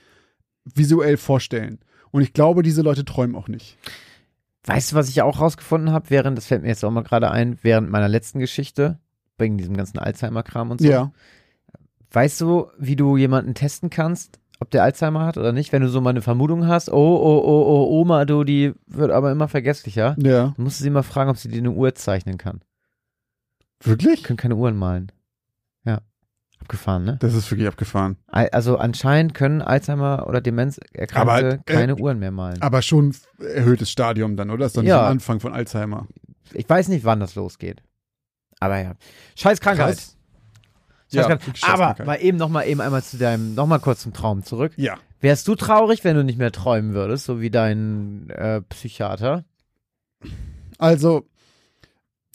visuell 0.64 1.18
vorstellen. 1.18 1.80
Und 2.16 2.22
ich 2.22 2.32
glaube, 2.32 2.64
diese 2.64 2.82
Leute 2.82 3.04
träumen 3.04 3.36
auch 3.36 3.50
nicht. 3.50 3.78
Weißt 4.64 4.94
du, 4.94 4.96
was 4.96 5.10
ich 5.10 5.22
auch 5.22 5.42
rausgefunden 5.42 5.92
habe, 5.92 6.10
während, 6.10 6.38
das 6.38 6.46
fällt 6.46 6.62
mir 6.62 6.70
jetzt 6.70 6.86
auch 6.86 6.90
mal 6.90 7.04
gerade 7.04 7.30
ein, 7.30 7.60
während 7.62 7.90
meiner 7.90 8.08
letzten 8.08 8.40
Geschichte, 8.40 9.00
wegen 9.38 9.58
diesem 9.58 9.76
ganzen 9.76 10.00
Alzheimer-Kram 10.00 10.72
und 10.72 10.80
so. 10.80 10.88
Ja. 10.88 11.12
Weißt 12.12 12.40
du, 12.40 12.68
wie 12.80 12.96
du 12.96 13.18
jemanden 13.18 13.54
testen 13.54 13.90
kannst, 13.90 14.40
ob 14.62 14.72
der 14.72 14.84
Alzheimer 14.84 15.26
hat 15.26 15.38
oder 15.38 15.52
nicht? 15.52 15.74
Wenn 15.74 15.82
du 15.82 15.90
so 15.90 16.00
mal 16.00 16.12
eine 16.12 16.22
Vermutung 16.22 16.68
hast, 16.68 16.90
oh, 16.90 16.96
oh, 16.96 17.42
oh, 17.44 17.66
oh, 17.68 18.00
Oma, 18.00 18.24
du, 18.24 18.46
die 18.46 18.72
wird 18.88 19.12
aber 19.12 19.34
immer 19.34 19.50
vergesslicher. 19.50 20.16
Ja. 20.18 20.54
Dann 20.56 20.64
musst 20.64 20.80
du 20.80 20.84
sie 20.86 20.92
mal 20.92 21.04
fragen, 21.04 21.30
ob 21.30 21.36
sie 21.36 21.50
dir 21.50 21.58
eine 21.58 21.72
Uhr 21.72 21.96
zeichnen 21.96 22.38
kann. 22.38 22.62
Wirklich? 23.84 24.24
Können 24.24 24.38
keine 24.38 24.56
Uhren 24.56 24.78
malen. 24.78 25.12
Abgefahren, 26.62 27.04
ne? 27.04 27.18
Das 27.20 27.34
ist 27.36 27.52
wirklich 27.52 27.68
abgefahren. 27.68 28.18
Al- 28.28 28.50
Also 28.50 28.78
anscheinend 28.78 29.34
können 29.34 29.62
Alzheimer 29.62 30.26
oder 30.28 30.42
Demenzerkrankte 30.42 31.60
äh, 31.66 31.72
keine 31.72 31.96
Uhren 31.98 32.18
mehr 32.20 32.32
malen. 32.32 32.62
Aber 32.62 32.82
schon 32.82 33.16
erhöhtes 33.40 33.92
Stadium 33.92 34.36
dann, 34.36 34.50
oder? 34.50 34.66
Das 34.66 34.72
ist 34.74 34.78
nicht 34.78 34.88
Ja. 34.90 35.06
am 35.06 35.12
Anfang 35.12 35.40
von 35.40 35.54
Alzheimer. 35.54 36.08
Ich 36.54 36.68
weiß 36.68 36.88
nicht, 36.88 37.06
wann 37.06 37.20
das 37.20 37.36
losgeht. 37.36 37.84
Aber 38.60 38.80
ja. 38.82 38.94
Scheiß 39.36 39.60
Krankheit. 39.62 39.98
Scheiß 39.98 40.16
Ja, 41.12 41.24
Krankheit. 41.28 41.58
scheiß 41.58 41.70
Aber 41.70 41.86
Krankheit. 41.88 42.08
mal 42.08 42.16
eben 42.16 42.38
noch 42.38 42.50
mal 42.50 42.64
eben 42.64 42.82
einmal 42.82 43.04
zu 43.04 43.18
deinem, 43.18 43.54
noch 43.54 43.68
mal 43.68 43.80
kurz 43.80 44.02
zum 44.02 44.14
Traum 44.14 44.44
zurück. 44.44 44.72
Ja. 44.78 44.98
Wärst 45.22 45.48
du 45.48 45.56
traurig, 45.56 46.04
wenn 46.04 46.16
du 46.16 46.24
nicht 46.24 46.38
mehr 46.40 46.52
träumen 46.52 46.94
würdest, 46.94 47.26
so 47.26 47.42
wie 47.42 47.50
dein 47.52 48.30
äh, 48.30 48.62
Psychiater? 48.62 49.44
Also, 50.78 51.28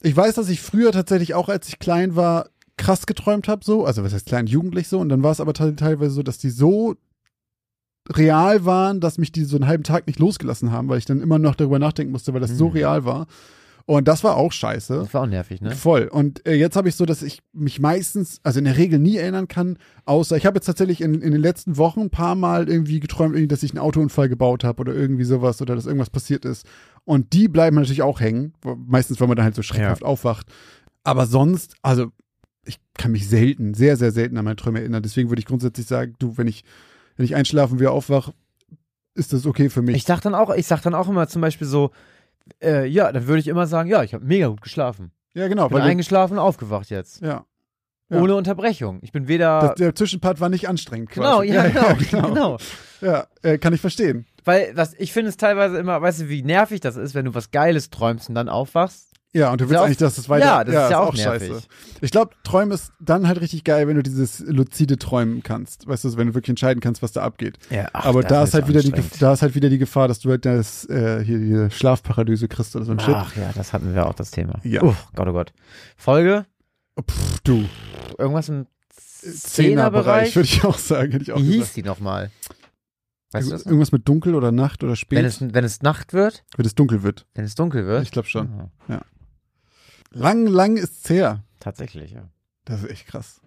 ich 0.03 0.17
weiß, 0.17 0.35
dass 0.37 0.49
ich 0.49 0.61
früher 0.61 0.93
tatsächlich 0.93 1.35
auch, 1.35 1.49
als 1.49 1.69
ich 1.69 1.79
klein 1.79 2.17
war, 2.17 2.49
krass 2.81 3.07
geträumt 3.07 3.47
habe, 3.49 3.65
so, 3.65 3.85
also 3.85 4.03
was 4.03 4.13
heißt 4.13 4.27
klein 4.27 4.47
jugendlich 4.47 4.89
so, 4.89 4.99
und 4.99 5.09
dann 5.11 5.23
war 5.23 5.31
es 5.33 5.41
aber 5.41 5.53
te- 5.55 5.77
teilweise 5.77 6.11
so, 6.13 6.23
dass 6.23 6.39
die 6.39 6.51
so 6.51 6.97
real 8.17 8.65
waren, 8.65 9.01
dass 9.01 9.19
mich 9.19 9.31
die 9.33 9.45
so 9.45 9.57
einen 9.57 9.67
halben 9.67 9.85
Tag 9.85 10.07
nicht 10.07 10.19
losgelassen 10.19 10.73
haben, 10.73 10.89
weil 10.89 10.99
ich 10.99 11.05
dann 11.05 11.21
immer 11.21 11.39
noch 11.39 11.55
darüber 11.55 11.79
nachdenken 11.79 12.13
musste, 12.13 12.33
weil 12.33 12.41
das 12.41 12.51
so 12.57 12.67
Mhm. 12.69 12.73
real 12.73 13.05
war. 13.05 13.27
Und 13.87 14.07
das 14.09 14.23
war 14.23 14.37
auch 14.37 14.53
scheiße. 14.53 14.95
Das 14.95 15.15
war 15.15 15.23
auch 15.23 15.27
nervig, 15.27 15.61
ne? 15.61 15.73
Voll. 15.73 16.05
Und 16.13 16.47
äh, 16.47 16.55
jetzt 16.55 16.77
habe 16.77 16.89
ich 16.89 16.95
so, 16.95 17.07
dass 17.07 17.23
ich 17.23 17.41
mich 17.53 17.81
meistens, 17.81 18.39
also 18.45 18.59
in 18.61 18.65
der 18.65 18.77
Regel 18.77 18.99
nie 19.01 19.17
erinnern 19.17 19.49
kann, 19.49 19.79
außer 20.05 20.37
ich 20.37 20.47
habe 20.47 20.57
jetzt 20.57 20.67
tatsächlich 20.67 21.01
in, 21.01 21.15
in 21.15 21.33
den 21.33 21.41
letzten 21.41 21.77
Wochen 21.77 22.03
ein 22.03 22.11
paar 22.11 22.35
Mal 22.37 22.69
irgendwie 22.69 23.01
geträumt, 23.01 23.35
irgendwie, 23.35 23.49
dass 23.49 23.63
ich 23.65 23.73
einen 23.73 23.81
Autounfall 23.81 24.29
gebaut 24.29 24.65
habe 24.65 24.81
oder 24.81 24.95
irgendwie 24.95 25.25
sowas 25.25 25.61
oder 25.61 25.75
dass 25.75 25.87
irgendwas 25.87 26.11
passiert 26.11 26.45
ist. 26.45 26.67
Und 27.05 27.33
die 27.33 27.49
bleiben 27.49 27.77
natürlich 27.77 28.03
auch 28.03 28.21
hängen, 28.21 28.53
meistens, 28.87 29.21
weil 29.21 29.29
man 29.29 29.37
dann 29.37 29.45
halt 29.45 29.57
so 29.57 29.63
schreckhaft 29.63 30.05
aufwacht. 30.05 30.47
Aber 31.03 31.27
sonst, 31.27 31.75
also 31.83 32.13
ich 32.65 32.79
kann 32.97 33.13
mich 33.13 33.29
selten, 33.29 33.75
sehr, 33.75 33.97
sehr 33.97 34.13
selten 34.13 34.37
an 34.37 34.45
meine 34.45 34.57
Träume 34.57 34.81
erinnern. 34.81 35.03
Deswegen 35.03 35.31
würde 35.31 35.41
ich 35.41 35.47
grundsätzlich 35.47 35.87
sagen, 35.87 36.15
du, 36.19 36.37
wenn 36.37 36.47
ich, 36.47 36.65
wenn 37.17 37.25
ich 37.25 37.35
einschlafen 37.35 37.75
und 37.75 37.81
wieder 37.81 37.93
aufwach, 37.93 38.33
ist 39.15 39.33
das 39.33 39.47
okay 39.47 39.71
für 39.71 39.83
mich. 39.83 39.97
Ich 39.97 40.05
sag 40.05 40.21
dann 40.21 40.35
auch, 40.35 40.55
ich 40.55 40.67
sag 40.67 40.83
dann 40.83 40.95
auch 40.95 41.09
immer 41.09 41.27
zum 41.29 41.43
Beispiel 41.43 41.67
so, 41.67 41.91
äh, 42.63 42.87
ja, 42.87 43.11
dann 43.13 43.27
würde 43.27 43.41
ich 43.41 43.49
immer 43.49 43.67
sagen, 43.67 43.89
ja, 43.89 44.03
ich 44.03 44.15
habe 44.15 44.25
mega 44.25 44.49
gut 44.49 44.61
geschlafen. 44.63 45.11
ja, 45.35 45.49
genau. 45.49 45.69
Bin 45.69 45.79
Weil 45.79 45.85
du, 45.85 45.91
eingeschlafen 45.91 46.35
und 46.35 46.39
aufgewacht 46.39 46.91
jetzt. 46.91 47.21
ja. 47.23 47.45
Ja. 48.11 48.21
Ohne 48.21 48.35
Unterbrechung. 48.35 48.99
Ich 49.03 49.13
bin 49.13 49.29
weder. 49.29 49.61
Das, 49.61 49.75
der 49.77 49.95
Zwischenpart 49.95 50.41
war 50.41 50.49
nicht 50.49 50.69
anstrengend. 50.69 51.11
genau, 51.11 51.39
quasi. 51.39 51.53
ja, 51.53 51.69
genau, 51.69 52.29
genau. 52.29 52.59
Ja, 53.01 53.27
äh, 53.43 53.57
kann 53.57 53.73
ich 53.73 53.81
verstehen. 53.81 54.27
Weil 54.45 54.73
was, 54.75 54.95
ich 54.95 55.13
finde 55.13 55.29
es 55.29 55.37
teilweise 55.37 55.79
immer, 55.79 56.03
weißt 56.03 56.23
du, 56.23 56.29
wie 56.29 56.43
nervig 56.43 56.81
das 56.81 56.97
ist, 56.97 57.15
wenn 57.15 57.27
du 57.27 57.35
was 57.35 57.53
Geiles 57.53 57.89
träumst 57.91 58.29
und 58.29 58.35
dann 58.35 58.49
aufwachst. 58.49 59.10
Ja, 59.33 59.53
und 59.53 59.61
du 59.61 59.67
willst 59.67 59.75
Ja, 59.75 59.83
eigentlich, 59.85 59.99
dass 59.99 60.19
es 60.19 60.29
weiter. 60.29 60.45
ja, 60.45 60.65
das 60.65 60.75
ist 60.87 60.91
ja 60.91 60.99
auch 60.99 61.15
nervig. 61.15 61.49
scheiße. 61.51 61.63
Ich 62.01 62.11
glaube, 62.11 62.35
Träumen 62.43 62.73
ist 62.73 62.91
dann 62.99 63.29
halt 63.29 63.41
richtig 63.41 63.63
geil, 63.63 63.87
wenn 63.87 63.95
du 63.95 64.03
dieses 64.03 64.41
luzide 64.41 64.99
Träumen 64.99 65.45
kannst. 65.45 65.87
Weißt 65.87 66.03
du, 66.05 66.17
wenn 66.17 66.27
du 66.29 66.35
wirklich 66.35 66.51
entscheiden 66.51 66.81
kannst, 66.81 67.01
was 67.01 67.13
da 67.13 67.23
abgeht. 67.23 67.59
Ja, 67.71 67.89
ach, 67.93 68.07
Aber 68.07 68.23
das 68.23 68.29
da 68.31 68.43
ist 68.43 68.55
halt 68.55 68.67
wieder 68.69 68.81
die, 68.83 68.93
da 69.21 69.33
ist 69.33 69.43
halt 69.43 69.55
wieder 69.55 69.69
die 69.69 69.79
Gefahr, 69.79 70.09
dass 70.09 70.19
du 70.19 70.31
halt 70.31 70.45
das 70.45 70.85
äh, 70.91 71.25
hier 71.25 71.39
die 71.39 71.71
Schlafparalyse 71.73 72.49
kriegst 72.49 72.75
oder 72.75 72.85
so 72.85 72.91
ein 72.93 72.99
Shit. 72.99 73.15
Ach 73.15 73.37
ja, 73.37 73.51
das 73.55 73.73
hatten 73.73 73.95
wir 73.95 74.07
auch 74.07 74.15
das 74.15 74.33
Thema. 74.33 74.59
Ja. 74.65 74.83
Uff, 74.83 75.07
Gott, 75.15 75.29
oh 75.29 75.33
Gott. 75.33 75.53
Folge? 75.97 76.47
Pff, 77.01 77.41
du. 77.45 77.67
Irgendwas 78.19 78.49
im 78.49 78.67
Zehnerbereich 79.23 80.35
würde 80.35 80.47
ich 80.49 80.65
auch 80.65 80.79
sagen, 80.79 81.13
hätte 81.13 81.23
ich 81.25 81.33
auch 81.33 81.39
Wie 81.39 81.45
hieß 81.45 81.59
gesagt. 81.59 81.77
die 81.77 81.83
nochmal? 81.83 82.31
Weißt 83.33 83.51
du? 83.51 83.55
Irgendwas 83.55 83.93
mit 83.93 84.09
dunkel 84.09 84.35
oder 84.35 84.51
Nacht 84.51 84.83
oder 84.83 84.97
spät, 84.97 85.19
Wenn 85.19 85.25
es, 85.25 85.41
wenn 85.41 85.65
es 85.65 85.83
Nacht 85.83 86.13
wird, 86.13 86.43
wenn 86.57 86.67
es 86.67 86.75
dunkel 86.75 87.03
wird. 87.05 87.27
wenn 87.35 87.45
es 87.45 87.55
dunkel 87.55 87.87
wird. 87.87 88.03
Ich 88.03 88.11
glaube 88.11 88.29
schon. 88.29 88.71
Ah, 88.89 89.01
Lang, 90.13 90.47
lang 90.47 90.77
ist's 90.77 91.09
her. 91.09 91.45
tatsächlich, 91.61 92.13
ja. 92.13 92.29
Das 92.65 92.83
ist 92.83 92.91
echt 92.91 93.07
krass. 93.07 93.41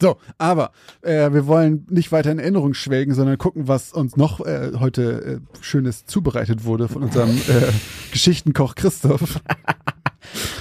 So, 0.00 0.18
aber 0.38 0.72
äh, 1.02 1.32
wir 1.32 1.46
wollen 1.46 1.86
nicht 1.88 2.10
weiter 2.10 2.32
in 2.32 2.38
Erinnerung 2.38 2.74
schwelgen, 2.74 3.14
sondern 3.14 3.38
gucken, 3.38 3.68
was 3.68 3.92
uns 3.92 4.16
noch 4.16 4.40
äh, 4.40 4.72
heute 4.78 5.40
äh, 5.54 5.62
Schönes 5.62 6.04
zubereitet 6.04 6.64
wurde 6.64 6.88
von 6.88 7.04
unserem 7.04 7.30
äh, 7.48 7.72
Geschichtenkoch 8.10 8.74
Christoph. 8.74 9.40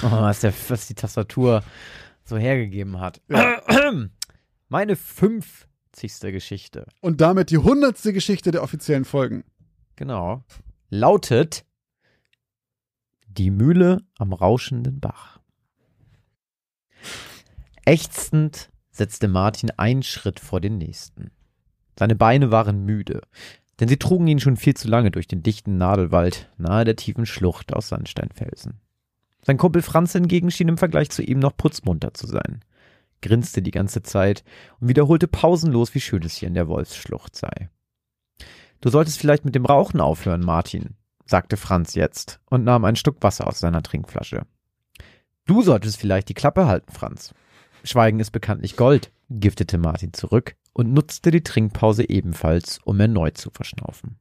Oh, 0.03 0.11
was, 0.11 0.41
der, 0.41 0.53
was 0.67 0.87
die 0.87 0.93
Tastatur 0.93 1.63
so 2.25 2.37
hergegeben 2.37 2.99
hat. 2.99 3.21
Meine 4.69 4.95
50. 4.97 5.65
Geschichte, 6.19 6.85
Und 6.99 7.21
damit 7.21 7.49
die 7.49 7.57
hundertste 7.57 8.11
Geschichte 8.11 8.51
der 8.51 8.61
offiziellen 8.63 9.05
Folgen. 9.05 9.45
genau, 9.95 10.43
lautet 10.89 11.63
Die 13.35 13.49
Mühle 13.49 14.03
am 14.19 14.31
rauschenden 14.31 14.99
Bach. 14.99 15.39
Ächzend 17.83 18.69
setzte 18.91 19.27
Martin 19.27 19.71
einen 19.71 20.03
Schritt 20.03 20.39
vor 20.39 20.61
den 20.61 20.77
nächsten. 20.77 21.31
Seine 21.97 22.15
Beine 22.15 22.51
waren 22.51 22.85
müde, 22.85 23.21
denn 23.79 23.87
sie 23.87 23.97
trugen 23.97 24.27
ihn 24.27 24.39
schon 24.39 24.55
viel 24.55 24.75
zu 24.75 24.87
lange 24.87 25.09
durch 25.09 25.27
den 25.27 25.41
dichten 25.41 25.79
Nadelwald 25.79 26.51
nahe 26.57 26.85
der 26.85 26.95
tiefen 26.95 27.25
Schlucht 27.25 27.73
aus 27.73 27.87
Sandsteinfelsen. 27.87 28.79
Sein 29.41 29.57
Kumpel 29.57 29.81
Franz 29.81 30.13
hingegen 30.13 30.51
schien 30.51 30.69
im 30.69 30.77
Vergleich 30.77 31.09
zu 31.09 31.23
ihm 31.23 31.39
noch 31.39 31.57
putzmunter 31.57 32.13
zu 32.13 32.27
sein, 32.27 32.63
grinste 33.23 33.63
die 33.63 33.71
ganze 33.71 34.03
Zeit 34.03 34.43
und 34.79 34.89
wiederholte 34.89 35.27
pausenlos, 35.27 35.95
wie 35.95 36.01
schön 36.01 36.21
es 36.21 36.35
hier 36.35 36.49
in 36.49 36.53
der 36.53 36.67
Wolfsschlucht 36.67 37.35
sei. 37.35 37.69
Du 38.79 38.89
solltest 38.91 39.17
vielleicht 39.17 39.43
mit 39.43 39.55
dem 39.55 39.65
Rauchen 39.65 40.01
aufhören, 40.01 40.41
Martin, 40.41 40.97
sagte 41.25 41.57
Franz 41.57 41.95
jetzt 41.95 42.39
und 42.49 42.63
nahm 42.63 42.85
einen 42.85 42.95
Stück 42.95 43.17
Wasser 43.21 43.47
aus 43.47 43.59
seiner 43.59 43.83
Trinkflasche. 43.83 44.45
Du 45.45 45.61
solltest 45.61 45.97
vielleicht 45.97 46.29
die 46.29 46.33
Klappe 46.33 46.67
halten, 46.67 46.91
Franz. 46.91 47.33
Schweigen 47.83 48.19
ist 48.19 48.31
bekanntlich 48.31 48.77
Gold, 48.77 49.11
giftete 49.29 49.77
Martin 49.77 50.13
zurück 50.13 50.55
und 50.73 50.93
nutzte 50.93 51.31
die 51.31 51.43
Trinkpause 51.43 52.09
ebenfalls, 52.09 52.79
um 52.85 52.99
erneut 52.99 53.37
zu 53.37 53.49
verschnaufen. 53.49 54.19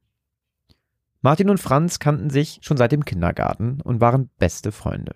Martin 1.21 1.49
und 1.49 1.59
Franz 1.59 1.99
kannten 1.99 2.29
sich 2.29 2.59
schon 2.61 2.75
seit 2.75 2.91
dem 2.91 3.05
Kindergarten 3.05 3.79
und 3.81 4.01
waren 4.01 4.29
beste 4.37 4.73
Freunde. 4.73 5.15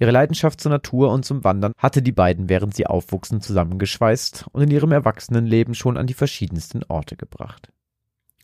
Ihre 0.00 0.10
Leidenschaft 0.10 0.60
zur 0.60 0.70
Natur 0.70 1.12
und 1.12 1.24
zum 1.24 1.44
Wandern 1.44 1.72
hatte 1.76 2.02
die 2.02 2.12
beiden, 2.12 2.48
während 2.48 2.74
sie 2.74 2.86
aufwuchsen, 2.86 3.40
zusammengeschweißt 3.40 4.46
und 4.52 4.62
in 4.62 4.70
ihrem 4.70 4.92
Erwachsenenleben 4.92 5.74
schon 5.74 5.96
an 5.96 6.06
die 6.06 6.14
verschiedensten 6.14 6.82
Orte 6.88 7.16
gebracht. 7.16 7.72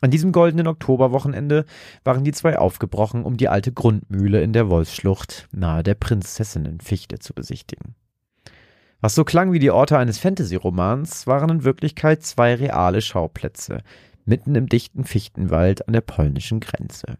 An 0.01 0.11
diesem 0.11 0.31
goldenen 0.31 0.67
Oktoberwochenende 0.67 1.65
waren 2.03 2.23
die 2.23 2.33
zwei 2.33 2.57
aufgebrochen, 2.57 3.23
um 3.23 3.37
die 3.37 3.47
alte 3.47 3.71
Grundmühle 3.71 4.41
in 4.41 4.53
der 4.53 4.69
Wolfsschlucht 4.69 5.47
nahe 5.51 5.83
der 5.83 5.95
Prinzessinnenfichte 5.95 7.19
zu 7.19 7.33
besichtigen. 7.33 7.95
Was 9.01 9.15
so 9.15 9.23
klang 9.23 9.51
wie 9.51 9.59
die 9.59 9.71
Orte 9.71 9.97
eines 9.97 10.19
Fantasy-Romans, 10.19 11.27
waren 11.27 11.49
in 11.49 11.63
Wirklichkeit 11.63 12.23
zwei 12.23 12.55
reale 12.55 13.01
Schauplätze, 13.01 13.81
mitten 14.25 14.55
im 14.55 14.67
dichten 14.67 15.03
Fichtenwald 15.03 15.87
an 15.87 15.93
der 15.93 16.01
polnischen 16.01 16.59
Grenze. 16.59 17.17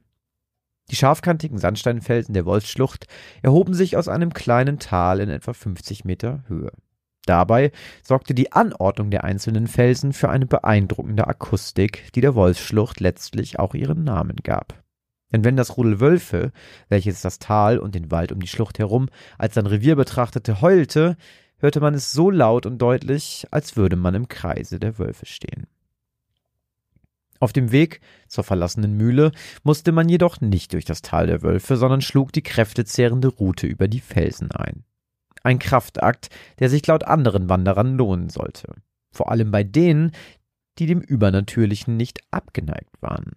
Die 0.91 0.95
scharfkantigen 0.95 1.57
Sandsteinfelsen 1.57 2.33
der 2.33 2.45
Wolfsschlucht 2.45 3.07
erhoben 3.41 3.73
sich 3.73 3.97
aus 3.97 4.07
einem 4.07 4.33
kleinen 4.33 4.79
Tal 4.79 5.19
in 5.19 5.29
etwa 5.29 5.53
50 5.53 6.05
Meter 6.05 6.43
Höhe. 6.47 6.71
Dabei 7.25 7.71
sorgte 8.03 8.33
die 8.33 8.51
Anordnung 8.51 9.09
der 9.09 9.23
einzelnen 9.23 9.67
Felsen 9.67 10.13
für 10.13 10.29
eine 10.29 10.45
beeindruckende 10.45 11.27
Akustik, 11.27 12.11
die 12.13 12.21
der 12.21 12.35
Wolfsschlucht 12.35 12.99
letztlich 12.99 13.59
auch 13.59 13.73
ihren 13.73 14.03
Namen 14.03 14.37
gab. 14.43 14.83
Denn 15.31 15.43
wenn 15.43 15.57
das 15.57 15.75
Rudel 15.75 15.99
Wölfe, 15.99 16.51
welches 16.87 17.21
das 17.21 17.39
Tal 17.39 17.79
und 17.79 17.95
den 17.95 18.11
Wald 18.11 18.31
um 18.31 18.39
die 18.39 18.47
Schlucht 18.47 18.79
herum 18.79 19.09
als 19.37 19.55
sein 19.55 19.65
Revier 19.65 19.95
betrachtete, 19.95 20.61
heulte, 20.61 21.17
hörte 21.57 21.79
man 21.81 21.93
es 21.95 22.11
so 22.11 22.29
laut 22.29 22.65
und 22.65 22.77
deutlich, 22.77 23.47
als 23.51 23.75
würde 23.75 23.95
man 23.95 24.13
im 24.13 24.27
Kreise 24.27 24.79
der 24.79 24.99
Wölfe 24.99 25.25
stehen. 25.25 25.67
Auf 27.39 27.53
dem 27.53 27.71
Weg 27.71 28.01
zur 28.27 28.43
verlassenen 28.43 28.95
Mühle 28.95 29.31
musste 29.63 29.91
man 29.91 30.07
jedoch 30.07 30.41
nicht 30.41 30.73
durch 30.73 30.85
das 30.85 31.01
Tal 31.01 31.27
der 31.27 31.41
Wölfe, 31.41 31.75
sondern 31.75 32.01
schlug 32.01 32.31
die 32.31 32.43
kräftezehrende 32.43 33.27
Route 33.27 33.67
über 33.67 33.87
die 33.87 33.99
Felsen 33.99 34.51
ein. 34.51 34.85
Ein 35.45 35.59
Kraftakt, 35.59 36.29
der 36.57 36.69
sich 36.69 36.87
laut 36.87 37.03
anderen 37.03 37.49
Wanderern 37.49 37.97
lohnen 37.97 38.29
sollte. 38.29 38.73
Vor 39.11 39.29
allem 39.29 39.51
bei 39.51 39.63
denen, 39.63 40.11
die 40.79 40.87
dem 40.87 41.01
Übernatürlichen 41.01 41.95
nicht 41.97 42.19
abgeneigt 42.31 42.99
waren. 42.99 43.33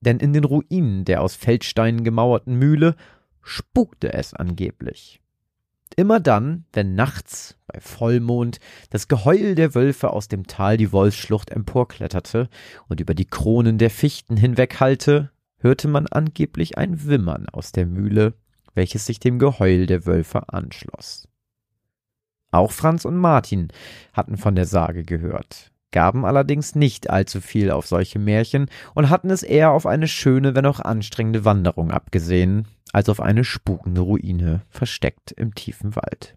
Denn 0.00 0.18
in 0.18 0.32
den 0.32 0.42
Ruinen 0.42 1.04
der 1.04 1.22
aus 1.22 1.36
Feldsteinen 1.36 2.02
gemauerten 2.02 2.56
Mühle 2.56 2.96
spukte 3.40 4.12
es 4.12 4.34
angeblich. 4.34 5.20
Immer 5.94 6.18
dann, 6.18 6.64
wenn 6.72 6.96
nachts 6.96 7.56
bei 7.68 7.78
Vollmond 7.78 8.58
das 8.90 9.06
Geheul 9.06 9.54
der 9.54 9.76
Wölfe 9.76 10.10
aus 10.10 10.26
dem 10.26 10.48
Tal 10.48 10.76
die 10.76 10.90
Wolfsschlucht 10.90 11.50
emporkletterte 11.50 12.48
und 12.88 12.98
über 12.98 13.14
die 13.14 13.26
Kronen 13.26 13.78
der 13.78 13.90
Fichten 13.90 14.36
hinweghallte, 14.36 15.30
hörte 15.58 15.86
man 15.86 16.08
angeblich 16.08 16.78
ein 16.78 17.04
Wimmern 17.04 17.48
aus 17.48 17.70
der 17.70 17.86
Mühle, 17.86 18.34
welches 18.74 19.06
sich 19.06 19.20
dem 19.20 19.38
Geheul 19.38 19.86
der 19.86 20.04
Wölfe 20.04 20.48
anschloss. 20.48 21.27
Auch 22.50 22.72
Franz 22.72 23.04
und 23.04 23.16
Martin 23.16 23.68
hatten 24.12 24.36
von 24.36 24.54
der 24.54 24.64
Sage 24.64 25.02
gehört, 25.02 25.70
gaben 25.90 26.24
allerdings 26.24 26.74
nicht 26.74 27.10
allzu 27.10 27.40
viel 27.40 27.70
auf 27.70 27.86
solche 27.86 28.18
Märchen 28.18 28.66
und 28.94 29.10
hatten 29.10 29.30
es 29.30 29.42
eher 29.42 29.70
auf 29.72 29.86
eine 29.86 30.08
schöne, 30.08 30.54
wenn 30.54 30.66
auch 30.66 30.80
anstrengende 30.80 31.44
Wanderung 31.44 31.90
abgesehen, 31.90 32.66
als 32.92 33.08
auf 33.08 33.20
eine 33.20 33.44
spukende 33.44 34.00
Ruine, 34.00 34.62
versteckt 34.70 35.32
im 35.32 35.54
tiefen 35.54 35.94
Wald. 35.94 36.36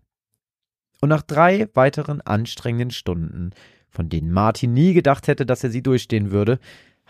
Und 1.00 1.10
nach 1.10 1.22
drei 1.22 1.68
weiteren 1.74 2.22
anstrengenden 2.22 2.92
Stunden, 2.92 3.52
von 3.90 4.10
denen 4.10 4.32
Martin 4.32 4.74
nie 4.74 4.94
gedacht 4.94 5.28
hätte, 5.28 5.46
dass 5.46 5.64
er 5.64 5.72
sie 5.72 5.82
durchstehen 5.82 6.32
würde, 6.32 6.60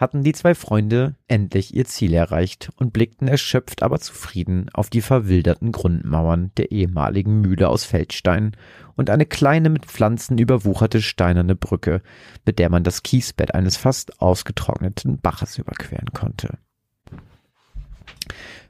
hatten 0.01 0.23
die 0.23 0.33
zwei 0.33 0.55
Freunde 0.55 1.15
endlich 1.27 1.75
ihr 1.75 1.85
Ziel 1.85 2.13
erreicht 2.13 2.71
und 2.75 2.91
blickten 2.91 3.27
erschöpft, 3.27 3.83
aber 3.83 3.99
zufrieden 3.99 4.67
auf 4.73 4.89
die 4.89 5.01
verwilderten 5.01 5.71
Grundmauern 5.71 6.51
der 6.57 6.71
ehemaligen 6.71 7.39
Mühle 7.39 7.69
aus 7.69 7.85
Feldstein 7.85 8.57
und 8.95 9.11
eine 9.11 9.27
kleine 9.27 9.69
mit 9.69 9.85
Pflanzen 9.85 10.39
überwucherte 10.39 11.03
steinerne 11.03 11.55
Brücke, 11.55 12.01
mit 12.45 12.57
der 12.57 12.71
man 12.71 12.83
das 12.83 13.03
Kiesbett 13.03 13.53
eines 13.53 13.77
fast 13.77 14.21
ausgetrockneten 14.21 15.19
Baches 15.19 15.59
überqueren 15.59 16.11
konnte. 16.13 16.57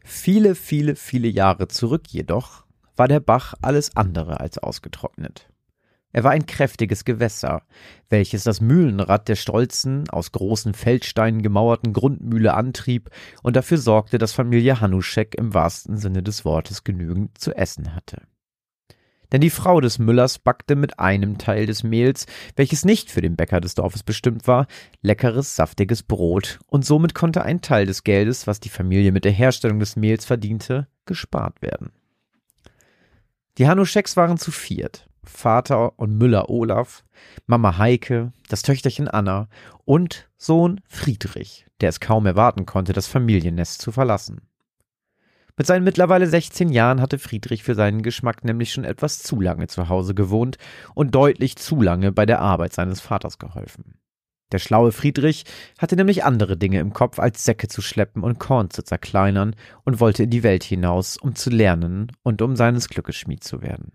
Viele, 0.03 0.55
viele, 0.55 0.97
viele 0.97 1.29
Jahre 1.29 1.69
zurück 1.69 2.09
jedoch 2.09 2.65
war 2.97 3.07
der 3.07 3.21
Bach 3.21 3.53
alles 3.61 3.95
andere 3.95 4.41
als 4.41 4.57
ausgetrocknet. 4.57 5.50
Er 6.13 6.23
war 6.23 6.31
ein 6.31 6.45
kräftiges 6.45 7.05
Gewässer, 7.05 7.63
welches 8.09 8.43
das 8.43 8.61
Mühlenrad 8.61 9.27
der 9.27 9.35
stolzen, 9.35 10.09
aus 10.09 10.31
großen 10.31 10.73
Feldsteinen 10.73 11.41
gemauerten 11.41 11.93
Grundmühle 11.93 12.53
antrieb 12.53 13.09
und 13.43 13.55
dafür 13.55 13.77
sorgte, 13.77 14.17
dass 14.17 14.33
Familie 14.33 14.81
Hanuschek 14.81 15.35
im 15.35 15.53
wahrsten 15.53 15.97
Sinne 15.97 16.21
des 16.23 16.43
Wortes 16.43 16.83
genügend 16.83 17.37
zu 17.37 17.55
essen 17.55 17.95
hatte. 17.95 18.23
Denn 19.31 19.41
die 19.41 19.49
Frau 19.49 19.79
des 19.79 19.97
Müllers 19.97 20.39
backte 20.39 20.75
mit 20.75 20.99
einem 20.99 21.37
Teil 21.37 21.65
des 21.65 21.83
Mehls, 21.83 22.25
welches 22.57 22.83
nicht 22.83 23.09
für 23.09 23.21
den 23.21 23.37
Bäcker 23.37 23.61
des 23.61 23.75
Dorfes 23.75 24.03
bestimmt 24.03 24.45
war, 24.45 24.67
leckeres, 25.01 25.55
saftiges 25.55 26.03
Brot, 26.03 26.59
und 26.67 26.85
somit 26.85 27.15
konnte 27.15 27.43
ein 27.43 27.61
Teil 27.61 27.85
des 27.85 28.03
Geldes, 28.03 28.45
was 28.45 28.59
die 28.59 28.69
Familie 28.69 29.13
mit 29.13 29.23
der 29.23 29.31
Herstellung 29.31 29.79
des 29.79 29.95
Mehls 29.95 30.25
verdiente, 30.25 30.87
gespart 31.05 31.61
werden. 31.61 31.91
Die 33.57 33.67
Hanuscheks 33.67 34.17
waren 34.17 34.37
zu 34.37 34.51
viert. 34.51 35.07
Vater 35.23 35.97
und 35.99 36.17
Müller 36.17 36.49
Olaf, 36.49 37.03
Mama 37.45 37.77
Heike, 37.77 38.33
das 38.49 38.61
Töchterchen 38.63 39.07
Anna 39.07 39.47
und 39.85 40.29
Sohn 40.37 40.81
Friedrich, 40.87 41.67
der 41.79 41.89
es 41.89 41.99
kaum 41.99 42.25
erwarten 42.25 42.65
konnte, 42.65 42.93
das 42.93 43.07
Familiennest 43.07 43.81
zu 43.81 43.91
verlassen. 43.91 44.41
Mit 45.57 45.67
seinen 45.67 45.83
mittlerweile 45.83 46.27
16 46.27 46.69
Jahren 46.69 47.01
hatte 47.01 47.19
Friedrich 47.19 47.63
für 47.63 47.75
seinen 47.75 48.01
Geschmack 48.01 48.43
nämlich 48.43 48.71
schon 48.71 48.83
etwas 48.83 49.19
zu 49.19 49.39
lange 49.39 49.67
zu 49.67 49.89
Hause 49.89 50.15
gewohnt 50.15 50.57
und 50.95 51.13
deutlich 51.13 51.55
zu 51.55 51.81
lange 51.81 52.11
bei 52.11 52.25
der 52.25 52.39
Arbeit 52.39 52.73
seines 52.73 53.01
Vaters 53.01 53.37
geholfen. 53.37 53.99
Der 54.51 54.59
schlaue 54.59 54.91
Friedrich 54.91 55.45
hatte 55.77 55.95
nämlich 55.95 56.23
andere 56.23 56.57
Dinge 56.57 56.79
im 56.79 56.93
Kopf, 56.93 57.19
als 57.19 57.45
Säcke 57.45 57.67
zu 57.67 57.81
schleppen 57.81 58.23
und 58.23 58.39
Korn 58.39 58.69
zu 58.69 58.83
zerkleinern 58.83 59.55
und 59.83 59.99
wollte 59.99 60.23
in 60.23 60.29
die 60.29 60.43
Welt 60.43 60.63
hinaus, 60.63 61.17
um 61.17 61.35
zu 61.35 61.49
lernen 61.49 62.11
und 62.23 62.41
um 62.41 62.55
seines 62.55 62.89
Glückes 62.89 63.15
Schmied 63.15 63.43
zu 63.43 63.61
werden. 63.61 63.91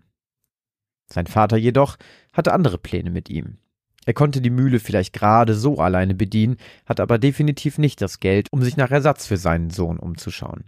Sein 1.11 1.27
Vater 1.27 1.57
jedoch 1.57 1.97
hatte 2.33 2.53
andere 2.53 2.77
Pläne 2.77 3.09
mit 3.09 3.29
ihm. 3.29 3.57
Er 4.05 4.13
konnte 4.13 4.39
die 4.41 4.49
Mühle 4.49 4.79
vielleicht 4.79 5.13
gerade 5.13 5.53
so 5.53 5.79
alleine 5.79 6.15
bedienen, 6.15 6.57
hatte 6.85 7.03
aber 7.03 7.17
definitiv 7.17 7.77
nicht 7.77 8.01
das 8.01 8.19
Geld, 8.19 8.47
um 8.51 8.63
sich 8.63 8.77
nach 8.77 8.91
Ersatz 8.91 9.27
für 9.27 9.37
seinen 9.37 9.69
Sohn 9.69 9.97
umzuschauen. 9.97 10.63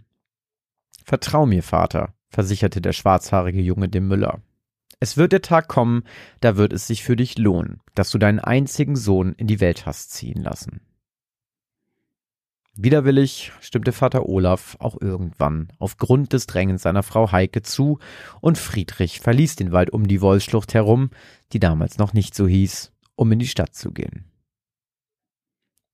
Vertrau 1.04 1.46
mir, 1.46 1.62
Vater, 1.62 2.12
versicherte 2.28 2.82
der 2.82 2.92
schwarzhaarige 2.92 3.62
Junge 3.62 3.88
dem 3.88 4.08
Müller. 4.08 4.40
Es 5.00 5.16
wird 5.16 5.32
der 5.32 5.40
Tag 5.40 5.68
kommen, 5.68 6.04
da 6.40 6.58
wird 6.58 6.74
es 6.74 6.86
sich 6.86 7.02
für 7.02 7.16
dich 7.16 7.38
lohnen, 7.38 7.80
dass 7.94 8.10
du 8.10 8.18
deinen 8.18 8.40
einzigen 8.40 8.96
Sohn 8.96 9.32
in 9.32 9.46
die 9.46 9.60
Welt 9.60 9.86
hast 9.86 10.12
ziehen 10.12 10.42
lassen. 10.42 10.82
Widerwillig 12.82 13.52
stimmte 13.60 13.92
Vater 13.92 14.26
Olaf 14.26 14.76
auch 14.78 14.98
irgendwann 14.98 15.68
aufgrund 15.78 16.32
des 16.32 16.46
Drängens 16.46 16.82
seiner 16.82 17.02
Frau 17.02 17.30
Heike 17.30 17.60
zu, 17.60 17.98
und 18.40 18.56
Friedrich 18.56 19.20
verließ 19.20 19.56
den 19.56 19.70
Wald 19.70 19.90
um 19.90 20.08
die 20.08 20.22
Wollschlucht 20.22 20.72
herum, 20.72 21.10
die 21.52 21.60
damals 21.60 21.98
noch 21.98 22.14
nicht 22.14 22.34
so 22.34 22.48
hieß, 22.48 22.92
um 23.16 23.30
in 23.32 23.38
die 23.38 23.48
Stadt 23.48 23.74
zu 23.74 23.92
gehen. 23.92 24.24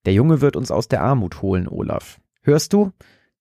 Der 0.05 0.12
Junge 0.12 0.41
wird 0.41 0.55
uns 0.55 0.70
aus 0.70 0.87
der 0.87 1.03
Armut 1.03 1.43
holen, 1.43 1.66
Olaf. 1.66 2.20
Hörst 2.43 2.72
du? 2.72 2.93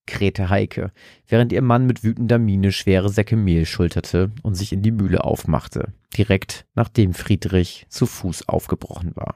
krähte 0.07 0.49
Heike, 0.49 0.91
während 1.27 1.51
ihr 1.51 1.61
Mann 1.61 1.85
mit 1.85 2.03
wütender 2.03 2.39
Miene 2.39 2.71
schwere 2.71 3.09
Säcke 3.09 3.35
Mehl 3.35 3.65
schulterte 3.65 4.31
und 4.41 4.55
sich 4.55 4.73
in 4.73 4.81
die 4.81 4.91
Mühle 4.91 5.23
aufmachte, 5.23 5.93
direkt 6.17 6.65
nachdem 6.73 7.13
Friedrich 7.13 7.85
zu 7.89 8.07
Fuß 8.07 8.49
aufgebrochen 8.49 9.15
war. 9.15 9.35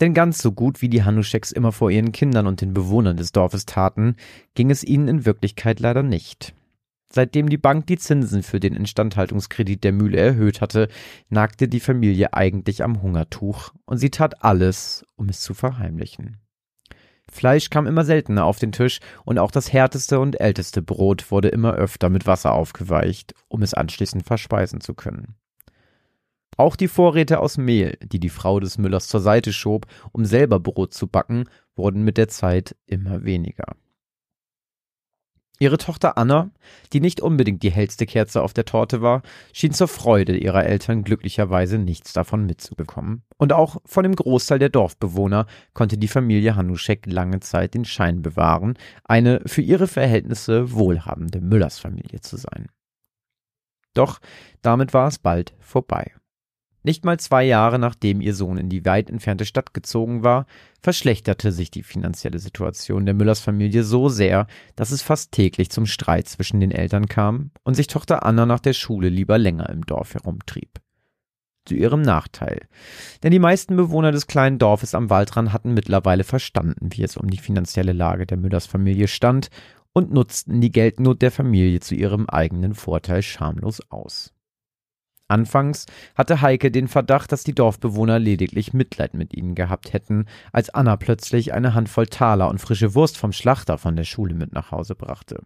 Denn 0.00 0.12
ganz 0.12 0.38
so 0.40 0.52
gut 0.52 0.82
wie 0.82 0.88
die 0.88 1.04
Hanuscheks 1.04 1.52
immer 1.52 1.72
vor 1.72 1.90
ihren 1.90 2.12
Kindern 2.12 2.46
und 2.46 2.60
den 2.60 2.74
Bewohnern 2.74 3.16
des 3.16 3.32
Dorfes 3.32 3.64
taten, 3.64 4.16
ging 4.54 4.70
es 4.70 4.84
ihnen 4.84 5.08
in 5.08 5.24
Wirklichkeit 5.24 5.80
leider 5.80 6.02
nicht. 6.02 6.54
Seitdem 7.10 7.48
die 7.48 7.56
Bank 7.56 7.86
die 7.86 7.96
Zinsen 7.96 8.42
für 8.42 8.60
den 8.60 8.74
Instandhaltungskredit 8.74 9.84
der 9.84 9.92
Mühle 9.92 10.18
erhöht 10.18 10.60
hatte, 10.60 10.88
nagte 11.30 11.68
die 11.68 11.80
Familie 11.80 12.34
eigentlich 12.34 12.82
am 12.82 13.00
Hungertuch, 13.00 13.72
und 13.86 13.98
sie 13.98 14.10
tat 14.10 14.44
alles, 14.44 15.06
um 15.16 15.28
es 15.28 15.40
zu 15.40 15.54
verheimlichen. 15.54 16.38
Fleisch 17.30 17.70
kam 17.70 17.86
immer 17.86 18.04
seltener 18.04 18.44
auf 18.44 18.58
den 18.58 18.72
Tisch, 18.72 19.00
und 19.24 19.38
auch 19.38 19.50
das 19.50 19.72
härteste 19.72 20.20
und 20.20 20.40
älteste 20.40 20.82
Brot 20.82 21.30
wurde 21.30 21.48
immer 21.48 21.74
öfter 21.74 22.10
mit 22.10 22.26
Wasser 22.26 22.52
aufgeweicht, 22.52 23.34
um 23.48 23.62
es 23.62 23.72
anschließend 23.72 24.26
verspeisen 24.26 24.80
zu 24.80 24.94
können. 24.94 25.36
Auch 26.56 26.76
die 26.76 26.88
Vorräte 26.88 27.40
aus 27.40 27.58
Mehl, 27.58 27.98
die 28.02 28.20
die 28.20 28.30
Frau 28.30 28.60
des 28.60 28.78
Müllers 28.78 29.08
zur 29.08 29.20
Seite 29.20 29.52
schob, 29.52 29.86
um 30.12 30.24
selber 30.24 30.58
Brot 30.60 30.94
zu 30.94 31.06
backen, 31.06 31.44
wurden 31.74 32.02
mit 32.02 32.16
der 32.16 32.28
Zeit 32.28 32.76
immer 32.86 33.24
weniger. 33.24 33.76
Ihre 35.58 35.78
Tochter 35.78 36.18
Anna, 36.18 36.50
die 36.92 37.00
nicht 37.00 37.20
unbedingt 37.20 37.62
die 37.62 37.70
hellste 37.70 38.04
Kerze 38.04 38.42
auf 38.42 38.52
der 38.52 38.66
Torte 38.66 39.00
war, 39.00 39.22
schien 39.54 39.72
zur 39.72 39.88
Freude 39.88 40.36
ihrer 40.36 40.66
Eltern 40.66 41.02
glücklicherweise 41.02 41.78
nichts 41.78 42.12
davon 42.12 42.44
mitzubekommen. 42.44 43.22
Und 43.38 43.54
auch 43.54 43.78
von 43.86 44.02
dem 44.02 44.14
Großteil 44.14 44.58
der 44.58 44.68
Dorfbewohner 44.68 45.46
konnte 45.72 45.96
die 45.96 46.08
Familie 46.08 46.56
Hanuschek 46.56 47.06
lange 47.06 47.40
Zeit 47.40 47.72
den 47.72 47.86
Schein 47.86 48.20
bewahren, 48.20 48.74
eine 49.04 49.40
für 49.46 49.62
ihre 49.62 49.86
Verhältnisse 49.86 50.72
wohlhabende 50.72 51.40
Müllersfamilie 51.40 52.20
zu 52.20 52.36
sein. 52.36 52.66
Doch 53.94 54.18
damit 54.60 54.92
war 54.92 55.08
es 55.08 55.18
bald 55.18 55.54
vorbei. 55.58 56.12
Nicht 56.86 57.04
mal 57.04 57.18
zwei 57.18 57.42
Jahre 57.42 57.80
nachdem 57.80 58.20
ihr 58.20 58.32
Sohn 58.32 58.58
in 58.58 58.68
die 58.68 58.84
weit 58.84 59.10
entfernte 59.10 59.44
Stadt 59.44 59.74
gezogen 59.74 60.22
war, 60.22 60.46
verschlechterte 60.80 61.50
sich 61.50 61.72
die 61.72 61.82
finanzielle 61.82 62.38
Situation 62.38 63.06
der 63.06 63.14
Müllers 63.16 63.40
Familie 63.40 63.82
so 63.82 64.08
sehr, 64.08 64.46
dass 64.76 64.92
es 64.92 65.02
fast 65.02 65.32
täglich 65.32 65.68
zum 65.68 65.86
Streit 65.86 66.28
zwischen 66.28 66.60
den 66.60 66.70
Eltern 66.70 67.06
kam 67.06 67.50
und 67.64 67.74
sich 67.74 67.88
Tochter 67.88 68.24
Anna 68.24 68.46
nach 68.46 68.60
der 68.60 68.72
Schule 68.72 69.08
lieber 69.08 69.36
länger 69.36 69.68
im 69.70 69.84
Dorf 69.84 70.14
herumtrieb. 70.14 70.78
Zu 71.64 71.74
ihrem 71.74 72.02
Nachteil. 72.02 72.68
Denn 73.24 73.32
die 73.32 73.40
meisten 73.40 73.74
Bewohner 73.74 74.12
des 74.12 74.28
kleinen 74.28 74.60
Dorfes 74.60 74.94
am 74.94 75.10
Waldrand 75.10 75.52
hatten 75.52 75.74
mittlerweile 75.74 76.22
verstanden, 76.22 76.90
wie 76.92 77.02
es 77.02 77.16
um 77.16 77.28
die 77.28 77.38
finanzielle 77.38 77.94
Lage 77.94 78.26
der 78.26 78.36
Müllers 78.36 78.66
Familie 78.66 79.08
stand 79.08 79.48
und 79.92 80.12
nutzten 80.12 80.60
die 80.60 80.70
Geldnot 80.70 81.20
der 81.20 81.32
Familie 81.32 81.80
zu 81.80 81.96
ihrem 81.96 82.28
eigenen 82.28 82.74
Vorteil 82.74 83.22
schamlos 83.22 83.80
aus. 83.90 84.35
Anfangs 85.28 85.86
hatte 86.14 86.40
Heike 86.40 86.70
den 86.70 86.88
Verdacht, 86.88 87.32
dass 87.32 87.42
die 87.42 87.54
Dorfbewohner 87.54 88.18
lediglich 88.18 88.72
Mitleid 88.72 89.14
mit 89.14 89.34
ihnen 89.34 89.54
gehabt 89.54 89.92
hätten, 89.92 90.26
als 90.52 90.70
Anna 90.70 90.96
plötzlich 90.96 91.52
eine 91.52 91.74
Handvoll 91.74 92.06
Taler 92.06 92.48
und 92.48 92.60
frische 92.60 92.94
Wurst 92.94 93.16
vom 93.16 93.32
Schlachter 93.32 93.78
von 93.78 93.96
der 93.96 94.04
Schule 94.04 94.34
mit 94.34 94.52
nach 94.52 94.70
Hause 94.70 94.94
brachte. 94.94 95.42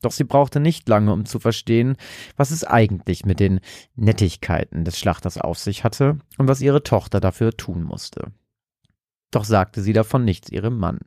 Doch 0.00 0.12
sie 0.12 0.24
brauchte 0.24 0.60
nicht 0.60 0.88
lange, 0.88 1.12
um 1.12 1.24
zu 1.24 1.40
verstehen, 1.40 1.96
was 2.36 2.50
es 2.50 2.64
eigentlich 2.64 3.24
mit 3.24 3.40
den 3.40 3.60
Nettigkeiten 3.96 4.84
des 4.84 4.98
Schlachters 4.98 5.38
auf 5.38 5.58
sich 5.58 5.82
hatte 5.82 6.18
und 6.36 6.46
was 6.46 6.60
ihre 6.60 6.82
Tochter 6.82 7.18
dafür 7.20 7.56
tun 7.56 7.82
musste. 7.82 8.32
Doch 9.30 9.44
sagte 9.44 9.82
sie 9.82 9.92
davon 9.92 10.24
nichts 10.24 10.50
ihrem 10.50 10.78
Mann. 10.78 11.00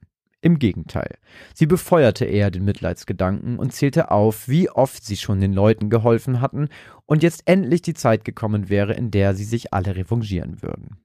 Im 0.43 0.57
Gegenteil, 0.57 1.19
sie 1.53 1.67
befeuerte 1.67 2.25
eher 2.25 2.49
den 2.49 2.65
Mitleidsgedanken 2.65 3.59
und 3.59 3.73
zählte 3.73 4.09
auf, 4.09 4.47
wie 4.47 4.71
oft 4.71 5.05
sie 5.05 5.17
schon 5.17 5.39
den 5.39 5.53
Leuten 5.53 5.91
geholfen 5.91 6.41
hatten 6.41 6.69
und 7.05 7.21
jetzt 7.21 7.43
endlich 7.45 7.83
die 7.83 7.93
Zeit 7.93 8.25
gekommen 8.25 8.67
wäre, 8.67 8.93
in 8.93 9.11
der 9.11 9.35
sie 9.35 9.43
sich 9.43 9.71
alle 9.71 9.95
revanchieren 9.95 10.63
würden. 10.63 10.97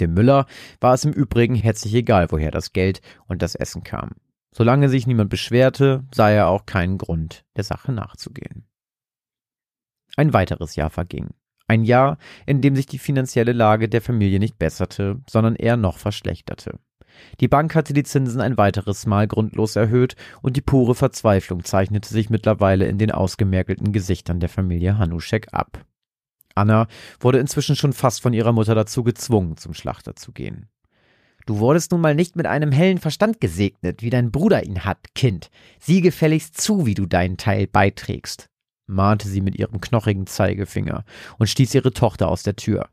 Dem 0.00 0.14
Müller 0.14 0.46
war 0.80 0.94
es 0.94 1.04
im 1.04 1.12
Übrigen 1.12 1.54
herzlich 1.54 1.94
egal, 1.94 2.30
woher 2.30 2.50
das 2.50 2.72
Geld 2.72 3.02
und 3.26 3.42
das 3.42 3.54
Essen 3.54 3.82
kam. 3.82 4.12
Solange 4.50 4.88
sich 4.88 5.06
niemand 5.06 5.28
beschwerte, 5.28 6.04
sah 6.14 6.30
er 6.30 6.48
auch 6.48 6.64
keinen 6.64 6.96
Grund, 6.96 7.44
der 7.56 7.64
Sache 7.64 7.92
nachzugehen. 7.92 8.66
Ein 10.16 10.32
weiteres 10.32 10.76
Jahr 10.76 10.88
verging. 10.88 11.34
Ein 11.68 11.84
Jahr, 11.84 12.16
in 12.46 12.62
dem 12.62 12.76
sich 12.76 12.86
die 12.86 12.98
finanzielle 12.98 13.52
Lage 13.52 13.90
der 13.90 14.00
Familie 14.00 14.38
nicht 14.38 14.58
besserte, 14.58 15.20
sondern 15.28 15.56
eher 15.56 15.76
noch 15.76 15.98
verschlechterte. 15.98 16.78
Die 17.40 17.48
Bank 17.48 17.74
hatte 17.74 17.92
die 17.92 18.02
Zinsen 18.02 18.40
ein 18.40 18.58
weiteres 18.58 19.06
Mal 19.06 19.26
grundlos 19.26 19.76
erhöht 19.76 20.16
und 20.42 20.56
die 20.56 20.62
pure 20.62 20.94
Verzweiflung 20.94 21.64
zeichnete 21.64 22.08
sich 22.08 22.30
mittlerweile 22.30 22.86
in 22.86 22.98
den 22.98 23.10
ausgemergelten 23.10 23.92
Gesichtern 23.92 24.40
der 24.40 24.48
Familie 24.48 24.98
Hanuschek 24.98 25.48
ab. 25.52 25.84
Anna 26.54 26.88
wurde 27.20 27.38
inzwischen 27.38 27.76
schon 27.76 27.92
fast 27.92 28.22
von 28.22 28.32
ihrer 28.32 28.52
Mutter 28.52 28.74
dazu 28.74 29.04
gezwungen, 29.04 29.56
zum 29.56 29.74
Schlachter 29.74 30.16
zu 30.16 30.32
gehen. 30.32 30.68
Du 31.46 31.60
wurdest 31.60 31.92
nun 31.92 32.00
mal 32.00 32.14
nicht 32.14 32.34
mit 32.34 32.46
einem 32.46 32.72
hellen 32.72 32.98
Verstand 32.98 33.40
gesegnet, 33.40 34.02
wie 34.02 34.10
dein 34.10 34.32
Bruder 34.32 34.64
ihn 34.64 34.84
hat, 34.84 35.14
Kind. 35.14 35.48
Sieh 35.78 36.00
gefälligst 36.00 36.60
zu, 36.60 36.86
wie 36.86 36.94
du 36.94 37.06
deinen 37.06 37.36
Teil 37.36 37.68
beiträgst, 37.68 38.48
mahnte 38.86 39.28
sie 39.28 39.40
mit 39.40 39.56
ihrem 39.56 39.80
knochigen 39.80 40.26
Zeigefinger 40.26 41.04
und 41.38 41.46
stieß 41.46 41.72
ihre 41.74 41.92
Tochter 41.92 42.28
aus 42.28 42.42
der 42.42 42.56
Tür. 42.56 42.88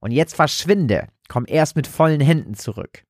Und 0.00 0.12
jetzt 0.12 0.36
verschwinde, 0.36 1.08
komm 1.28 1.44
erst 1.46 1.76
mit 1.76 1.86
vollen 1.86 2.20
Händen 2.20 2.54
zurück. 2.54 3.04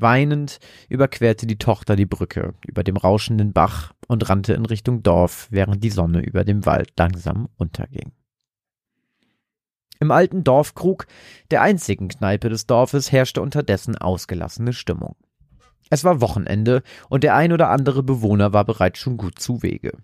Weinend 0.00 0.60
überquerte 0.88 1.44
die 1.44 1.58
Tochter 1.58 1.96
die 1.96 2.06
Brücke 2.06 2.54
über 2.64 2.84
dem 2.84 2.96
rauschenden 2.96 3.52
Bach 3.52 3.92
und 4.06 4.28
rannte 4.28 4.54
in 4.54 4.64
Richtung 4.64 5.02
Dorf, 5.02 5.48
während 5.50 5.82
die 5.82 5.90
Sonne 5.90 6.20
über 6.20 6.44
dem 6.44 6.64
Wald 6.66 6.92
langsam 6.96 7.48
unterging. 7.56 8.12
Im 9.98 10.12
alten 10.12 10.44
Dorfkrug, 10.44 11.08
der 11.50 11.62
einzigen 11.62 12.06
Kneipe 12.06 12.48
des 12.48 12.68
Dorfes, 12.68 13.10
herrschte 13.10 13.42
unterdessen 13.42 13.98
ausgelassene 13.98 14.72
Stimmung. 14.72 15.16
Es 15.90 16.04
war 16.04 16.20
Wochenende 16.20 16.84
und 17.08 17.24
der 17.24 17.34
ein 17.34 17.52
oder 17.52 17.68
andere 17.70 18.04
Bewohner 18.04 18.52
war 18.52 18.64
bereits 18.64 19.00
schon 19.00 19.16
gut 19.16 19.40
zu 19.40 19.64
Wege. 19.64 19.98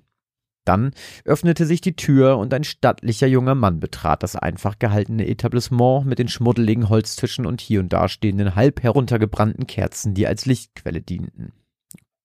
Dann 0.64 0.92
öffnete 1.24 1.66
sich 1.66 1.80
die 1.80 1.96
Tür 1.96 2.38
und 2.38 2.54
ein 2.54 2.64
stattlicher 2.64 3.26
junger 3.26 3.54
Mann 3.54 3.80
betrat 3.80 4.22
das 4.22 4.34
einfach 4.34 4.78
gehaltene 4.78 5.26
Etablissement 5.26 6.06
mit 6.06 6.18
den 6.18 6.28
schmuddeligen 6.28 6.88
Holztischen 6.88 7.44
und 7.44 7.60
hier 7.60 7.80
und 7.80 7.92
da 7.92 8.08
stehenden 8.08 8.54
halb 8.54 8.82
heruntergebrannten 8.82 9.66
Kerzen, 9.66 10.14
die 10.14 10.26
als 10.26 10.46
Lichtquelle 10.46 11.02
dienten. 11.02 11.52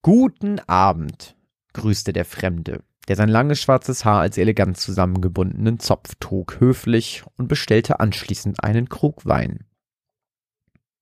Guten 0.01 0.59
Abend, 0.67 1.35
grüßte 1.73 2.13
der 2.13 2.23
Fremde, 2.23 2.83
der 3.09 3.17
sein 3.17 3.27
langes 3.27 3.59
schwarzes 3.59 4.05
Haar 4.05 4.21
als 4.21 4.37
elegant 4.37 4.77
zusammengebundenen 4.77 5.79
Zopf 5.79 6.15
trug, 6.21 6.61
höflich 6.61 7.23
und 7.37 7.49
bestellte 7.49 7.99
anschließend 7.99 8.63
einen 8.63 8.87
Krug 8.87 9.25
Wein. 9.25 9.65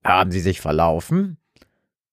Haben 0.03 0.31
Sie 0.31 0.39
sich 0.39 0.61
verlaufen? 0.61 1.37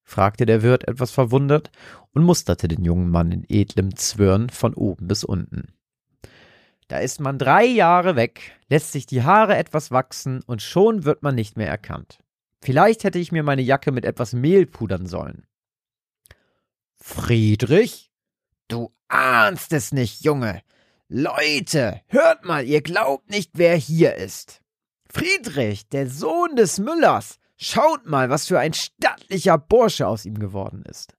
Fragte 0.04 0.46
der 0.46 0.62
Wirt 0.62 0.86
etwas 0.86 1.10
verwundert 1.10 1.70
und 2.12 2.22
musterte 2.22 2.68
den 2.68 2.84
jungen 2.84 3.10
Mann 3.10 3.32
in 3.32 3.44
edlem 3.48 3.96
Zwirn 3.96 4.50
von 4.50 4.74
oben 4.74 5.08
bis 5.08 5.24
unten. 5.24 5.74
Da 6.88 6.98
ist 6.98 7.20
man 7.20 7.38
drei 7.38 7.64
Jahre 7.64 8.14
weg, 8.14 8.52
lässt 8.68 8.92
sich 8.92 9.06
die 9.06 9.22
Haare 9.22 9.56
etwas 9.56 9.90
wachsen 9.90 10.42
und 10.46 10.62
schon 10.62 11.04
wird 11.04 11.22
man 11.22 11.34
nicht 11.34 11.56
mehr 11.56 11.68
erkannt. 11.68 12.18
Vielleicht 12.60 13.04
hätte 13.04 13.18
ich 13.18 13.32
mir 13.32 13.42
meine 13.42 13.62
Jacke 13.62 13.90
mit 13.90 14.04
etwas 14.04 14.32
Mehl 14.32 14.66
pudern 14.66 15.06
sollen. 15.06 15.46
Friedrich? 16.96 18.10
Du 18.68 18.94
ahnst 19.08 19.72
es 19.72 19.92
nicht, 19.92 20.22
Junge. 20.24 20.62
Leute, 21.08 22.00
hört 22.06 22.44
mal, 22.44 22.64
ihr 22.64 22.80
glaubt 22.80 23.30
nicht, 23.30 23.50
wer 23.54 23.76
hier 23.76 24.14
ist. 24.14 24.62
Friedrich, 25.10 25.88
der 25.88 26.08
Sohn 26.08 26.56
des 26.56 26.78
Müllers. 26.78 27.38
Schaut 27.66 28.04
mal, 28.04 28.28
was 28.28 28.46
für 28.46 28.58
ein 28.58 28.74
stattlicher 28.74 29.56
Bursche 29.56 30.06
aus 30.06 30.26
ihm 30.26 30.38
geworden 30.38 30.82
ist. 30.86 31.16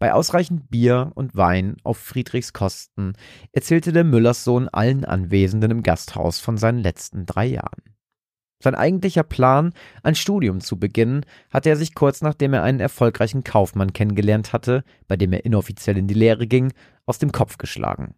Bei 0.00 0.12
ausreichend 0.12 0.68
Bier 0.68 1.12
und 1.14 1.36
Wein 1.36 1.76
auf 1.84 1.96
Friedrichs 1.96 2.52
Kosten 2.52 3.12
erzählte 3.52 3.92
der 3.92 4.02
Müllerssohn 4.02 4.68
allen 4.68 5.04
Anwesenden 5.04 5.70
im 5.70 5.84
Gasthaus 5.84 6.40
von 6.40 6.58
seinen 6.58 6.80
letzten 6.80 7.24
drei 7.24 7.46
Jahren. 7.46 7.84
Sein 8.58 8.74
eigentlicher 8.74 9.22
Plan, 9.22 9.74
ein 10.02 10.16
Studium 10.16 10.60
zu 10.60 10.76
beginnen, 10.76 11.24
hatte 11.50 11.68
er 11.68 11.76
sich 11.76 11.94
kurz 11.94 12.20
nachdem 12.20 12.52
er 12.52 12.64
einen 12.64 12.80
erfolgreichen 12.80 13.44
Kaufmann 13.44 13.92
kennengelernt 13.92 14.52
hatte, 14.52 14.82
bei 15.06 15.16
dem 15.16 15.32
er 15.32 15.44
inoffiziell 15.44 15.96
in 15.96 16.08
die 16.08 16.14
Lehre 16.14 16.48
ging, 16.48 16.72
aus 17.06 17.20
dem 17.20 17.30
Kopf 17.30 17.58
geschlagen. 17.58 18.16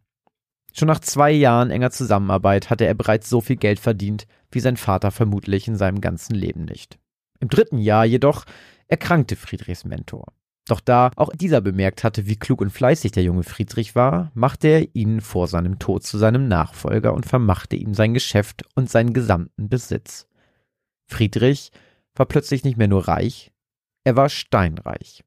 Schon 0.78 0.88
nach 0.88 1.00
zwei 1.00 1.30
Jahren 1.30 1.70
enger 1.70 1.90
Zusammenarbeit 1.90 2.68
hatte 2.68 2.86
er 2.86 2.94
bereits 2.94 3.30
so 3.30 3.40
viel 3.40 3.56
Geld 3.56 3.80
verdient, 3.80 4.26
wie 4.50 4.60
sein 4.60 4.76
Vater 4.76 5.10
vermutlich 5.10 5.68
in 5.68 5.76
seinem 5.76 6.02
ganzen 6.02 6.34
Leben 6.34 6.66
nicht. 6.66 6.98
Im 7.40 7.48
dritten 7.48 7.78
Jahr 7.78 8.04
jedoch 8.04 8.44
erkrankte 8.86 9.36
Friedrichs 9.36 9.84
Mentor. 9.84 10.26
Doch 10.68 10.80
da 10.80 11.12
auch 11.16 11.30
dieser 11.34 11.60
bemerkt 11.60 12.04
hatte, 12.04 12.26
wie 12.26 12.36
klug 12.36 12.60
und 12.60 12.70
fleißig 12.70 13.12
der 13.12 13.22
junge 13.22 13.44
Friedrich 13.44 13.94
war, 13.94 14.32
machte 14.34 14.68
er 14.68 14.94
ihn 14.94 15.20
vor 15.20 15.46
seinem 15.46 15.78
Tod 15.78 16.02
zu 16.02 16.18
seinem 16.18 16.48
Nachfolger 16.48 17.14
und 17.14 17.24
vermachte 17.24 17.76
ihm 17.76 17.94
sein 17.94 18.12
Geschäft 18.12 18.64
und 18.74 18.90
seinen 18.90 19.14
gesamten 19.14 19.68
Besitz. 19.68 20.26
Friedrich 21.06 21.70
war 22.14 22.26
plötzlich 22.26 22.64
nicht 22.64 22.76
mehr 22.76 22.88
nur 22.88 23.06
reich, 23.08 23.52
er 24.04 24.16
war 24.16 24.28
steinreich. 24.28 25.24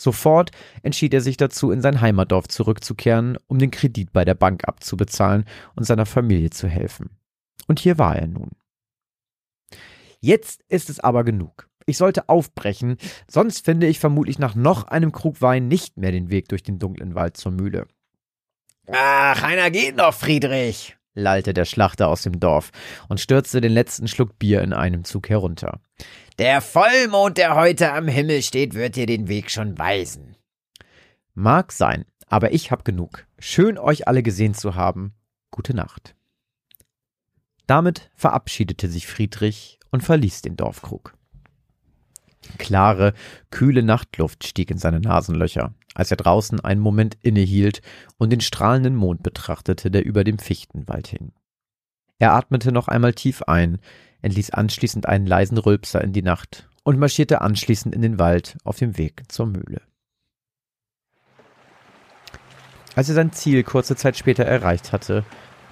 Sofort 0.00 0.50
entschied 0.82 1.12
er 1.12 1.20
sich 1.20 1.36
dazu, 1.36 1.70
in 1.70 1.82
sein 1.82 2.00
Heimatdorf 2.00 2.48
zurückzukehren, 2.48 3.36
um 3.48 3.58
den 3.58 3.70
Kredit 3.70 4.14
bei 4.14 4.24
der 4.24 4.34
Bank 4.34 4.66
abzubezahlen 4.66 5.44
und 5.76 5.84
seiner 5.84 6.06
Familie 6.06 6.48
zu 6.48 6.68
helfen. 6.68 7.10
Und 7.66 7.80
hier 7.80 7.98
war 7.98 8.16
er 8.16 8.26
nun. 8.26 8.52
Jetzt 10.18 10.62
ist 10.68 10.88
es 10.88 11.00
aber 11.00 11.22
genug. 11.22 11.68
Ich 11.84 11.98
sollte 11.98 12.30
aufbrechen, 12.30 12.96
sonst 13.28 13.66
finde 13.66 13.88
ich 13.88 13.98
vermutlich 13.98 14.38
nach 14.38 14.54
noch 14.54 14.84
einem 14.84 15.12
Krug 15.12 15.42
Wein 15.42 15.68
nicht 15.68 15.98
mehr 15.98 16.12
den 16.12 16.30
Weg 16.30 16.48
durch 16.48 16.62
den 16.62 16.78
dunklen 16.78 17.14
Wald 17.14 17.36
zur 17.36 17.52
Mühle. 17.52 17.86
Ach, 18.90 19.42
einer 19.42 19.70
geht 19.70 19.96
noch, 19.96 20.14
Friedrich, 20.14 20.96
lallte 21.12 21.52
der 21.52 21.66
Schlachter 21.66 22.08
aus 22.08 22.22
dem 22.22 22.40
Dorf 22.40 22.70
und 23.10 23.20
stürzte 23.20 23.60
den 23.60 23.72
letzten 23.72 24.08
Schluck 24.08 24.38
Bier 24.38 24.62
in 24.62 24.72
einem 24.72 25.04
Zug 25.04 25.28
herunter. 25.28 25.80
Der 26.40 26.62
Vollmond, 26.62 27.36
der 27.36 27.54
heute 27.54 27.92
am 27.92 28.08
Himmel 28.08 28.40
steht, 28.40 28.72
wird 28.72 28.96
dir 28.96 29.04
den 29.04 29.28
Weg 29.28 29.50
schon 29.50 29.76
weisen. 29.76 30.36
Mag 31.34 31.70
sein, 31.70 32.06
aber 32.28 32.54
ich 32.54 32.70
hab 32.70 32.82
genug. 32.82 33.26
Schön 33.38 33.76
euch 33.76 34.08
alle 34.08 34.22
gesehen 34.22 34.54
zu 34.54 34.74
haben. 34.74 35.12
Gute 35.50 35.74
Nacht. 35.74 36.16
Damit 37.66 38.10
verabschiedete 38.14 38.88
sich 38.88 39.06
Friedrich 39.06 39.78
und 39.90 40.02
verließ 40.02 40.40
den 40.40 40.56
Dorfkrug. 40.56 41.12
Klare, 42.56 43.12
kühle 43.50 43.82
Nachtluft 43.82 44.46
stieg 44.46 44.70
in 44.70 44.78
seine 44.78 45.00
Nasenlöcher, 45.00 45.74
als 45.94 46.10
er 46.10 46.16
draußen 46.16 46.58
einen 46.60 46.80
Moment 46.80 47.18
innehielt 47.20 47.82
und 48.16 48.30
den 48.30 48.40
strahlenden 48.40 48.96
Mond 48.96 49.22
betrachtete, 49.22 49.90
der 49.90 50.06
über 50.06 50.24
dem 50.24 50.38
Fichtenwald 50.38 51.08
hing. 51.08 51.32
Er 52.18 52.32
atmete 52.32 52.72
noch 52.72 52.88
einmal 52.88 53.12
tief 53.12 53.42
ein, 53.42 53.78
entließ 54.22 54.50
anschließend 54.50 55.06
einen 55.06 55.26
leisen 55.26 55.58
Rülpser 55.58 56.02
in 56.02 56.12
die 56.12 56.22
Nacht 56.22 56.68
und 56.82 56.98
marschierte 56.98 57.40
anschließend 57.40 57.94
in 57.94 58.02
den 58.02 58.18
Wald 58.18 58.56
auf 58.64 58.76
dem 58.76 58.98
Weg 58.98 59.24
zur 59.28 59.46
Mühle. 59.46 59.82
Als 62.96 63.08
er 63.08 63.14
sein 63.14 63.32
Ziel 63.32 63.62
kurze 63.62 63.96
Zeit 63.96 64.16
später 64.16 64.44
erreicht 64.44 64.92
hatte, 64.92 65.24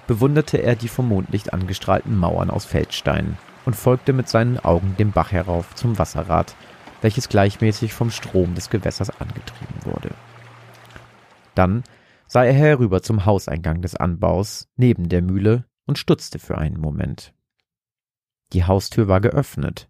bewunderte 0.07 0.57
er 0.57 0.75
die 0.75 0.87
vom 0.87 1.07
Mondlicht 1.09 1.53
angestrahlten 1.53 2.17
Mauern 2.17 2.49
aus 2.49 2.65
Feldstein 2.65 3.37
und 3.65 3.75
folgte 3.75 4.13
mit 4.13 4.29
seinen 4.29 4.57
Augen 4.57 4.95
dem 4.97 5.11
Bach 5.11 5.31
herauf 5.31 5.75
zum 5.75 5.99
Wasserrad, 5.99 6.55
welches 7.01 7.29
gleichmäßig 7.29 7.93
vom 7.93 8.09
Strom 8.09 8.55
des 8.55 8.69
Gewässers 8.69 9.09
angetrieben 9.19 9.75
wurde. 9.83 10.09
Dann 11.55 11.83
sah 12.27 12.43
er 12.43 12.53
herüber 12.53 13.01
zum 13.01 13.25
Hauseingang 13.25 13.81
des 13.81 13.95
Anbaus 13.95 14.67
neben 14.77 15.09
der 15.09 15.21
Mühle 15.21 15.65
und 15.85 15.97
stutzte 15.97 16.39
für 16.39 16.57
einen 16.57 16.79
Moment. 16.79 17.33
Die 18.53 18.63
Haustür 18.65 19.07
war 19.07 19.21
geöffnet. 19.21 19.89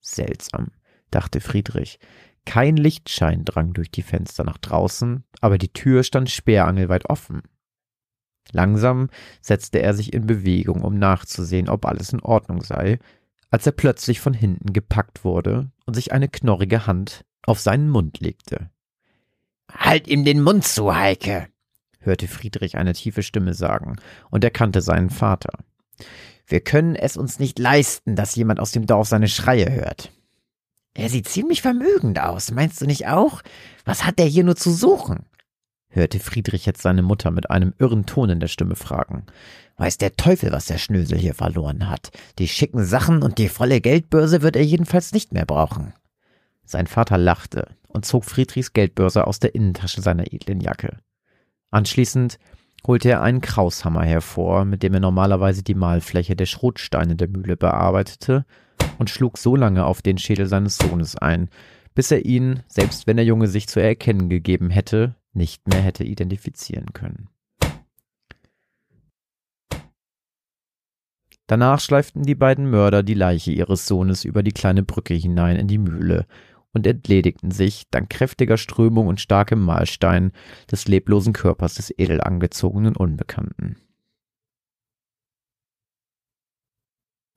Seltsam, 0.00 0.72
dachte 1.10 1.40
Friedrich. 1.40 1.98
Kein 2.46 2.76
Lichtschein 2.76 3.44
drang 3.44 3.74
durch 3.74 3.90
die 3.90 4.02
Fenster 4.02 4.44
nach 4.44 4.58
draußen, 4.58 5.24
aber 5.40 5.58
die 5.58 5.72
Tür 5.72 6.02
stand 6.02 6.30
sperrangelweit 6.30 7.08
offen. 7.08 7.42
Langsam 8.52 9.10
setzte 9.40 9.80
er 9.80 9.94
sich 9.94 10.12
in 10.12 10.26
Bewegung, 10.26 10.82
um 10.82 10.98
nachzusehen, 10.98 11.68
ob 11.68 11.86
alles 11.86 12.12
in 12.12 12.20
Ordnung 12.20 12.62
sei, 12.62 12.98
als 13.50 13.66
er 13.66 13.72
plötzlich 13.72 14.20
von 14.20 14.34
hinten 14.34 14.72
gepackt 14.72 15.24
wurde 15.24 15.70
und 15.86 15.94
sich 15.94 16.12
eine 16.12 16.28
knorrige 16.28 16.86
Hand 16.86 17.24
auf 17.42 17.60
seinen 17.60 17.90
Mund 17.90 18.20
legte. 18.20 18.70
Halt 19.70 20.08
ihm 20.08 20.24
den 20.24 20.42
Mund 20.42 20.64
zu, 20.64 20.94
Heike, 20.94 21.48
hörte 22.00 22.26
Friedrich 22.26 22.76
eine 22.76 22.92
tiefe 22.92 23.22
Stimme 23.22 23.54
sagen 23.54 23.96
und 24.30 24.42
erkannte 24.42 24.82
seinen 24.82 25.10
Vater. 25.10 25.52
Wir 26.50 26.60
können 26.60 26.96
es 26.96 27.16
uns 27.16 27.38
nicht 27.38 27.60
leisten, 27.60 28.16
dass 28.16 28.34
jemand 28.34 28.58
aus 28.58 28.72
dem 28.72 28.84
Dorf 28.84 29.06
seine 29.06 29.28
Schreie 29.28 29.70
hört. 29.70 30.10
Er 30.94 31.08
sieht 31.08 31.28
ziemlich 31.28 31.62
vermögend 31.62 32.18
aus, 32.18 32.50
meinst 32.50 32.80
du 32.80 32.86
nicht 32.86 33.06
auch? 33.06 33.42
Was 33.84 34.04
hat 34.04 34.18
er 34.18 34.26
hier 34.26 34.42
nur 34.42 34.56
zu 34.56 34.72
suchen? 34.72 35.24
hörte 35.90 36.18
Friedrich 36.18 36.66
jetzt 36.66 36.82
seine 36.82 37.02
Mutter 37.02 37.30
mit 37.30 37.50
einem 37.50 37.72
irren 37.78 38.06
Ton 38.06 38.30
in 38.30 38.40
der 38.40 38.48
Stimme 38.48 38.76
fragen. 38.76 39.26
Weiß 39.76 39.98
der 39.98 40.16
Teufel, 40.16 40.52
was 40.52 40.66
der 40.66 40.78
Schnösel 40.78 41.18
hier 41.18 41.34
verloren 41.34 41.88
hat. 41.88 42.10
Die 42.38 42.48
schicken 42.48 42.84
Sachen 42.84 43.22
und 43.22 43.38
die 43.38 43.48
volle 43.48 43.80
Geldbörse 43.80 44.42
wird 44.42 44.56
er 44.56 44.64
jedenfalls 44.64 45.12
nicht 45.12 45.32
mehr 45.32 45.46
brauchen. 45.46 45.92
Sein 46.64 46.86
Vater 46.86 47.18
lachte 47.18 47.68
und 47.88 48.04
zog 48.04 48.24
Friedrichs 48.24 48.72
Geldbörse 48.72 49.26
aus 49.26 49.38
der 49.38 49.54
Innentasche 49.54 50.02
seiner 50.02 50.32
edlen 50.32 50.60
Jacke. 50.60 50.98
Anschließend 51.70 52.38
holte 52.86 53.10
er 53.10 53.22
einen 53.22 53.40
Kraushammer 53.40 54.04
hervor, 54.04 54.64
mit 54.64 54.82
dem 54.82 54.94
er 54.94 55.00
normalerweise 55.00 55.62
die 55.62 55.74
Mahlfläche 55.74 56.36
der 56.36 56.46
Schrotsteine 56.46 57.16
der 57.16 57.28
Mühle 57.28 57.56
bearbeitete, 57.56 58.44
und 58.98 59.10
schlug 59.10 59.38
so 59.38 59.56
lange 59.56 59.84
auf 59.84 60.02
den 60.02 60.18
Schädel 60.18 60.46
seines 60.46 60.76
Sohnes 60.76 61.16
ein, 61.16 61.48
bis 61.94 62.10
er 62.10 62.24
ihn, 62.24 62.62
selbst 62.68 63.06
wenn 63.06 63.16
der 63.16 63.26
Junge 63.26 63.46
sich 63.46 63.68
zu 63.68 63.80
erkennen 63.80 64.28
gegeben 64.28 64.70
hätte, 64.70 65.16
nicht 65.32 65.68
mehr 65.68 65.80
hätte 65.80 66.04
identifizieren 66.04 66.92
können. 66.92 67.28
Danach 71.46 71.80
schleiften 71.80 72.22
die 72.22 72.36
beiden 72.36 72.70
Mörder 72.70 73.02
die 73.02 73.14
Leiche 73.14 73.50
ihres 73.50 73.88
Sohnes 73.88 74.24
über 74.24 74.44
die 74.44 74.52
kleine 74.52 74.84
Brücke 74.84 75.14
hinein 75.14 75.56
in 75.56 75.66
die 75.66 75.78
Mühle 75.78 76.26
und 76.72 76.86
entledigten 76.86 77.50
sich, 77.50 77.88
dank 77.90 78.10
kräftiger 78.10 78.56
Strömung 78.56 79.06
und 79.06 79.20
starkem 79.20 79.60
Mahlstein, 79.60 80.32
des 80.70 80.86
leblosen 80.88 81.32
Körpers 81.32 81.74
des 81.74 81.92
edel 81.96 82.20
angezogenen 82.20 82.96
Unbekannten. 82.96 83.76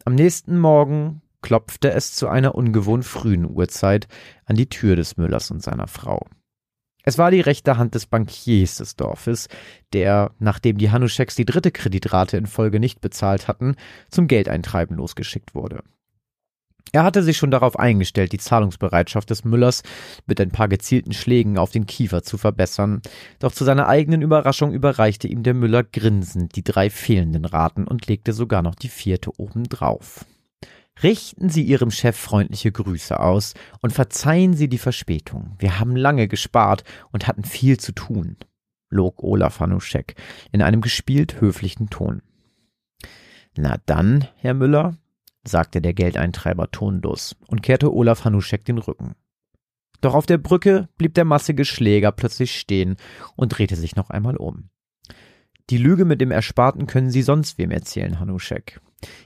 Am 0.05 0.15
nächsten 0.15 0.59
Morgen 0.59 1.21
klopfte 1.41 1.91
es 1.91 2.15
zu 2.15 2.27
einer 2.27 2.55
ungewohnt 2.55 3.05
frühen 3.05 3.49
Uhrzeit 3.49 4.07
an 4.45 4.55
die 4.55 4.69
Tür 4.69 4.95
des 4.95 5.17
Müllers 5.17 5.49
und 5.51 5.61
seiner 5.61 5.87
Frau. 5.87 6.27
Es 7.05 7.17
war 7.17 7.31
die 7.31 7.41
rechte 7.41 7.77
Hand 7.77 7.95
des 7.95 8.05
Bankiers 8.05 8.77
des 8.77 8.95
Dorfes, 8.95 9.49
der, 9.91 10.31
nachdem 10.39 10.77
die 10.77 10.89
Hanuscheks 10.89 11.35
die 11.35 11.45
dritte 11.45 11.71
Kreditrate 11.71 12.37
in 12.37 12.47
Folge 12.47 12.79
nicht 12.79 13.01
bezahlt 13.01 13.47
hatten, 13.49 13.75
zum 14.09 14.27
Geldeintreiben 14.27 14.95
losgeschickt 14.95 15.53
wurde. 15.53 15.83
Er 16.91 17.03
hatte 17.03 17.23
sich 17.23 17.37
schon 17.37 17.49
darauf 17.49 17.79
eingestellt, 17.79 18.33
die 18.33 18.37
Zahlungsbereitschaft 18.37 19.29
des 19.29 19.43
Müllers 19.45 19.81
mit 20.27 20.39
ein 20.39 20.51
paar 20.51 20.67
gezielten 20.67 21.13
Schlägen 21.13 21.57
auf 21.57 21.71
den 21.71 21.87
Kiefer 21.87 22.21
zu 22.21 22.37
verbessern, 22.37 23.01
doch 23.39 23.51
zu 23.51 23.63
seiner 23.63 23.87
eigenen 23.87 24.21
Überraschung 24.21 24.73
überreichte 24.73 25.27
ihm 25.27 25.41
der 25.41 25.55
Müller 25.55 25.83
grinsend 25.83 26.55
die 26.55 26.63
drei 26.63 26.91
fehlenden 26.91 27.45
Raten 27.45 27.87
und 27.87 28.07
legte 28.07 28.31
sogar 28.33 28.61
noch 28.61 28.75
die 28.75 28.89
vierte 28.89 29.31
obendrauf. 29.39 30.25
Richten 31.01 31.49
Sie 31.49 31.63
Ihrem 31.63 31.89
Chef 31.89 32.15
freundliche 32.15 32.71
Grüße 32.71 33.19
aus 33.19 33.55
und 33.81 33.91
verzeihen 33.91 34.53
Sie 34.53 34.67
die 34.67 34.77
Verspätung. 34.77 35.55
Wir 35.57 35.79
haben 35.79 35.95
lange 35.95 36.27
gespart 36.27 36.83
und 37.11 37.27
hatten 37.27 37.43
viel 37.43 37.79
zu 37.79 37.93
tun, 37.93 38.37
log 38.91 39.23
Olaf 39.23 39.59
Hanuschek 39.59 40.15
in 40.51 40.61
einem 40.61 40.81
gespielt 40.81 41.41
höflichen 41.41 41.89
Ton. 41.89 42.21
Na 43.55 43.77
dann, 43.85 44.27
Herr 44.37 44.53
Müller, 44.53 44.95
sagte 45.45 45.81
der 45.81 45.93
Geldeintreiber 45.93 46.71
tonlos 46.71 47.35
und 47.47 47.61
kehrte 47.61 47.93
Olaf 47.93 48.25
Hanuschek 48.25 48.65
den 48.65 48.77
Rücken. 48.77 49.15
Doch 50.01 50.15
auf 50.15 50.25
der 50.25 50.37
Brücke 50.37 50.89
blieb 50.97 51.13
der 51.13 51.25
massige 51.25 51.65
Schläger 51.65 52.11
plötzlich 52.11 52.59
stehen 52.59 52.97
und 53.35 53.49
drehte 53.49 53.75
sich 53.75 53.95
noch 53.95 54.09
einmal 54.09 54.35
um. 54.35 54.69
Die 55.69 55.77
Lüge 55.77 56.03
mit 56.03 56.19
dem 56.19 56.31
Ersparten 56.31 56.87
können 56.87 57.09
Sie 57.09 57.21
sonst 57.21 57.57
wem 57.57 57.71
erzählen, 57.71 58.19
Hanuschek. 58.19 58.81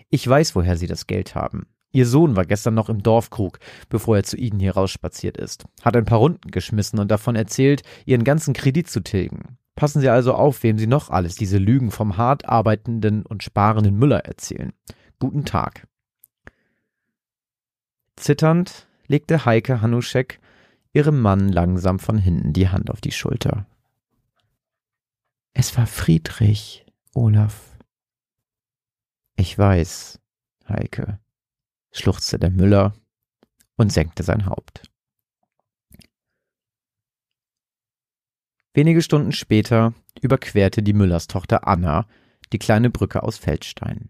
Ich 0.09 0.27
weiß, 0.27 0.55
woher 0.55 0.77
Sie 0.77 0.87
das 0.87 1.07
Geld 1.07 1.33
haben. 1.33 1.67
Ihr 1.91 2.05
Sohn 2.05 2.35
war 2.35 2.45
gestern 2.45 2.75
noch 2.75 2.89
im 2.89 3.01
Dorfkrug, 3.01 3.59
bevor 3.89 4.17
er 4.17 4.23
zu 4.23 4.37
Ihnen 4.37 4.59
hier 4.59 4.73
rausspaziert 4.73 5.37
ist, 5.37 5.65
hat 5.81 5.95
ein 5.95 6.05
paar 6.05 6.19
Runden 6.19 6.51
geschmissen 6.51 6.99
und 6.99 7.09
davon 7.09 7.35
erzählt, 7.35 7.81
Ihren 8.05 8.23
ganzen 8.23 8.53
Kredit 8.53 8.87
zu 8.87 8.99
tilgen. 8.99 9.57
Passen 9.75 10.01
Sie 10.01 10.09
also 10.09 10.33
auf, 10.33 10.61
wem 10.63 10.77
Sie 10.77 10.87
noch 10.87 11.09
alles 11.09 11.35
diese 11.35 11.57
Lügen 11.57 11.89
vom 11.89 12.17
hart 12.17 12.47
arbeitenden 12.47 13.25
und 13.25 13.43
sparenden 13.43 13.95
Müller 13.95 14.19
erzählen. 14.19 14.73
Guten 15.19 15.45
Tag. 15.45 15.87
Zitternd 18.17 18.87
legte 19.07 19.45
Heike 19.45 19.81
Hanuschek 19.81 20.39
ihrem 20.91 21.21
Mann 21.21 21.49
langsam 21.49 21.99
von 21.99 22.17
hinten 22.17 22.51
die 22.51 22.69
Hand 22.69 22.89
auf 22.89 22.99
die 22.99 23.11
Schulter. 23.11 23.67
Es 25.53 25.77
war 25.77 25.87
Friedrich, 25.87 26.85
Olaf. 27.13 27.77
Ich 29.35 29.57
weiß, 29.57 30.19
Heike, 30.67 31.19
schluchzte 31.91 32.39
der 32.39 32.49
Müller 32.49 32.93
und 33.75 33.93
senkte 33.93 34.23
sein 34.23 34.47
Haupt. 34.47 34.89
Wenige 38.73 39.01
Stunden 39.01 39.31
später 39.31 39.93
überquerte 40.21 40.83
die 40.83 40.93
Müllerstochter 40.93 41.67
Anna 41.67 42.07
die 42.51 42.59
kleine 42.59 42.89
Brücke 42.89 43.23
aus 43.23 43.37
Feldstein. 43.37 44.09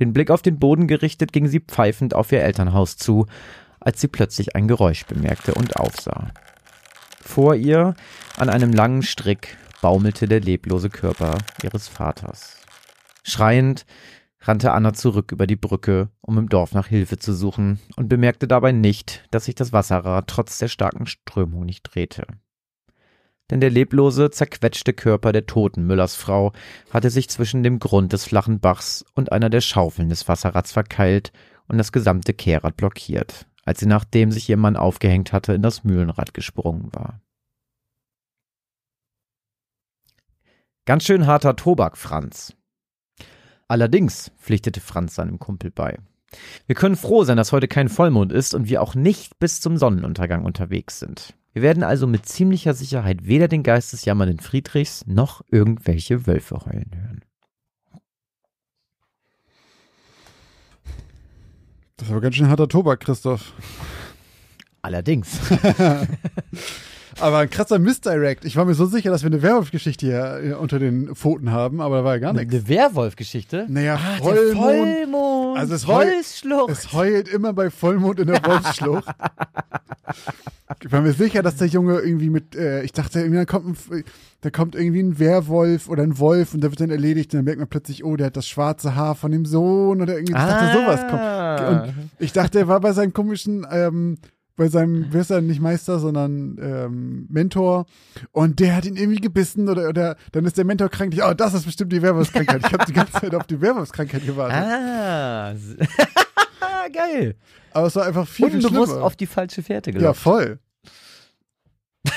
Den 0.00 0.12
Blick 0.12 0.30
auf 0.30 0.42
den 0.42 0.58
Boden 0.58 0.86
gerichtet, 0.86 1.32
ging 1.32 1.46
sie 1.46 1.60
pfeifend 1.60 2.14
auf 2.14 2.32
ihr 2.32 2.42
Elternhaus 2.42 2.96
zu, 2.96 3.26
als 3.78 4.00
sie 4.00 4.08
plötzlich 4.08 4.56
ein 4.56 4.66
Geräusch 4.66 5.06
bemerkte 5.06 5.54
und 5.54 5.76
aufsah. 5.76 6.32
Vor 7.20 7.54
ihr, 7.54 7.94
an 8.36 8.48
einem 8.48 8.72
langen 8.72 9.02
Strick, 9.02 9.56
baumelte 9.82 10.26
der 10.26 10.40
leblose 10.40 10.90
Körper 10.90 11.38
ihres 11.62 11.86
Vaters. 11.86 12.56
Schreiend 13.22 13.86
rannte 14.40 14.72
Anna 14.72 14.94
zurück 14.94 15.32
über 15.32 15.46
die 15.46 15.56
Brücke, 15.56 16.08
um 16.22 16.38
im 16.38 16.48
Dorf 16.48 16.72
nach 16.72 16.86
Hilfe 16.86 17.18
zu 17.18 17.34
suchen, 17.34 17.78
und 17.96 18.08
bemerkte 18.08 18.48
dabei 18.48 18.72
nicht, 18.72 19.22
dass 19.30 19.44
sich 19.44 19.54
das 19.54 19.72
Wasserrad 19.72 20.26
trotz 20.28 20.58
der 20.58 20.68
starken 20.68 21.06
Strömung 21.06 21.66
nicht 21.66 21.82
drehte 21.82 22.26
denn 23.50 23.60
der 23.60 23.70
leblose, 23.70 24.30
zerquetschte 24.30 24.92
Körper 24.92 25.32
der 25.32 25.46
toten 25.46 25.86
Müllersfrau 25.86 26.52
hatte 26.90 27.10
sich 27.10 27.28
zwischen 27.28 27.62
dem 27.62 27.78
Grund 27.78 28.12
des 28.12 28.24
flachen 28.24 28.60
Bachs 28.60 29.04
und 29.14 29.32
einer 29.32 29.50
der 29.50 29.60
Schaufeln 29.60 30.08
des 30.08 30.28
Wasserrads 30.28 30.72
verkeilt 30.72 31.32
und 31.68 31.78
das 31.78 31.92
gesamte 31.92 32.32
Kehrrad 32.32 32.76
blockiert, 32.76 33.46
als 33.64 33.80
sie 33.80 33.86
nachdem 33.86 34.30
sich 34.32 34.48
ihr 34.48 34.56
Mann 34.56 34.76
aufgehängt 34.76 35.32
hatte, 35.32 35.52
in 35.52 35.62
das 35.62 35.84
Mühlenrad 35.84 36.34
gesprungen 36.34 36.88
war. 36.92 37.20
Ganz 40.86 41.04
schön 41.04 41.26
harter 41.26 41.56
Tobak, 41.56 41.96
Franz. 41.96 42.54
Allerdings, 43.68 44.32
pflichtete 44.38 44.80
Franz 44.80 45.14
seinem 45.14 45.38
Kumpel 45.38 45.70
bei. 45.70 45.98
Wir 46.66 46.74
können 46.74 46.96
froh 46.96 47.24
sein, 47.24 47.36
dass 47.36 47.52
heute 47.52 47.68
kein 47.68 47.88
Vollmond 47.88 48.32
ist 48.32 48.54
und 48.54 48.68
wir 48.68 48.82
auch 48.82 48.94
nicht 48.94 49.38
bis 49.38 49.60
zum 49.60 49.76
Sonnenuntergang 49.76 50.44
unterwegs 50.44 50.98
sind. 50.98 51.34
Wir 51.52 51.62
werden 51.62 51.82
also 51.82 52.06
mit 52.06 52.26
ziemlicher 52.26 52.74
Sicherheit 52.74 53.26
weder 53.26 53.48
den 53.48 53.62
geistesjammernden 53.62 54.40
Friedrichs 54.40 55.04
noch 55.06 55.42
irgendwelche 55.50 56.26
Wölfe 56.26 56.64
heulen 56.64 56.90
hören. 56.94 57.24
Das 61.96 62.08
war 62.08 62.20
ganz 62.20 62.36
schön 62.36 62.48
harter 62.48 62.68
Tobak, 62.68 63.00
Christoph. 63.00 63.52
Allerdings. 64.80 65.38
aber 67.20 67.38
ein 67.38 67.50
krasser 67.50 67.78
Misdirect. 67.78 68.44
Ich 68.44 68.56
war 68.56 68.64
mir 68.64 68.74
so 68.74 68.86
sicher, 68.86 69.10
dass 69.10 69.22
wir 69.22 69.28
eine 69.30 69.42
Werwolf-Geschichte 69.42 70.06
hier 70.06 70.58
unter 70.60 70.78
den 70.78 71.14
Pfoten 71.14 71.50
haben, 71.52 71.80
aber 71.80 71.98
da 71.98 72.04
war 72.04 72.14
ja 72.14 72.18
gar 72.20 72.32
nichts. 72.32 72.54
Eine 72.54 72.68
Werwolf-Geschichte? 72.68 73.66
Naja, 73.68 73.94
ah, 73.96 74.18
Vollmond. 74.22 74.56
Vollmond. 74.56 75.58
Also 75.58 75.74
es, 75.74 75.86
heult, 75.86 76.14
es 76.68 76.92
heult 76.92 77.28
immer 77.28 77.52
bei 77.52 77.70
Vollmond 77.70 78.20
in 78.20 78.28
der 78.28 78.42
Wolfsschlucht. 78.46 79.08
ich 80.82 80.92
war 80.92 81.00
mir 81.00 81.12
sicher, 81.12 81.42
dass 81.42 81.56
der 81.56 81.66
Junge 81.68 81.98
irgendwie 82.00 82.30
mit, 82.30 82.54
äh, 82.56 82.82
ich 82.82 82.92
dachte, 82.92 83.28
da 83.30 83.44
kommt, 83.44 83.66
ein, 83.90 84.04
da 84.40 84.50
kommt 84.50 84.74
irgendwie 84.74 85.02
ein 85.02 85.18
Werwolf 85.18 85.88
oder 85.88 86.02
ein 86.02 86.18
Wolf 86.18 86.54
und 86.54 86.62
der 86.62 86.70
wird 86.70 86.80
dann 86.80 86.90
erledigt 86.90 87.32
und 87.34 87.38
dann 87.38 87.44
merkt 87.44 87.58
man 87.60 87.68
plötzlich, 87.68 88.04
oh, 88.04 88.16
der 88.16 88.26
hat 88.28 88.36
das 88.36 88.48
schwarze 88.48 88.94
Haar 88.94 89.14
von 89.14 89.30
dem 89.32 89.44
Sohn 89.44 90.00
oder 90.00 90.14
irgendwie, 90.14 90.32
ich 90.32 90.38
dachte, 90.38 90.64
Ah. 90.64 90.72
sowas 90.72 91.00
kommt. 91.08 91.88
Und 91.88 91.94
ich 92.18 92.32
dachte, 92.32 92.58
er 92.60 92.68
war 92.68 92.80
bei 92.80 92.92
seinem 92.92 93.12
komischen, 93.12 93.66
ähm, 93.70 94.18
bei 94.60 94.68
seinem, 94.68 95.06
wer 95.08 95.22
ist 95.22 95.30
er 95.30 95.40
nicht 95.40 95.62
Meister, 95.62 95.98
sondern 95.98 96.58
ähm, 96.60 97.26
Mentor 97.30 97.86
und 98.30 98.60
der 98.60 98.76
hat 98.76 98.84
ihn 98.84 98.94
irgendwie 98.94 99.22
gebissen 99.22 99.70
oder, 99.70 99.88
oder 99.88 100.16
dann 100.32 100.44
ist 100.44 100.58
der 100.58 100.66
Mentor 100.66 100.90
krank. 100.90 101.14
Ich, 101.14 101.22
oh, 101.22 101.32
das 101.32 101.54
ist 101.54 101.64
bestimmt 101.64 101.94
die 101.94 102.02
Werwolfskrankheit. 102.02 102.66
Ich 102.66 102.72
habe 102.74 102.84
die 102.84 102.92
ganze 102.92 103.14
Zeit 103.14 103.34
auf 103.34 103.46
die 103.46 103.58
Werwolfskrankheit 103.58 104.26
gewartet. 104.26 104.58
Ah, 104.60 105.54
geil. 106.92 107.36
Aber 107.72 107.86
es 107.86 107.96
war 107.96 108.04
einfach 108.04 108.28
viel, 108.28 108.50
viel 108.50 108.66
Unbewusst 108.66 108.90
schlimmer. 108.90 109.06
auf 109.06 109.16
die 109.16 109.24
falsche 109.24 109.62
Fährte 109.62 109.92
ja, 109.92 109.98
gelockt. 109.98 110.18
voll. 110.18 110.58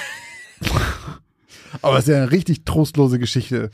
Aber 1.81 1.97
es 1.97 2.03
ist 2.03 2.09
ja 2.09 2.17
eine 2.17 2.31
richtig 2.31 2.65
trostlose 2.65 3.19
Geschichte. 3.19 3.69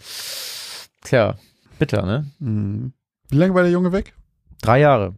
Tja, 1.01 1.39
bitter, 1.80 2.05
ne? 2.05 2.30
Mhm. 2.38 2.93
Wie 3.30 3.38
lange 3.38 3.55
war 3.55 3.63
der 3.63 3.72
Junge 3.72 3.91
weg? 3.93 4.13
Drei 4.61 4.82
Jahre. 4.82 5.15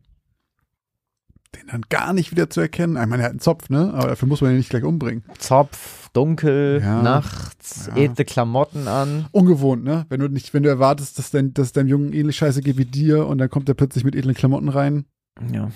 Den 1.56 1.68
dann 1.68 1.82
gar 1.90 2.14
nicht 2.14 2.32
wieder 2.32 2.50
zu 2.50 2.62
erkennen. 2.62 2.96
Ich 3.02 3.08
meine, 3.08 3.24
er 3.24 3.26
hat 3.26 3.32
einen 3.32 3.40
Zopf, 3.40 3.70
ne? 3.70 3.94
Aber 3.94 4.08
dafür 4.08 4.28
muss 4.28 4.40
man 4.42 4.52
ihn 4.52 4.58
nicht 4.58 4.70
gleich 4.70 4.84
umbringen. 4.86 5.24
Zopf, 5.38 6.10
dunkel, 6.14 6.80
Ja. 6.82 7.02
nachts, 7.02 7.88
Ja. 7.88 7.98
edle 8.02 8.24
Klamotten 8.24 8.88
an. 8.88 9.26
Ungewohnt, 9.32 9.84
ne? 9.84 10.06
Wenn 10.10 10.22
du 10.22 10.30
nicht, 10.30 10.54
wenn 10.54 10.64
du 10.64 10.70
erwartest, 10.70 11.20
dass 11.20 11.32
dein, 11.32 11.54
dass 11.54 11.74
deinem 11.74 11.88
Jungen 11.90 12.14
ähnlich 12.14 12.38
scheiße 12.38 12.62
geht 12.62 12.78
wie 12.78 12.86
dir 12.86 13.28
und 13.28 13.38
dann 13.38 13.50
kommt 13.50 13.68
er 13.68 13.76
plötzlich 13.76 14.06
mit 14.06 14.16
edlen 14.16 14.34
Klamotten 14.34 14.70
rein. 14.70 15.06
Ja. 15.52 15.72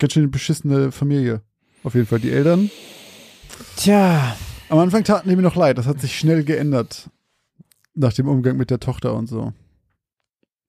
Ganz 0.00 0.12
schön 0.14 0.28
beschissene 0.30 0.90
Familie. 0.90 1.42
Auf 1.84 1.94
jeden 1.94 2.06
Fall 2.06 2.18
die 2.18 2.32
Eltern. 2.32 2.70
Tja. 3.76 4.36
Am 4.68 4.78
Anfang 4.78 5.04
taten 5.04 5.28
die 5.28 5.36
mir 5.36 5.42
noch 5.42 5.54
leid. 5.56 5.78
Das 5.78 5.86
hat 5.86 6.00
sich 6.00 6.18
schnell 6.18 6.42
geändert. 6.44 7.10
Nach 7.94 8.12
dem 8.12 8.26
Umgang 8.26 8.56
mit 8.56 8.70
der 8.70 8.80
Tochter 8.80 9.14
und 9.14 9.28
so. 9.28 9.52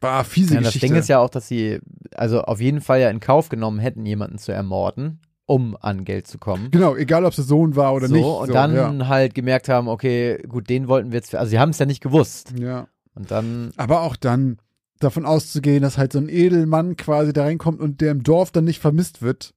War 0.03 0.23
fiese 0.23 0.55
Ja, 0.55 0.59
das 0.59 0.73
Geschichte. 0.73 0.87
Ding 0.87 0.95
ist 0.95 1.09
ja 1.09 1.19
auch, 1.19 1.29
dass 1.29 1.47
sie 1.47 1.79
also 2.15 2.41
auf 2.41 2.61
jeden 2.61 2.81
Fall 2.81 2.99
ja 2.99 3.09
in 3.09 3.19
Kauf 3.19 3.49
genommen 3.49 3.79
hätten, 3.79 4.05
jemanden 4.05 4.37
zu 4.37 4.51
ermorden, 4.51 5.19
um 5.45 5.75
an 5.79 6.05
Geld 6.05 6.27
zu 6.27 6.37
kommen. 6.37 6.69
Genau, 6.71 6.95
egal 6.95 7.25
ob 7.25 7.31
es 7.31 7.37
der 7.37 7.45
Sohn 7.45 7.75
war 7.75 7.93
oder 7.93 8.07
so, 8.07 8.13
nicht. 8.15 8.25
und 8.25 8.47
so, 8.47 8.53
dann 8.53 9.07
halt 9.07 9.33
gemerkt 9.33 9.69
haben, 9.69 9.87
okay, 9.87 10.41
gut, 10.47 10.69
den 10.69 10.87
wollten 10.87 11.11
wir 11.11 11.17
jetzt, 11.17 11.33
also 11.33 11.49
sie 11.49 11.59
haben 11.59 11.69
es 11.69 11.79
ja 11.79 11.85
nicht 11.85 12.01
gewusst. 12.01 12.53
ja. 12.57 12.65
ja. 12.65 12.87
Und 13.15 13.29
dann, 13.29 13.71
Aber 13.77 14.01
auch 14.01 14.15
dann 14.15 14.57
davon 14.99 15.25
auszugehen, 15.25 15.83
dass 15.83 15.97
halt 15.97 16.13
so 16.13 16.19
ein 16.19 16.29
Edelmann 16.29 16.97
quasi 16.97 17.31
da 17.31 17.43
reinkommt 17.43 17.79
und 17.79 18.01
der 18.01 18.11
im 18.11 18.23
Dorf 18.23 18.51
dann 18.51 18.63
nicht 18.63 18.79
vermisst 18.79 19.21
wird, 19.21 19.53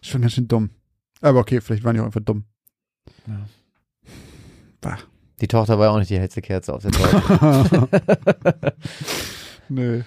ist 0.00 0.06
schon 0.10 0.20
ganz 0.20 0.34
schön 0.34 0.46
dumm. 0.46 0.70
Aber 1.20 1.40
okay, 1.40 1.60
vielleicht 1.60 1.82
waren 1.84 1.94
die 1.94 2.00
auch 2.00 2.06
einfach 2.06 2.20
dumm. 2.20 2.44
Ja. 3.26 3.46
Bah. 4.80 4.98
die 5.40 5.48
Tochter 5.48 5.78
war 5.78 5.86
ja 5.86 5.92
auch 5.92 5.98
nicht 5.98 6.10
die 6.10 6.18
hellste 6.18 6.40
Kerze 6.40 6.72
auf 6.72 6.82
der 6.82 6.92
Torte. 6.92 7.88
Nö, 9.70 10.02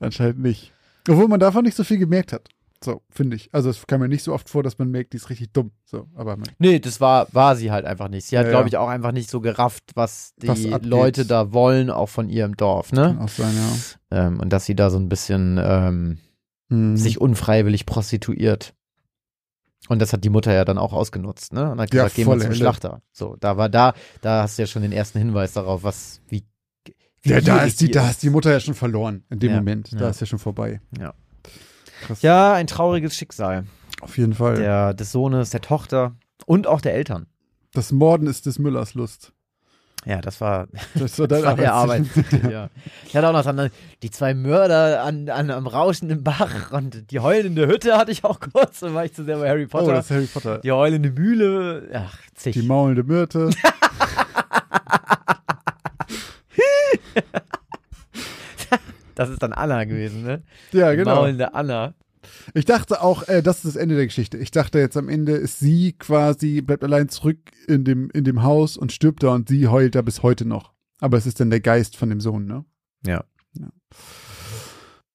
anscheinend 0.00 0.40
nicht. 0.40 0.72
Obwohl 1.08 1.28
man 1.28 1.40
davon 1.40 1.64
nicht 1.64 1.76
so 1.76 1.84
viel 1.84 1.98
gemerkt 1.98 2.32
hat. 2.32 2.48
So, 2.84 3.00
finde 3.10 3.36
ich. 3.36 3.48
Also 3.54 3.70
es 3.70 3.86
kam 3.86 4.00
mir 4.00 4.08
nicht 4.08 4.24
so 4.24 4.32
oft 4.32 4.48
vor, 4.50 4.64
dass 4.64 4.78
man 4.78 4.90
merkt, 4.90 5.12
die 5.12 5.16
ist 5.16 5.30
richtig 5.30 5.52
dumm. 5.52 5.70
So, 5.84 6.08
aber 6.16 6.36
man, 6.36 6.48
nee, 6.58 6.80
das 6.80 7.00
war, 7.00 7.28
war 7.32 7.54
sie 7.54 7.70
halt 7.70 7.84
einfach 7.84 8.08
nicht. 8.08 8.26
Sie 8.26 8.36
hat, 8.36 8.46
Ja, 8.46 8.50
glaube 8.50 8.64
ja. 8.64 8.68
ich, 8.68 8.76
auch 8.76 8.88
einfach 8.88 9.12
nicht 9.12 9.30
so 9.30 9.40
gerafft, 9.40 9.84
was 9.94 10.34
die 10.42 10.48
Was. 10.48 10.82
Leute 10.82 11.24
da 11.24 11.52
wollen, 11.52 11.90
auch 11.90 12.08
von 12.08 12.28
ihrem 12.28 12.56
Dorf, 12.56 12.90
kann 12.90 13.16
ne? 13.16 13.22
auch 13.22 13.28
sein, 13.28 13.54
ja. 14.10 14.26
Ähm, 14.26 14.40
und 14.40 14.52
dass 14.52 14.66
sie 14.66 14.74
da 14.74 14.90
so 14.90 14.98
ein 14.98 15.08
bisschen 15.08 15.60
ähm, 15.62 16.18
Mhm. 16.70 16.96
sich 16.96 17.20
unfreiwillig 17.20 17.84
prostituiert. 17.86 18.74
Und 19.88 19.98
das 20.00 20.12
hat 20.12 20.24
die 20.24 20.30
Mutter 20.30 20.52
ja 20.54 20.64
dann 20.64 20.78
auch 20.78 20.92
ausgenutzt, 20.92 21.52
ne? 21.52 21.70
Und 21.70 21.80
hat 21.80 21.92
Ja, 21.92 22.04
gesagt, 22.04 22.14
gehen 22.16 22.26
wir 22.26 22.32
volle 22.32 22.44
zum. 22.46 22.54
Schlachter. 22.54 23.02
So, 23.12 23.36
da 23.38 23.56
war 23.58 23.68
da, 23.68 23.94
da 24.22 24.42
hast 24.42 24.56
du 24.58 24.62
ja 24.62 24.66
schon 24.66 24.82
den 24.82 24.92
ersten 24.92 25.18
Hinweis 25.18 25.52
darauf, 25.52 25.82
was, 25.82 26.20
wie 26.28 26.44
ja, 27.24 27.40
da 27.40 27.62
ist 27.62 27.80
die, 27.80 27.90
da 27.90 28.08
ist 28.10 28.22
die 28.22 28.30
Mutter 28.30 28.50
ja 28.50 28.60
schon 28.60 28.74
verloren 28.74 29.24
in 29.30 29.38
dem 29.38 29.50
Ja, 29.50 29.56
Moment. 29.58 29.92
Da 29.92 29.98
ja. 30.04 30.08
ist 30.10 30.20
ja 30.20 30.26
schon 30.26 30.38
vorbei. 30.38 30.80
Ja. 30.98 31.14
krass. 32.06 32.22
Ja, 32.22 32.52
ein 32.54 32.66
trauriges 32.66 33.16
Schicksal. 33.16 33.64
Auf 34.00 34.18
jeden 34.18 34.34
Fall. 34.34 34.56
Der, 34.56 34.94
des 34.94 35.12
Sohnes, 35.12 35.50
der 35.50 35.60
Tochter 35.60 36.16
und 36.46 36.66
auch 36.66 36.80
der 36.80 36.94
Eltern. 36.94 37.26
Das 37.74 37.92
Morden 37.92 38.26
ist 38.26 38.46
des 38.46 38.58
Müllers 38.58 38.94
Lust. 38.94 39.32
Ja, 40.04 40.20
das 40.20 40.40
war, 40.40 40.66
Das 40.94 41.16
war 41.20 41.28
das 41.28 41.44
war 41.44 41.54
der 41.54 41.72
Arbeitstitel. 41.74 42.34
Arbeitstitel, 42.34 42.50
ja. 42.52 42.70
Ich 43.06 43.16
hatte 43.16 43.28
auch 43.28 43.32
noch 43.32 43.44
dann 43.44 43.70
die 44.02 44.10
zwei 44.10 44.34
Mörder 44.34 45.04
an, 45.04 45.28
an, 45.28 45.50
am 45.52 45.68
rauschenden 45.68 46.24
Bach 46.24 46.72
und 46.72 47.12
die 47.12 47.20
heulende 47.20 47.68
Hütte 47.68 47.96
hatte 47.96 48.10
ich 48.10 48.24
auch 48.24 48.40
kurz, 48.40 48.80
da 48.80 48.92
war 48.94 49.04
ich 49.04 49.14
zu 49.14 49.22
sehr 49.24 49.38
bei 49.38 49.48
Harry 49.48 49.66
Oh, 49.66 49.68
Potter. 49.78 49.92
das 49.92 50.06
ist 50.06 50.10
Harry 50.10 50.26
Potter. 50.26 50.58
die 50.58 50.72
heulende 50.72 51.12
Mühle, 51.12 51.88
ach, 51.94 52.18
zig. 52.34 52.54
Die 52.54 52.62
maulende 52.62 53.04
Myrte. 53.04 53.50
das 59.14 59.30
ist 59.30 59.42
dann 59.42 59.52
Anna 59.52 59.84
gewesen, 59.84 60.22
ne? 60.22 60.42
Ja, 60.72 60.94
genau. 60.94 61.16
Maulende 61.16 61.54
Anna. 61.54 61.94
Ich 62.54 62.64
dachte 62.64 63.02
auch, 63.02 63.28
äh, 63.28 63.42
das 63.42 63.58
ist 63.58 63.74
das 63.74 63.76
Ende 63.76 63.96
der 63.96 64.06
Geschichte. 64.06 64.38
Ich 64.38 64.50
dachte 64.50 64.78
jetzt 64.78 64.96
am 64.96 65.08
Ende 65.08 65.32
ist 65.32 65.58
sie 65.58 65.92
quasi, 65.92 66.62
bleibt 66.62 66.84
allein 66.84 67.08
zurück 67.08 67.38
in 67.66 67.84
dem, 67.84 68.10
in 68.10 68.24
dem 68.24 68.42
Haus 68.42 68.76
und 68.76 68.92
stirbt 68.92 69.22
da 69.22 69.34
und 69.34 69.48
sie 69.48 69.68
heult 69.68 69.94
da 69.94 70.02
bis 70.02 70.22
heute 70.22 70.44
noch. 70.44 70.72
Aber 71.00 71.18
es 71.18 71.26
ist 71.26 71.40
dann 71.40 71.50
der 71.50 71.60
Geist 71.60 71.96
von 71.96 72.08
dem 72.08 72.20
Sohn, 72.20 72.46
ne? 72.46 72.64
Ja. 73.04 73.24
Ja. 73.54 73.68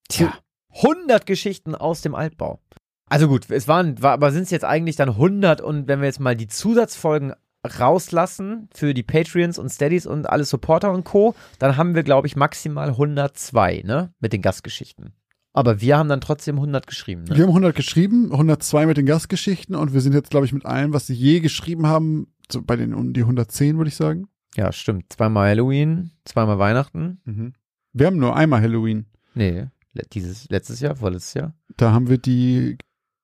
Tja, 0.10 0.34
100 0.76 1.26
Geschichten 1.26 1.76
aus 1.76 2.02
dem 2.02 2.14
Altbau. 2.14 2.62
Also 3.10 3.30
gut, 3.30 3.50
es 3.50 3.68
waren, 3.68 4.02
war, 4.02 4.12
aber 4.12 4.32
sind 4.32 4.44
es 4.44 4.52
jetzt 4.52 4.66
eigentlich 4.66 4.98
dann 4.98 5.10
100 5.10 5.62
und 5.62 5.88
wenn 5.88 6.02
wir 6.02 6.08
jetzt 6.08 6.20
mal 6.20 6.36
die 6.36 6.48
Zusatzfolgen 6.48 7.34
rauslassen 7.66 8.70
für 8.74 8.94
die 8.94 9.04
Patreons 9.04 9.60
und 9.60 9.70
Steadies 9.70 10.06
und 10.06 10.30
alle 10.30 10.46
Supporter 10.46 10.92
und 10.92 11.04
Co., 11.04 11.36
dann 11.60 11.78
haben 11.78 11.96
wir, 11.96 12.04
glaube 12.04 12.28
ich, 12.28 12.36
maximal 12.36 12.90
102, 12.90 13.84
ne? 13.86 14.14
Mit 14.20 14.34
den 14.34 14.42
Gastgeschichten. 14.42 15.14
Aber 15.54 15.82
wir 15.82 15.98
haben 15.98 16.10
dann 16.10 16.22
trotzdem 16.22 16.56
100 16.56 16.86
geschrieben, 16.88 17.24
ne? 17.24 17.36
Wir 17.36 17.44
haben 17.44 17.50
100 17.50 17.76
geschrieben, 17.76 18.32
102 18.32 18.86
mit 18.86 18.98
den 18.98 19.06
Gastgeschichten 19.06 19.76
und 19.76 19.94
wir 19.94 20.02
sind 20.02 20.14
jetzt, 20.14 20.30
glaube 20.30 20.46
ich, 20.46 20.54
mit 20.54 20.66
allem, 20.66 20.94
was 20.94 21.08
sie 21.08 21.16
je 21.16 21.40
geschrieben 21.40 21.88
haben, 21.88 22.28
so 22.52 22.62
bei 22.62 22.76
den 22.76 22.94
um 22.94 23.14
die 23.14 23.22
110, 23.22 23.78
würde 23.78 23.90
ich 23.90 23.96
sagen. 23.96 24.28
Ja, 24.56 24.72
stimmt. 24.72 25.12
Zweimal 25.14 25.50
Halloween, 25.50 26.12
zweimal 26.26 26.60
Weihnachten. 26.60 27.54
Wir 27.94 28.08
haben 28.08 28.18
nur 28.18 28.36
einmal 28.36 28.62
Halloween. 28.62 29.06
Nee, 29.34 29.68
dieses, 30.14 30.50
letztes 30.50 30.80
Jahr, 30.80 30.96
vorletztes 30.96 31.34
Jahr. 31.34 31.54
Da 31.76 31.92
haben 31.92 32.08
wir 32.10 32.18
die 32.18 32.78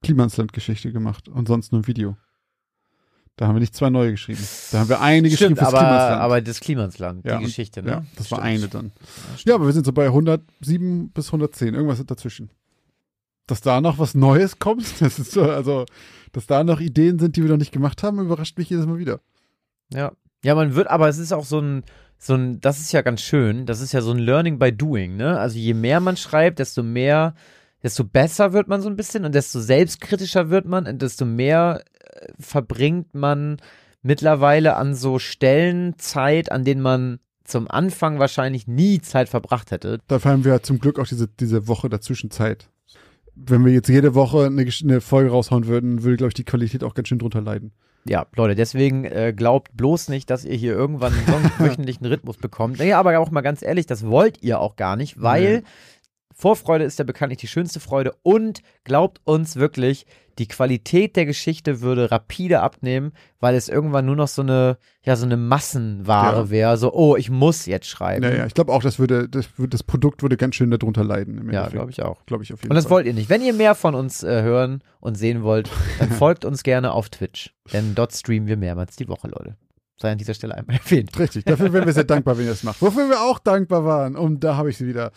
Klimansland-Geschichte 0.03 0.91
gemacht 0.91 1.29
und 1.29 1.47
sonst 1.47 1.71
nur 1.71 1.81
ein 1.81 1.88
Video. 1.88 2.17
Da 3.36 3.47
haben 3.47 3.55
wir 3.55 3.61
nicht 3.61 3.75
zwei 3.75 3.89
neue 3.89 4.11
geschrieben. 4.11 4.45
Da 4.71 4.79
haben 4.79 4.89
wir 4.89 5.01
eine 5.01 5.27
geschrieben 5.27 5.55
Stimmt, 5.55 5.57
fürs 5.59 5.69
aber, 5.69 5.79
Klimansland. 5.79 6.21
aber 6.21 6.41
das 6.41 6.59
Klimansland, 6.59 7.25
Ja, 7.25 7.38
die 7.39 7.45
Geschichte, 7.45 7.81
ne? 7.81 7.89
ja, 7.89 8.03
das 8.15 8.29
war 8.29 8.39
Stimmt. 8.39 8.47
eine 8.47 8.67
dann. 8.67 8.91
Ja, 9.45 9.55
aber 9.55 9.65
wir 9.65 9.73
sind 9.73 9.86
so 9.88 9.91
bei 9.91 10.05
107 10.05 11.09
bis 11.09 11.27
110, 11.27 11.73
irgendwas 11.73 12.03
dazwischen. 12.05 12.51
Dass 13.47 13.61
da 13.61 13.81
noch 13.81 13.97
was 13.97 14.13
Neues 14.13 14.59
kommt, 14.59 14.86
das 15.01 15.17
ist 15.17 15.31
so, 15.31 15.43
also, 15.43 15.86
dass 16.31 16.45
da 16.45 16.63
noch 16.63 16.79
Ideen 16.79 17.17
sind, 17.17 17.36
die 17.36 17.41
wir 17.43 17.49
noch 17.49 17.57
nicht 17.57 17.71
gemacht 17.71 18.03
haben, 18.03 18.19
überrascht 18.19 18.57
mich 18.57 18.69
jedes 18.69 18.86
Mal 18.86 18.99
wieder. 18.99 19.19
Ja. 19.91 20.11
Ja, 20.45 20.55
man 20.55 20.75
wird, 20.75 20.88
aber 20.89 21.07
es 21.07 21.17
ist 21.17 21.31
auch 21.34 21.45
so 21.45 21.59
ein, 21.59 21.84
so 22.19 22.36
ein, 22.36 22.59
das 22.61 22.79
ist 22.79 22.91
ja 22.91 23.01
ganz 23.01 23.21
schön, 23.21 23.65
das 23.65 23.79
ist 23.81 23.93
ja 23.93 24.01
so 24.01 24.11
ein 24.11 24.19
Learning 24.19 24.59
by 24.59 24.71
Doing, 24.71 25.15
ne? 25.15 25.39
Also 25.39 25.57
je 25.57 25.73
mehr 25.73 25.99
man 26.01 26.17
schreibt, 26.17 26.59
desto 26.59 26.84
mehr, 26.84 27.34
desto 27.84 28.03
besser 28.03 28.53
wird 28.53 28.67
man 28.67 28.81
so 28.81 28.89
ein 28.89 28.95
bisschen 28.95 29.25
und 29.25 29.36
desto 29.36 29.59
selbstkritischer 29.59 30.49
wird 30.49 30.65
man 30.65 30.88
und 30.88 31.01
desto 31.01 31.25
mehr 31.25 31.84
äh, 31.99 32.27
verbringt 32.39 33.13
man 33.13 33.57
mittlerweile 34.01 34.75
an 34.75 34.95
so 34.95 35.19
Stellen 35.19 35.97
Zeit, 35.97 36.51
an 36.51 36.63
denen 36.63 36.81
man 36.81 37.19
zum 37.43 37.69
Anfang 37.69 38.19
wahrscheinlich 38.19 38.67
nie 38.67 39.01
Zeit 39.01 39.29
verbracht 39.29 39.71
hätte. 39.71 39.99
Dafür 40.07 40.31
haben 40.31 40.45
wir 40.45 40.63
zum 40.63 40.79
Glück 40.79 40.97
auch 40.97 41.07
diese, 41.07 41.27
diese 41.27 41.67
Woche 41.67 41.89
dazwischen 41.89 42.31
Zeit. 42.31 42.69
Wenn 43.36 43.65
wir 43.65 43.73
jetzt 43.73 43.89
jede 43.89 44.15
Woche 44.15 44.45
eine, 44.45 44.65
eine 44.84 45.01
Folge 45.01 45.31
raushauen 45.31 45.67
würden, 45.67 46.03
würde, 46.03 46.17
glaube 46.17 46.29
ich, 46.29 46.36
die 46.36 46.43
Qualität 46.45 46.84
auch 46.84 46.93
ganz 46.93 47.07
schön 47.07 47.19
drunter 47.19 47.41
leiden. 47.41 47.73
Ja, 48.05 48.27
Leute, 48.36 48.55
deswegen 48.55 49.05
äh, 49.05 49.34
glaubt 49.36 49.75
bloß 49.75 50.09
nicht, 50.09 50.29
dass 50.29 50.43
ihr 50.43 50.55
hier 50.55 50.73
irgendwann 50.73 51.13
einen 51.13 51.51
wöchentlichen 51.57 52.05
Rhythmus 52.05 52.38
bekommt. 52.38 52.79
Naja, 52.79 52.99
aber 52.99 53.17
auch 53.19 53.31
mal 53.31 53.41
ganz 53.41 53.61
ehrlich, 53.61 53.86
das 53.86 54.05
wollt 54.05 54.43
ihr 54.43 54.59
auch 54.59 54.75
gar 54.75 54.95
nicht, 54.95 55.21
weil 55.21 55.57
Nee. 55.59 55.63
Vorfreude 56.36 56.84
ist 56.84 56.99
ja 56.99 57.05
bekanntlich 57.05 57.39
die 57.39 57.47
schönste 57.47 57.79
Freude 57.79 58.13
und 58.23 58.61
glaubt 58.84 59.21
uns 59.23 59.55
wirklich, 59.55 60.05
die 60.39 60.47
Qualität 60.47 61.15
der 61.15 61.25
Geschichte 61.27 61.81
würde 61.81 62.09
rapide 62.09 62.61
abnehmen, 62.61 63.11
weil 63.39 63.53
es 63.53 63.69
irgendwann 63.69 64.05
nur 64.07 64.15
noch 64.15 64.27
so 64.27 64.41
eine, 64.41 64.77
ja, 65.03 65.15
so 65.15 65.25
eine 65.25 65.38
Massenware 65.38 66.38
Ja. 66.43 66.49
wäre. 66.49 66.77
So, 66.77 66.91
oh, 66.91 67.15
ich 67.15 67.29
muss 67.29 67.67
jetzt 67.67 67.88
schreiben. 67.88 68.21
Naja, 68.21 68.45
ich 68.47 68.55
glaube 68.55 68.73
auch, 68.73 68.81
das 68.81 68.97
würde, 68.97 69.29
das, 69.29 69.47
das 69.57 69.84
Produkt 69.84 70.23
würde 70.23 70.36
ganz 70.38 70.55
schön 70.55 70.71
darunter 70.71 71.03
leiden. 71.03 71.38
Im 71.38 71.51
ja 71.51 71.67
glaube 71.69 71.91
ich 71.91 72.01
auch. 72.01 72.25
Glaube 72.25 72.43
ich 72.43 72.51
auf 72.51 72.61
jeden 72.61 72.71
Und 72.71 72.75
das 72.75 72.86
Fall. 72.86 72.91
wollt 72.91 73.05
ihr 73.05 73.13
nicht. 73.13 73.29
Wenn 73.29 73.43
ihr 73.43 73.53
mehr 73.53 73.75
von 73.75 73.93
uns 73.93 74.23
äh, 74.23 74.41
hören 74.41 74.84
und 74.99 75.15
sehen 75.15 75.43
wollt, 75.43 75.69
dann 75.99 76.09
folgt 76.11 76.45
uns 76.45 76.63
gerne 76.63 76.93
auf 76.93 77.09
Twitch. 77.09 77.53
Denn 77.71 77.93
dort 77.93 78.11
streamen 78.13 78.47
wir 78.47 78.57
mehrmals 78.57 78.95
die 78.95 79.07
Woche, 79.07 79.27
Leute. 79.27 79.55
Sei 79.97 80.11
an 80.11 80.17
dieser 80.17 80.33
Stelle 80.33 80.55
einmal 80.55 80.77
erwähnt. 80.83 81.17
Richtig, 81.17 81.45
dafür 81.45 81.71
wären 81.71 81.85
wir 81.85 81.93
sehr 81.93 82.03
dankbar, 82.03 82.37
wenn 82.37 82.45
ihr 82.45 82.51
das 82.51 82.63
macht. 82.63 82.81
Wofür 82.81 83.09
wir 83.09 83.21
auch 83.21 83.39
dankbar 83.39 83.85
waren, 83.85 84.15
und 84.15 84.43
da 84.43 84.57
habe 84.57 84.69
ich 84.69 84.77
sie 84.77 84.87
wieder, 84.87 85.11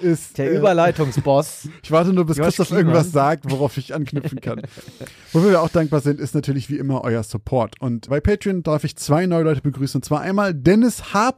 ist. 0.00 0.38
Der 0.38 0.50
äh, 0.50 0.56
Überleitungsboss. 0.56 1.68
Ich 1.82 1.90
warte 1.90 2.12
nur, 2.12 2.26
bis 2.26 2.36
Josh 2.36 2.46
Christoph 2.46 2.68
Kliemann. 2.68 2.86
irgendwas 2.86 3.12
sagt, 3.12 3.50
worauf 3.50 3.76
ich 3.76 3.94
anknüpfen 3.94 4.40
kann. 4.40 4.62
Wofür 5.32 5.50
wir 5.50 5.62
auch 5.62 5.68
dankbar 5.68 6.00
sind, 6.00 6.20
ist 6.20 6.34
natürlich 6.34 6.70
wie 6.70 6.78
immer 6.78 7.02
euer 7.02 7.22
Support. 7.22 7.80
Und 7.80 8.08
bei 8.08 8.20
Patreon 8.20 8.62
darf 8.62 8.84
ich 8.84 8.96
zwei 8.96 9.26
neue 9.26 9.42
Leute 9.42 9.60
begrüßen, 9.62 9.98
und 9.98 10.04
zwar 10.04 10.20
einmal 10.20 10.54
Dennis 10.54 11.12
H. 11.12 11.34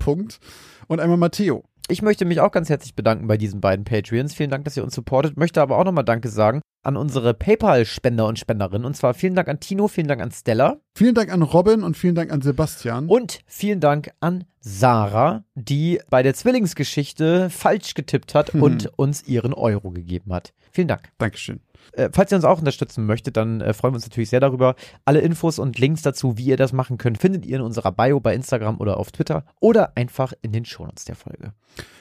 und 0.87 1.01
einmal 1.01 1.17
Matteo. 1.17 1.65
Ich 1.89 2.03
möchte 2.03 2.25
mich 2.25 2.41
auch 2.41 2.53
ganz 2.53 2.69
herzlich 2.69 2.95
bedanken 2.95 3.27
bei 3.27 3.37
diesen 3.37 3.61
beiden 3.61 3.85
Patreons. 3.85 4.35
Vielen 4.35 4.51
Dank, 4.51 4.65
dass 4.65 4.77
ihr 4.77 4.85
uns 4.85 4.95
supportet. 4.95 5.37
Möchte 5.37 5.63
aber 5.63 5.79
auch 5.79 5.85
nochmal 5.85 6.05
Danke 6.05 6.29
sagen 6.29 6.61
an 6.85 6.97
unsere 6.97 7.35
PayPal-Spender 7.35 8.27
und 8.27 8.39
Spenderinnen. 8.39 8.85
Und 8.85 8.97
zwar 8.97 9.15
vielen 9.15 9.35
Dank 9.35 9.49
an 9.49 9.61
Tino, 9.61 9.89
vielen 9.89 10.09
Dank 10.09 10.21
an 10.23 10.31
Stella 10.31 10.77
Vielen 10.97 11.15
Dank 11.15 11.33
an 11.33 11.43
Robin 11.43 11.83
und 11.83 11.97
vielen 11.97 12.15
Dank 12.15 12.31
an 12.33 12.41
Sebastian. 12.41 13.09
und 13.09 13.41
vielen 13.47 13.81
Dank 13.81 14.11
an 14.21 14.45
Sarah, 14.61 15.45
die 15.55 16.01
bei 16.09 16.23
der 16.23 16.35
Zwillingsgeschichte 16.35 17.51
falsch 17.51 17.95
getippt 17.95 18.35
hat 18.35 18.55
Mhm. 18.55 18.63
und 18.63 18.99
uns 18.99 19.27
ihren 19.27 19.53
Euro 19.53 19.91
gegeben 19.91 20.33
hat. 20.33 20.53
Vielen 20.73 20.89
Dank. 20.89 21.11
Dankeschön. 21.19 21.61
Äh, 21.93 22.11
falls 22.13 22.33
ihr 22.33 22.37
uns 22.37 22.45
auch 22.45 22.59
unterstützen 22.59 23.07
möchtet, 23.07 23.37
dann 23.37 23.61
äh, 23.61 23.73
freuen 23.73 23.95
wir 23.95 23.97
uns 23.97 24.07
natürlich 24.07 24.31
sehr 24.31 24.41
darüber. 24.41 24.75
Alle 25.05 25.21
Infos 25.21 25.59
und 25.59 25.79
Links 25.79 26.03
dazu, 26.03 26.39
wie 26.39 26.47
ihr 26.47 26.57
das 26.57 26.73
machen 26.73 26.99
könnt, 26.99 27.19
findet 27.19 27.47
ihr 27.47 27.57
in 27.57 27.63
unserer 27.63 27.93
Bio 27.93 28.21
bei 28.21 28.35
Instagram 28.35 28.81
oder 28.81 28.97
auf 28.99 29.13
Twitter 29.13 29.45
oder 29.61 29.97
einfach 29.97 30.33
in 30.43 30.53
den 30.53 30.65
Shownotes 30.65 31.05
der 31.05 31.17
Folge. 31.17 31.53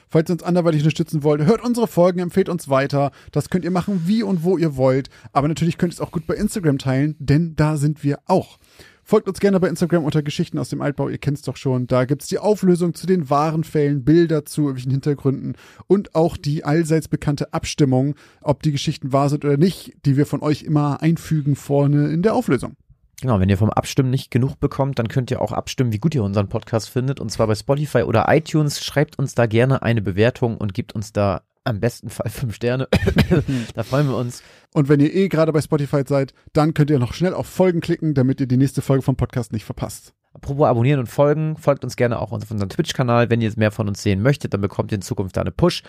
Falls 0.09 0.29
ihr 0.29 0.33
uns 0.33 0.43
anderweitig 0.43 0.81
unterstützen 0.81 1.23
wollt, 1.23 1.43
hört 1.43 1.63
unsere 1.63 1.87
Folgen, 1.87 2.19
empfehlt 2.19 2.47
uns 2.47 2.69
weiter. 2.69 3.11
Das 3.31 3.49
könnt 3.49 3.65
ihr 3.65 3.71
machen, 3.71 4.03
wie 4.05 4.21
und 4.21 4.43
wo 4.43 4.59
ihr 4.59 4.77
wollt. 4.77 5.09
Aber 5.31 5.47
natürlich 5.47 5.79
könnt 5.79 5.93
ihr 5.93 5.95
es 5.95 6.01
auch 6.01 6.11
gut 6.11 6.27
bei 6.27 6.35
Instagram 6.35 6.77
teilen, 6.77 7.15
denn 7.17 7.55
da 7.55 7.77
sind 7.77 8.03
wir 8.03 8.19
auch. 8.27 8.59
Folgt 9.05 9.27
uns 9.27 9.39
gerne 9.39 9.59
bei 9.59 9.67
Instagram 9.67 10.05
unter 10.05 10.23
Geschichten 10.23 10.57
aus 10.57 10.69
dem 10.69 10.81
Altbau, 10.81 11.09
ihr 11.09 11.17
kennt 11.17 11.37
es 11.37 11.43
doch 11.43 11.57
schon. 11.57 11.87
Da 11.87 12.05
gibt's 12.05 12.27
die 12.27 12.39
Auflösung 12.39 12.93
zu 12.93 13.05
den 13.05 13.29
wahren 13.29 13.65
Fällen, 13.65 14.05
Bilder 14.05 14.45
zu 14.45 14.61
irgendwelchen 14.61 14.91
Hintergründen 14.91 15.55
und 15.87 16.15
auch 16.15 16.37
die 16.37 16.63
allseits 16.63 17.09
bekannte 17.09 17.53
Abstimmung, 17.53 18.15
ob 18.41 18.63
die 18.63 18.71
Geschichten 18.71 19.11
wahr 19.11 19.29
sind 19.29 19.43
oder 19.43 19.57
nicht, 19.57 19.93
die 20.05 20.15
wir 20.15 20.25
von 20.25 20.41
euch 20.41 20.63
immer 20.63 21.01
einfügen 21.01 21.55
vorne 21.55 22.07
in 22.07 22.21
der 22.21 22.33
Auflösung. 22.33 22.77
Genau, 23.21 23.39
wenn 23.39 23.49
ihr 23.49 23.57
vom 23.57 23.69
Abstimmen 23.69 24.09
nicht 24.09 24.31
genug 24.31 24.59
bekommt, 24.59 24.99
dann 24.99 25.07
könnt 25.07 25.31
ihr 25.31 25.41
auch 25.41 25.51
abstimmen, 25.51 25.93
wie 25.93 25.99
gut 25.99 26.15
ihr 26.15 26.23
unseren 26.23 26.49
Podcast 26.49 26.89
findet. 26.89 27.19
Und 27.19 27.29
zwar 27.29 27.47
bei 27.47 27.55
Spotify 27.55 28.03
oder 28.03 28.25
iTunes. 28.27 28.83
Schreibt 28.83 29.17
uns 29.17 29.35
da 29.35 29.45
gerne 29.45 29.81
eine 29.81 30.01
Bewertung 30.01 30.57
und 30.57 30.73
gebt 30.73 30.93
uns 30.93 31.13
da 31.13 31.41
am 31.63 31.79
besten 31.79 32.09
Fall 32.09 32.29
fünf 32.29 32.55
Sterne. 32.55 32.87
da 33.75 33.83
freuen 33.83 34.07
wir 34.07 34.17
uns. 34.17 34.43
Und 34.73 34.89
wenn 34.89 34.99
ihr 34.99 35.13
eh 35.13 35.29
gerade 35.29 35.53
bei 35.53 35.61
Spotify 35.61 36.03
seid, 36.05 36.33
dann 36.53 36.73
könnt 36.73 36.89
ihr 36.89 36.99
noch 36.99 37.13
schnell 37.13 37.33
auf 37.33 37.47
Folgen 37.47 37.81
klicken, 37.81 38.13
damit 38.13 38.41
ihr 38.41 38.47
die 38.47 38.57
nächste 38.57 38.81
Folge 38.81 39.03
vom 39.03 39.15
Podcast 39.15 39.53
nicht 39.53 39.65
verpasst. 39.65 40.13
Apropos 40.35 40.65
abonnieren 40.65 40.99
und 40.99 41.05
folgen, 41.05 41.57
folgt 41.57 41.83
uns 41.83 41.95
gerne 41.95 42.19
auch 42.19 42.31
auf 42.31 42.49
unserem 42.49 42.67
Twitch-Kanal. 42.67 43.29
Wenn 43.29 43.39
ihr 43.41 43.51
mehr 43.55 43.69
von 43.69 43.87
uns 43.87 44.01
sehen 44.01 44.23
möchtet, 44.23 44.51
dann 44.53 44.61
bekommt 44.61 44.91
ihr 44.91 44.95
in 44.95 45.03
Zukunft 45.03 45.37
da 45.37 45.41
eine 45.41 45.51
Push. 45.51 45.83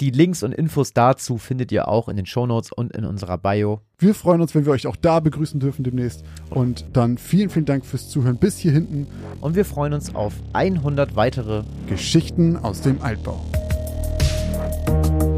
Die 0.00 0.10
Links 0.10 0.42
und 0.42 0.54
Infos 0.54 0.94
dazu 0.94 1.36
findet 1.36 1.70
ihr 1.70 1.86
auch 1.86 2.08
in 2.08 2.16
den 2.16 2.24
Shownotes 2.24 2.72
und 2.72 2.96
in 2.96 3.04
unserer 3.04 3.36
Bio. 3.36 3.82
Wir 3.98 4.14
freuen 4.14 4.40
uns, 4.40 4.54
wenn 4.54 4.64
wir 4.64 4.72
euch 4.72 4.86
auch 4.86 4.96
da 4.96 5.20
begrüßen 5.20 5.60
dürfen 5.60 5.84
demnächst. 5.84 6.24
Und 6.48 6.86
dann 6.94 7.18
vielen, 7.18 7.50
vielen 7.50 7.66
Dank 7.66 7.84
fürs 7.84 8.08
Zuhören 8.08 8.38
bis 8.38 8.56
hier 8.56 8.72
hinten. 8.72 9.06
Und 9.42 9.54
wir 9.54 9.66
freuen 9.66 9.92
uns 9.92 10.14
auf 10.14 10.32
100 10.54 11.14
weitere 11.14 11.64
Geschichten 11.86 12.56
aus 12.56 12.80
dem 12.80 13.02
Altbau. 13.02 13.44
Thank 14.86 15.22
you. 15.22 15.29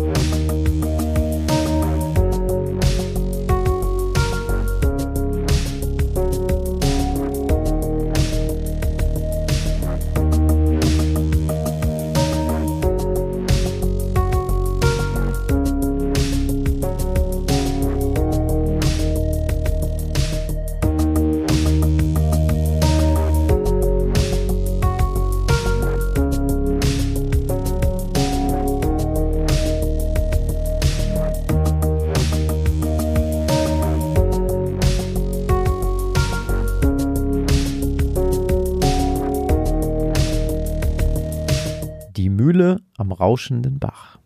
Rauschenden 43.23 43.79
Bach. 43.79 44.19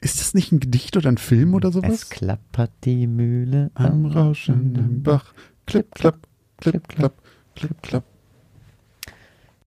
Ist 0.00 0.20
das 0.20 0.34
nicht 0.34 0.50
ein 0.52 0.60
Gedicht 0.60 0.96
oder 0.96 1.08
ein 1.10 1.18
Film 1.18 1.54
oder 1.54 1.68
Es 1.68 1.74
sowas? 1.74 2.10
klappert 2.10 2.72
die 2.84 3.06
Mühle 3.06 3.70
Am 3.74 4.06
rauschenden 4.06 5.02
Bach. 5.02 5.32
Klipp, 5.66 5.94
klapp, 5.94 6.26
klipp, 6.56 6.88
klapp, 6.88 7.14
klipp, 7.54 7.82
klapp. 7.82 8.04